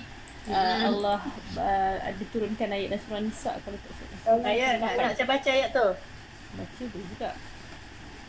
uh, 0.51 0.79
Allah 0.91 1.21
uh, 1.59 1.97
ada 2.03 2.23
turunkan 2.31 2.69
ayat 2.71 2.99
surah 3.07 3.23
Nisa 3.23 3.53
kalau 3.63 3.79
tak 3.79 3.93
salah. 3.95 4.43
Ayat 4.47 4.83
nak, 4.83 4.93
nak 4.99 5.13
saya 5.15 5.27
baca 5.27 5.49
ayat 5.51 5.71
tu. 5.71 5.89
baca 6.53 6.83
tu 6.83 7.01
juga. 7.17 7.31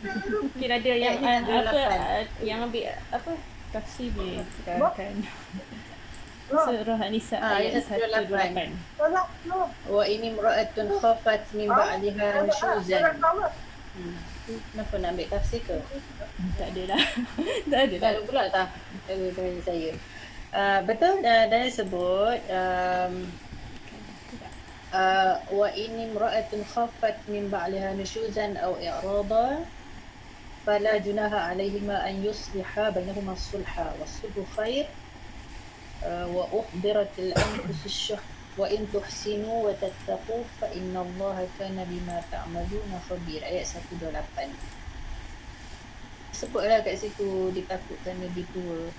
Mungkin 0.04 0.70
ada 0.70 0.90
yang 0.92 1.16
Ayat 1.22 1.42
uh, 1.48 1.60
apa 1.64 1.80
28. 1.80 1.96
uh, 1.96 2.22
yang 2.44 2.58
ambil 2.68 2.84
apa 3.10 3.32
tafsir 3.74 4.08
boleh 4.14 4.38
kan 4.94 5.14
surah 6.50 6.98
An-Nisa 7.00 7.36
Ah, 7.40 7.56
ayat 7.60 7.80
ayat 7.88 8.28
128 8.28 9.00
Tolak 9.00 9.28
tu. 9.44 9.60
Wa 9.88 10.04
ini 10.04 10.28
mra'atun 10.36 10.88
khafat 11.00 11.42
min 11.56 11.68
ba'liha 11.72 12.44
nushuzan. 12.44 13.02
Hmm. 13.94 14.16
Kenapa 14.44 14.94
nak 15.00 15.16
ambil 15.16 15.28
tafsir 15.32 15.64
ke? 15.64 15.78
tak 16.60 16.68
ada 16.76 16.82
lah 16.92 17.02
tak 17.72 17.80
ada 17.88 17.96
lah 17.96 18.10
Lalu 18.12 18.22
pula 18.28 18.44
tak? 18.52 18.68
Lalu 19.08 19.32
tanya 19.32 19.60
saya. 19.64 19.92
Uh, 20.54 20.80
betul 20.84 21.24
uh, 21.24 21.44
dan 21.48 21.66
sebut 21.72 22.38
um, 22.52 23.14
uh, 24.92 25.32
wa 25.48 25.68
ini 25.72 26.12
imra'atun 26.12 26.62
khafat 26.68 27.18
min 27.26 27.48
ba'liha 27.48 27.96
nushuzan 27.96 28.60
aw 28.60 28.76
i'rada 28.78 29.64
fala 30.62 30.92
junaha 31.00 31.50
'alayhima 31.50 32.04
an 32.04 32.20
yusliha 32.22 32.92
bainahuma 32.94 33.34
sulha 33.34 33.96
was-sulhu 33.98 34.46
khair 34.54 34.86
wa 38.54 38.66
in 38.70 38.86
tuhsinu 38.86 39.66
wa 39.66 39.74
tattaqu 39.74 40.46
fa 40.58 40.70
inna 40.70 41.02
Allah 41.02 41.42
kana 41.58 41.82
bima 41.86 42.22
ta'maluna 42.30 42.98
khabir 43.02 43.42
ayat 43.42 43.66
128 43.66 44.14
sebutlah 46.34 46.82
kat 46.82 46.98
situ 46.98 47.50
ditakutkan 47.54 48.14
lebih 48.22 48.46
tua 48.54 48.90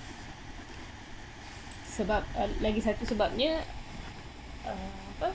sebab 1.96 2.20
uh, 2.36 2.48
lagi 2.60 2.80
satu 2.84 3.08
sebabnya 3.08 3.64
uh, 4.68 5.00
apa? 5.16 5.32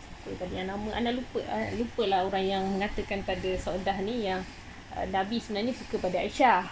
Siapa 0.00 0.40
tadi 0.40 0.56
yang 0.56 0.72
nama? 0.72 0.88
Anda 0.96 1.12
lupa 1.12 1.44
uh, 1.44 1.68
lupalah 1.76 2.24
orang 2.24 2.44
yang 2.48 2.64
mengatakan 2.64 3.20
pada 3.20 3.52
Saudah 3.60 4.00
ni 4.00 4.24
yang 4.24 4.40
uh, 4.96 5.04
Nabi 5.12 5.36
sebenarnya 5.36 5.76
suka 5.76 6.00
pada 6.00 6.24
Aisyah. 6.24 6.64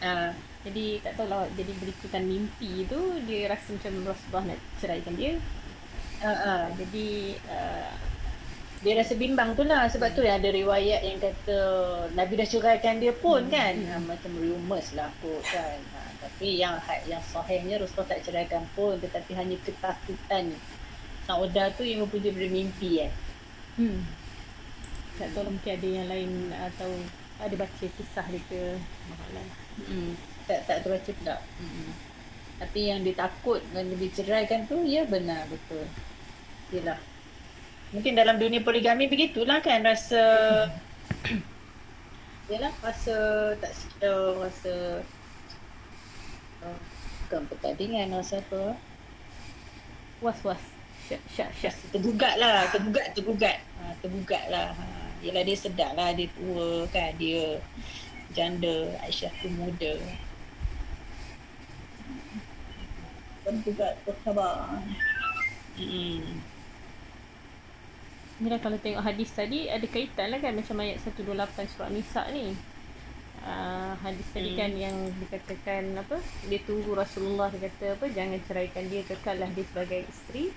Uh, 0.00 0.32
jadi 0.62 1.02
tak 1.02 1.18
tahulah 1.18 1.50
jadi 1.58 1.72
berikutan 1.78 2.22
mimpi 2.22 2.86
tu 2.86 3.00
dia 3.26 3.50
rasa 3.50 3.74
macam 3.74 3.92
Rasulullah 4.06 4.44
nak 4.54 4.58
ceraikan 4.78 5.14
dia. 5.18 5.32
Uh, 6.22 6.30
uh. 6.30 6.62
jadi 6.78 7.34
uh, 7.50 7.92
dia 8.82 8.92
rasa 8.98 9.14
bimbang 9.14 9.54
tu 9.54 9.62
lah. 9.66 9.86
Sebab 9.90 10.14
tu 10.14 10.22
yang 10.22 10.38
ada 10.42 10.50
riwayat 10.50 11.02
yang 11.06 11.18
kata 11.18 11.58
Nabi 12.14 12.34
dah 12.38 12.46
ceraikan 12.46 12.98
dia 12.98 13.14
pun 13.14 13.46
Hmm. 13.46 13.54
kan? 13.54 13.74
Ha, 13.78 13.98
macam 14.02 14.30
rumours 14.38 14.94
lah 14.98 15.10
kot 15.22 15.42
kan? 15.46 15.78
Ha, 15.94 15.98
tapi 16.18 16.58
yang 16.58 16.78
had- 16.82 17.06
yang 17.06 17.22
sahihnya 17.22 17.78
Rasulullah 17.78 18.18
tak 18.18 18.26
ceraikan 18.26 18.62
pun 18.74 18.98
tetapi 18.98 19.34
hanya 19.38 19.54
ketakutan. 19.62 20.54
Saudah 21.26 21.70
tu 21.78 21.86
yang 21.86 22.02
mempunyai 22.02 22.34
daripada 22.34 22.48
mimpi 22.50 22.90
eh. 23.06 23.12
Hmm, 23.78 24.02
tak 25.16 25.32
tahu 25.32 25.46
lah 25.46 25.52
mungkin 25.54 25.72
ada 25.78 25.88
yang 25.88 26.06
lain 26.10 26.30
atau 26.50 26.90
ada 27.40 27.54
baca 27.56 27.84
kisah 27.88 28.26
dia 28.28 28.42
ke 28.50 28.60
hmm. 29.86 30.12
Tak 30.52 30.60
tak 30.68 30.78
terbaca 30.84 31.12
tak 31.24 31.40
hmm. 31.40 31.90
tapi 32.60 32.80
yang 32.92 33.00
dia 33.00 33.16
takut 33.16 33.64
dengan 33.72 33.88
dia 33.96 33.98
diceraikan 34.04 34.68
tu 34.68 34.84
ya 34.84 35.08
benar 35.08 35.48
betul. 35.48 35.88
Yelah. 36.72 37.00
Mungkin 37.92 38.16
dalam 38.16 38.40
dunia 38.40 38.64
poligami 38.64 39.08
begitulah 39.08 39.64
kan 39.64 39.84
rasa 39.84 40.20
Yalah 42.52 42.72
rasa 42.84 43.16
tak 43.56 43.72
sedar 43.72 44.36
rasa 44.36 45.00
uh, 46.60 46.78
bukan 47.24 47.48
pertandingan 47.48 48.12
rasa 48.12 48.44
apa 48.44 48.76
was-was. 50.20 50.60
Syak 51.08 51.22
syak 51.32 51.50
syak. 51.56 51.74
Tergugat 51.96 52.36
lah 52.36 52.68
tergugat 52.68 53.16
tergugat. 53.16 53.58
Ha, 53.80 53.96
tergugat 54.04 54.44
lah. 54.52 54.76
Ha. 54.76 54.84
Yelah 55.24 55.42
dia 55.48 55.56
sedar 55.56 55.96
lah 55.96 56.12
dia 56.12 56.28
tua 56.36 56.84
kan 56.92 57.16
dia 57.16 57.56
janda 58.32 58.96
Aisyah 59.04 59.32
tu 59.44 59.48
muda 59.52 59.92
tergugat 63.42 63.94
tersabar 64.02 64.78
hmm. 65.76 66.22
Ni 68.38 68.48
lah 68.50 68.58
kalau 68.58 68.74
tengok 68.76 69.02
hadis 69.02 69.30
tadi 69.30 69.70
ada 69.70 69.86
kaitan 69.86 70.34
lah 70.34 70.38
kan 70.38 70.50
macam 70.52 70.82
ayat 70.82 70.98
128 71.00 71.30
surah 71.68 71.90
Nisa 71.90 72.26
ni. 72.28 72.58
Uh, 73.38 73.94
hadis 73.98 74.26
tadi 74.30 74.54
Hmm. 74.54 74.58
kan 74.58 74.70
yang 74.72 74.96
dikatakan 75.18 75.82
apa 75.96 76.14
dia 76.46 76.62
tunggu 76.62 76.94
Rasulullah 76.94 77.50
dia 77.50 77.66
kata 77.66 77.98
apa 77.98 78.06
jangan 78.08 78.38
ceraikan 78.40 78.86
dia 78.86 79.02
kekallah 79.02 79.50
dia 79.50 79.66
sebagai 79.66 80.06
isteri 80.06 80.54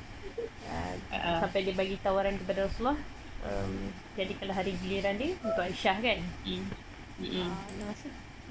uh, 0.69 0.93
Ah. 1.09 1.41
sampai 1.41 1.65
dia 1.65 1.73
bagi 1.73 1.97
tawaran 1.97 2.37
kepada 2.37 2.69
Rasulullah 2.69 2.97
um, 3.41 3.89
jadi 4.13 4.37
kalau 4.37 4.53
hari 4.53 4.77
giliran 4.77 5.17
dia 5.17 5.33
untuk 5.35 5.61
Aisyah 5.61 5.97
kan 5.97 6.19
Hmm. 6.45 6.69
hmm. 7.17 7.49
Hmm. 7.49 7.49
uh, 7.81 7.93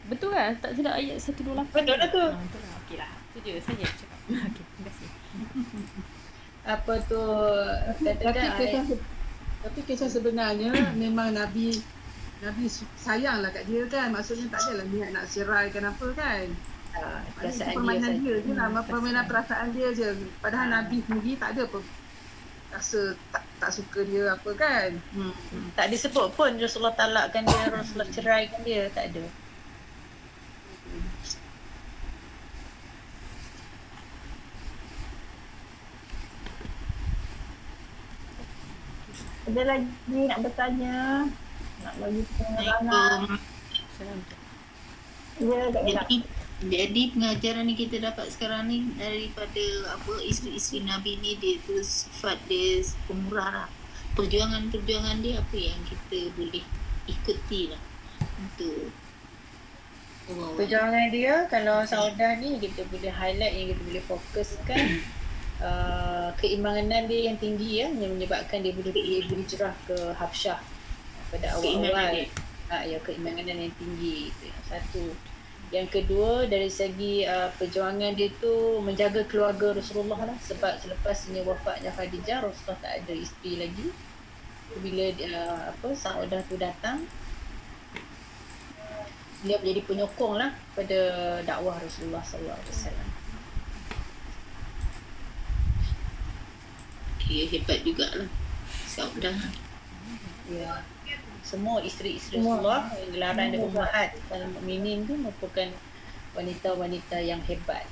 betul 0.05 0.31
kan 0.31 0.59
tak 0.59 0.75
silap 0.75 0.99
ayat 0.99 1.15
128 1.17 1.71
Betul 1.71 1.95
lah 1.95 2.09
tu. 2.11 2.19
uh, 2.19 2.35
betul 2.35 2.61
lah 2.61 2.73
okey 2.83 2.97
lah 2.99 3.11
tu 3.35 3.43
je 3.43 3.59
saja 3.59 3.85
cakap 3.85 4.19
okey 4.47 4.65
terima 4.65 4.87
kasih 4.87 5.09
apa 6.75 6.95
tu 7.05 7.23
Tapi 8.01 8.47
kisah, 8.57 8.83
se- 8.87 9.05
tapi 9.61 9.81
kisah 9.85 10.09
sebenarnya 10.09 10.71
memang 11.03 11.35
Nabi 11.35 11.77
Nabi 12.41 12.65
sayanglah 12.95 13.49
kat 13.51 13.65
dia 13.65 13.85
kan. 13.87 14.13
Maksudnya 14.13 14.49
tak 14.49 14.61
adalah 14.63 14.87
niat 14.87 15.11
nak 15.13 15.25
ceraikan 15.27 15.85
apa 15.87 16.07
kan. 16.13 16.47
Ah, 16.95 17.21
Maknanya 17.37 17.49
itu 17.49 17.57
perasaan 17.57 17.65
dia 17.65 17.75
permainan 17.75 18.11
saja. 18.11 18.21
dia 18.21 18.35
je 18.37 18.53
lah. 18.53 18.67
Hmm, 18.67 18.85
Permainan 18.85 19.25
perasaan 19.25 19.69
dia 19.73 19.89
je. 19.91 20.09
Padahal 20.39 20.69
Nabi 20.69 20.97
sendiri 21.01 21.33
tak 21.35 21.49
ada 21.53 21.63
apa. 21.65 21.81
Rasa 22.71 23.01
tak 23.33 23.45
tak 23.57 23.71
suka 23.73 24.01
dia 24.05 24.25
apa 24.31 24.51
kan. 24.55 24.89
Hmm. 25.11 25.33
hmm. 25.33 25.67
Tak 25.73 25.87
disebut 25.89 26.27
pun 26.33 26.51
Rasulullah 26.55 26.93
talakkan 26.93 27.43
dia, 27.45 27.65
Rasulullah 27.71 28.09
ceraikan 28.09 28.61
dia, 28.63 28.83
tak 28.89 29.05
ada. 29.09 29.25
Ada 39.45 39.63
lagi 39.69 40.21
nak 40.25 40.41
bertanya? 40.41 41.29
Nak 41.85 41.95
bagi 42.01 42.23
pengalaman? 42.41 43.37
Assalamualaikum. 43.93 44.41
Ya. 45.37 46.01
Jadi 46.01 46.17
jadi 46.65 47.03
pengajaran 47.13 47.69
ni 47.69 47.75
kita 47.77 48.01
dapat 48.01 48.33
sekarang 48.33 48.73
ni 48.73 48.89
daripada 48.97 49.93
apa 49.93 50.13
isteri-isteri 50.25 50.89
Nabi 50.89 51.21
ni 51.21 51.37
dia 51.37 51.61
tu 51.67 51.77
sifat 51.83 52.41
dia 52.49 52.81
pemurah 53.05 53.51
lah. 53.53 53.69
Perjuangan-perjuangan 54.17 55.21
dia 55.21 55.43
apa 55.43 55.57
yang 55.59 55.81
kita 55.85 56.33
boleh 56.39 56.65
ikuti 57.05 57.69
lah 57.69 57.83
untuk 58.41 58.95
Perjuangan 60.57 61.13
dia 61.13 61.45
kalau 61.53 61.85
Saudah 61.85 62.41
ni 62.41 62.57
kita 62.57 62.89
boleh 62.89 63.13
highlight 63.13 63.53
yang 63.53 63.67
kita 63.77 63.83
boleh 63.85 64.05
fokuskan 64.09 65.05
uh, 65.61 66.31
keimanan 66.41 67.07
dia 67.07 67.31
yang 67.31 67.37
tinggi 67.39 67.85
ya 67.85 67.89
yang 67.91 68.17
menyebabkan 68.17 68.65
dia 68.65 68.73
boleh 68.75 68.91
pergi 68.91 69.29
berhijrah 69.29 69.75
ke 69.87 69.97
Habsyah 70.17 70.59
pada 71.31 71.47
awal-awal. 71.59 72.11
dia. 72.15 72.27
Ha, 72.73 72.81
ya 72.89 72.99
keimanan 73.05 73.45
yang 73.45 73.75
tinggi 73.77 74.33
itu 74.33 74.43
yang 74.49 74.65
satu. 74.67 75.05
Yang 75.75 75.89
kedua 76.01 76.47
dari 76.47 76.71
segi 76.71 77.27
uh, 77.27 77.51
perjuangan 77.59 78.15
dia 78.15 78.31
tu 78.39 78.79
menjaga 78.79 79.27
keluarga 79.27 79.75
Rasulullah 79.75 80.33
lah 80.33 80.39
sebab 80.39 80.79
selepas 80.79 81.17
ini 81.29 81.43
wafatnya 81.43 81.91
Khadijah 81.91 82.47
Rasulullah 82.47 82.79
tak 82.81 82.93
ada 83.05 83.13
isteri 83.15 83.59
lagi. 83.59 83.89
Bila 84.81 85.07
uh, 85.13 85.61
apa 85.75 85.89
Saudah 85.93 86.41
tu 86.47 86.57
datang 86.57 87.05
dia 89.45 89.61
menjadi 89.61 89.85
penyokong 89.85 90.41
lah 90.41 90.57
pada 90.73 90.99
dakwah 91.45 91.77
Rasulullah 91.77 92.25
sallallahu 92.25 92.57
alaihi 92.57 92.73
wasallam. 92.73 93.09
Dia 97.29 97.45
hebat 97.49 97.79
jugalah. 97.83 98.29
Saudah. 98.87 99.37
Ya. 100.49 100.85
Semua 101.45 101.85
isteri-isteri 101.85 102.41
Semua. 102.41 102.57
Rasulullah 102.57 102.83
yang 102.97 103.11
gelaran 103.13 103.47
dan 103.53 103.61
ummahat 103.61 104.11
kalau 104.33 104.47
mukminin 104.57 105.05
tu 105.05 105.15
merupakan 105.17 105.69
wanita-wanita 106.33 107.21
yang 107.21 107.41
hebat. 107.45 107.85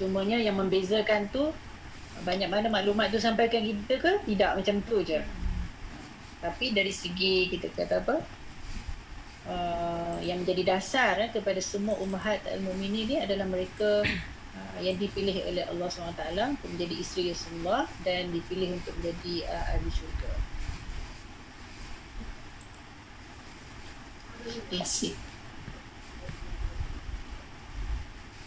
Cumanya 0.00 0.40
yang 0.40 0.56
membezakan 0.56 1.28
tu 1.28 1.52
banyak 2.24 2.48
mana 2.48 2.68
maklumat 2.72 3.12
tu 3.12 3.20
sampaikan 3.20 3.60
kita 3.60 4.00
ke? 4.00 4.12
Tidak 4.24 4.50
macam 4.56 4.76
tu 4.88 5.04
je. 5.04 5.20
Tapi 6.42 6.74
dari 6.74 6.90
segi 6.90 7.46
kita 7.52 7.70
kata 7.70 8.02
apa? 8.02 8.16
Uh, 9.42 10.16
yang 10.22 10.38
menjadi 10.38 10.78
dasar 10.78 11.18
eh, 11.18 11.30
kepada 11.34 11.58
semua 11.58 11.98
ummahat 11.98 12.46
al-mukminin 12.46 13.10
ni 13.10 13.16
adalah 13.18 13.42
mereka 13.42 14.06
yang 14.80 14.96
dipilih 14.96 15.36
oleh 15.44 15.64
Allah 15.68 15.88
SWT 15.92 16.22
untuk 16.56 16.68
menjadi 16.72 16.94
isteri 16.96 17.22
Rasulullah 17.28 17.84
dan 18.00 18.32
dipilih 18.32 18.72
untuk 18.80 18.96
menjadi 18.96 19.34
uh, 19.52 19.64
ahli 19.76 19.90
syurga. 19.92 20.32
Kasih. 24.72 25.14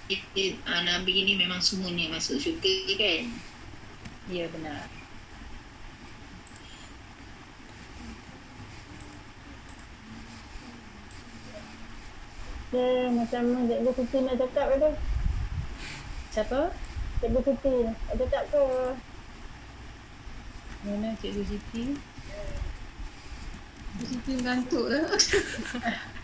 Kita, 0.05 0.61
ah, 0.69 0.82
Nabi 0.86 1.26
ni 1.26 1.34
memang 1.38 1.61
semuanya 1.61 2.09
masuk 2.17 2.41
syurga 2.41 2.73
kan? 2.97 3.26
Ya 4.34 4.49
benar. 4.49 4.89
Dia 12.76 13.07
macam 13.07 13.43
Cikgu 13.71 13.91
Siti 13.95 14.17
nak 14.19 14.36
cakap 14.36 14.65
ke 14.67 14.76
tu? 14.84 14.91
Siapa? 16.36 16.68
Cikgu 17.24 17.40
Siti 17.48 17.88
nak 17.88 17.96
cakap 18.20 18.44
ke? 18.52 18.64
Mana 20.84 21.16
Cikgu 21.24 21.48
Siti? 21.48 21.96
Di 23.96 24.04
situ 24.04 24.44
ngantuk 24.44 24.92
lah. 24.92 25.08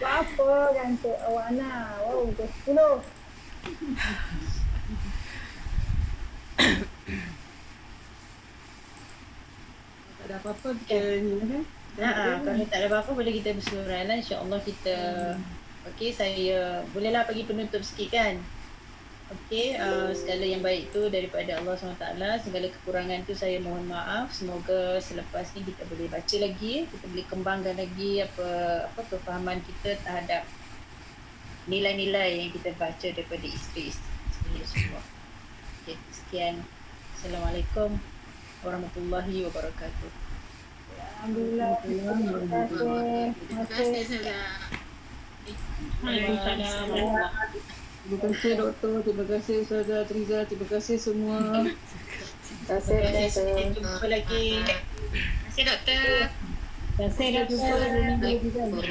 Buat 0.04 0.12
apa 0.28 0.76
gantuk 0.76 1.16
awak 1.16 1.56
nak? 1.56 2.04
Wow, 2.04 2.28
pukul 2.36 2.76
10. 2.76 3.08
tak 10.20 10.26
ada 10.28 10.36
apa-apa 10.44 10.68
kita 10.84 11.00
ni 11.24 11.32
lah 11.40 11.48
kan. 11.48 11.64
Ha, 12.04 12.10
ha, 12.12 12.24
kalau 12.44 12.68
tak 12.68 12.80
ada 12.84 12.88
apa-apa 12.92 13.12
boleh 13.16 13.32
kita 13.40 13.56
bersuara 13.56 14.04
lah. 14.04 14.20
InsyaAllah 14.20 14.60
kita 14.60 14.96
Okey, 15.88 16.12
saya 16.12 16.84
bolehlah 16.92 17.24
bagi 17.24 17.48
penutup 17.48 17.80
sikit 17.80 18.12
kan? 18.12 18.44
Okey, 19.32 19.80
uh, 19.80 20.12
segala 20.12 20.44
yang 20.44 20.60
baik 20.60 20.92
tu 20.92 21.08
daripada 21.08 21.56
Allah 21.56 21.72
SWT. 21.80 22.04
Segala 22.44 22.68
kekurangan 22.68 23.24
tu 23.24 23.32
saya 23.32 23.64
mohon 23.64 23.88
maaf. 23.88 24.28
Semoga 24.36 25.00
selepas 25.00 25.56
ni 25.56 25.64
kita 25.64 25.88
boleh 25.88 26.12
baca 26.12 26.36
lagi, 26.36 26.84
kita 26.92 27.06
boleh 27.08 27.26
kembangkan 27.32 27.76
lagi 27.80 28.20
apa 28.20 28.50
apa 28.92 29.02
kefahaman 29.08 29.64
kita 29.64 29.96
terhadap 30.04 30.44
nilai-nilai 31.64 32.44
yang 32.44 32.50
kita 32.52 32.76
baca 32.76 33.08
daripada 33.08 33.48
isteri-isteri 33.48 34.60
semua. 34.68 35.00
Okey, 35.84 35.96
sekian. 36.12 36.68
Assalamualaikum 37.16 38.04
warahmatullahi 38.68 39.48
wabarakatuh. 39.48 40.12
Alhamdulillah. 40.92 41.80
Terima 41.88 42.12
kasih. 42.20 42.36
Terima 42.36 42.62
Terima 43.32 43.64
kasih. 43.64 43.88
kasih 43.96 44.04
Sada. 44.12 44.40
Waalaikumsalam. 46.04 47.80
Terima 48.02 48.18
kasih 48.18 48.52
doktor, 48.58 49.06
terima 49.06 49.26
kasih 49.30 49.62
Ustazah 49.62 50.02
Triza, 50.10 50.40
terima 50.50 50.68
kasih 50.74 50.98
semua. 50.98 51.38
Terima 51.62 52.66
kasih. 52.66 52.98
Terima 52.98 53.12
kasih. 53.14 53.78
Jumpa 53.78 54.06
lagi. 54.10 54.46
Terima 54.58 55.46
kasih 55.46 55.64
doktor. 55.70 56.02
Terima 56.98 57.10
kasih. 57.14 57.28
doktor. 57.46 58.88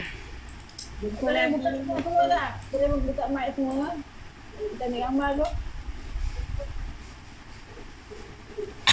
Jumpa 1.03 1.27
lagi. 1.27 1.59
Boleh 1.59 1.81
buka 1.83 1.99
semua 2.07 2.25
tak? 2.31 2.51
Boleh 2.71 2.89
buka 3.03 3.25
mic 3.35 3.49
semua? 3.59 3.89
Kita 4.61 4.85
ambil 4.87 5.01
gambar 5.03 5.31
tu. 5.35 5.49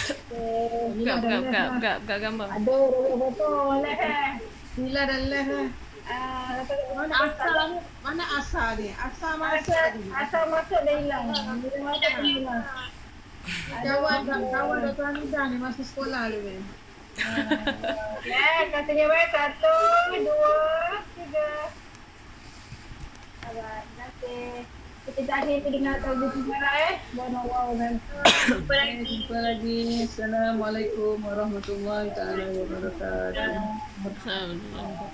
Okay. 0.08 0.92
Buka, 0.98 1.14
buka, 1.22 1.38
buka, 1.46 1.62
buka, 1.78 1.92
buka 2.02 2.16
gambar. 2.18 2.48
Ada 2.58 2.74
boleh 2.90 3.14
potong 3.22 3.86
leh. 3.86 3.98
Nila 4.82 5.02
dan 5.06 5.22
Leh 5.30 5.46
lah. 5.46 5.68
Mana 6.08 7.16
Asal 7.20 7.52
ni, 7.76 7.80
mana 8.00 8.24
asal 8.40 8.70
ni? 8.80 8.90
Asal 8.96 9.34
mana 9.36 9.60
asal 9.60 9.76
asal 9.76 10.00
ni? 10.00 10.08
asal 10.16 10.44
masuk 10.48 10.80
dah 10.88 10.96
hilang. 10.96 11.26
Bila 11.28 11.42
masuk 11.52 12.00
dah 12.00 12.14
hilang. 12.24 12.64
Kawan, 13.84 14.20
kawan 14.28 14.78
Dr. 14.88 15.04
Hamidah 15.08 15.44
ni 15.52 15.58
masuk 15.60 15.86
sekolah 15.88 16.32
tu 16.32 16.40
kan. 16.44 16.64
Ya, 18.28 18.48
katanya 18.72 19.06
baik. 19.08 19.30
Satu, 19.32 19.76
dua, 20.22 20.58
tiga. 21.16 21.50
Alright, 23.48 23.86
terima 23.88 24.08
kasih. 24.12 24.77
Kita 25.08 25.24
dah 25.24 25.40
akhir 25.40 25.64
pendengar 25.64 26.04
tahu 26.04 26.20
buku 26.20 26.52
merah 26.52 26.76
eh. 26.92 27.00
Bono 27.16 27.48
wow 27.48 27.72
dan 27.80 27.96
Jumpa 28.44 28.76
lagi. 28.76 29.08
Jumpa 29.08 29.38
lagi. 29.40 30.04
Assalamualaikum 30.04 31.16
warahmatullahi 31.24 32.12
taala 32.12 32.44
wabarakatuh. 32.52 33.56
Alhamdulillah. 34.04 35.08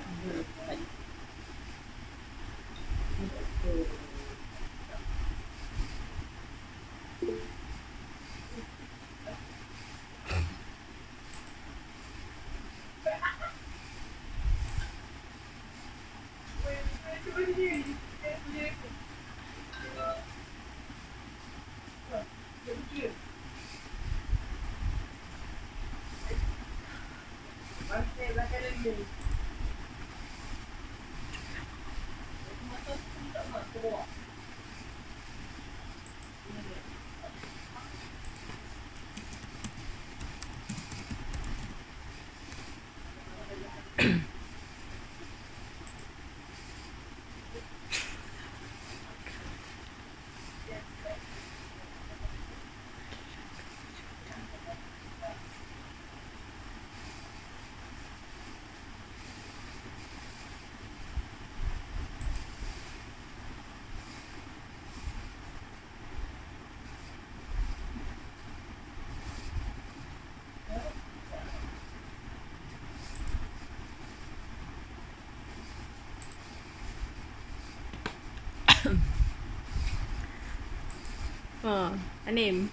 Ha, 81.64 81.96
Anim. 82.28 82.68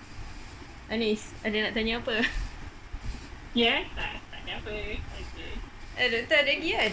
Anis, 0.90 1.30
ada 1.46 1.54
nak 1.62 1.78
tanya 1.78 2.02
apa? 2.02 2.26
Ya, 3.54 3.86
tak, 3.94 4.18
tak 4.34 4.40
ada 4.42 4.52
apa. 4.58 4.70
Okay. 4.74 5.54
Eh, 5.94 6.06
doktor 6.10 6.42
ada 6.42 6.50
lagi 6.50 6.70
kan? 6.74 6.92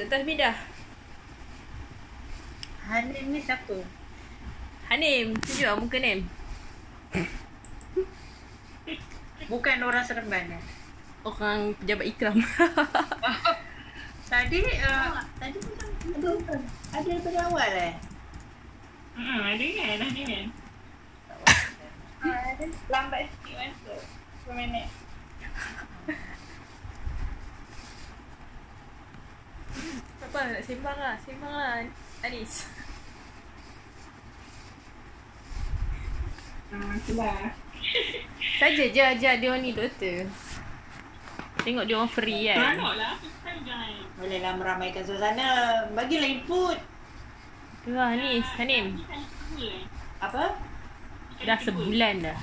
Doktor 0.00 0.18
Hamidah. 0.24 0.56
Hanim 2.88 3.36
ni 3.36 3.40
siapa? 3.44 3.76
Hanim, 4.88 5.36
tunjuk 5.44 5.68
lah 5.68 5.76
muka 5.76 6.00
Nim. 6.00 6.24
Bukan 9.44 9.84
orang 9.84 10.04
Seremban 10.08 10.56
eh? 10.56 10.64
Orang 11.20 11.76
pejabat 11.80 12.06
ikram. 12.08 12.40
Tadi, 14.32 14.60
uh, 14.66 15.20
tadi 15.36 15.58
macam 15.60 15.88
ada, 16.16 16.56
ada 16.96 17.06
daripada 17.06 17.38
awal 17.44 17.70
eh? 17.76 17.94
Hmm, 19.14 19.40
ada 19.46 19.66
kan? 19.78 19.98
Ada 20.02 20.22
kan? 20.26 20.46
Lambat 22.90 23.20
sikit 23.30 23.54
masuk. 23.58 24.02
Berapa 24.44 24.52
minit? 24.60 24.88
apa 30.34 30.50
nak 30.50 30.66
sembang 30.66 30.98
lah, 30.98 31.14
sembang 31.22 31.54
lah. 31.54 31.86
Anis. 32.26 32.66
Ah, 36.74 36.92
itulah. 36.98 37.54
Saja 38.58 38.84
je 38.90 38.98
ajak 38.98 39.34
dia 39.38 39.46
orang 39.46 39.62
ni 39.62 39.70
doktor. 39.70 40.26
Tengok 41.62 41.86
dia 41.86 41.94
orang 41.94 42.10
free 42.10 42.50
kan. 42.50 42.74
Banyak 42.74 42.94
lah. 42.98 43.14
Kan 43.46 43.56
jangan. 43.62 43.94
Bolehlah 44.18 44.52
meramaikan 44.58 45.06
suasana. 45.06 45.50
Bagilah 45.94 46.26
input. 46.26 46.78
Lah 47.84 48.16
Hanim. 48.16 48.96
Kita 48.96 49.12
ni 49.12 49.28
semua 49.28 49.68
eh. 49.68 49.84
Apa? 50.16 50.56
Dah 51.44 51.58
sebulan 51.60 52.24
dah. 52.24 52.38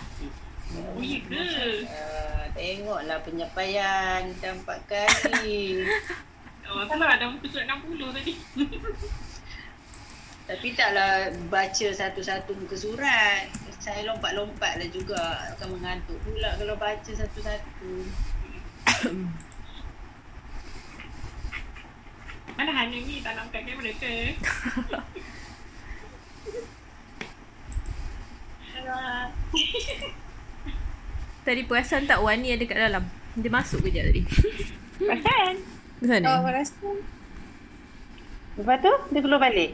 Oh, 0.72 1.02
ya 1.02 1.18
ke? 1.26 1.42
Uh, 1.90 2.46
tengoklah 2.54 3.18
penyampaian 3.26 4.22
kita 4.38 4.54
empat 4.54 4.80
kali. 4.86 5.82
Oh, 6.72 6.88
salah 6.88 7.20
dah 7.20 7.28
muka 7.28 7.52
surat 7.52 7.68
60 7.68 8.16
tadi. 8.16 8.32
Tapi 10.48 10.68
taklah 10.72 11.28
baca 11.52 11.88
satu-satu 11.92 12.56
muka 12.56 12.80
surat. 12.80 13.44
Saya 13.76 14.08
lompat-lompat 14.08 14.80
lah 14.80 14.88
juga. 14.88 15.52
Akan 15.52 15.76
mengantuk 15.76 16.16
pula 16.24 16.56
kalau 16.56 16.80
baca 16.80 17.12
satu-satu. 17.12 17.92
Mana 22.58 22.72
Hanim 22.76 23.04
ni 23.08 23.24
tak 23.24 23.34
nampak 23.40 23.64
kamera 23.66 23.92
ke? 23.98 24.36
Tadi 31.42 31.62
perasan 31.66 32.06
tak 32.06 32.22
Wani 32.22 32.54
ada 32.54 32.64
kat 32.70 32.78
dalam? 32.78 33.04
Dia 33.34 33.50
masuk 33.50 33.82
kejap 33.82 34.14
tadi. 34.14 34.22
Perasan? 35.02 35.56
Ke 36.02 36.06
sana? 36.06 36.26
Oh, 36.38 36.46
rasa 36.46 36.90
Lepas 38.62 38.78
tu 38.84 38.94
dia 39.10 39.22
keluar 39.26 39.42
balik. 39.42 39.74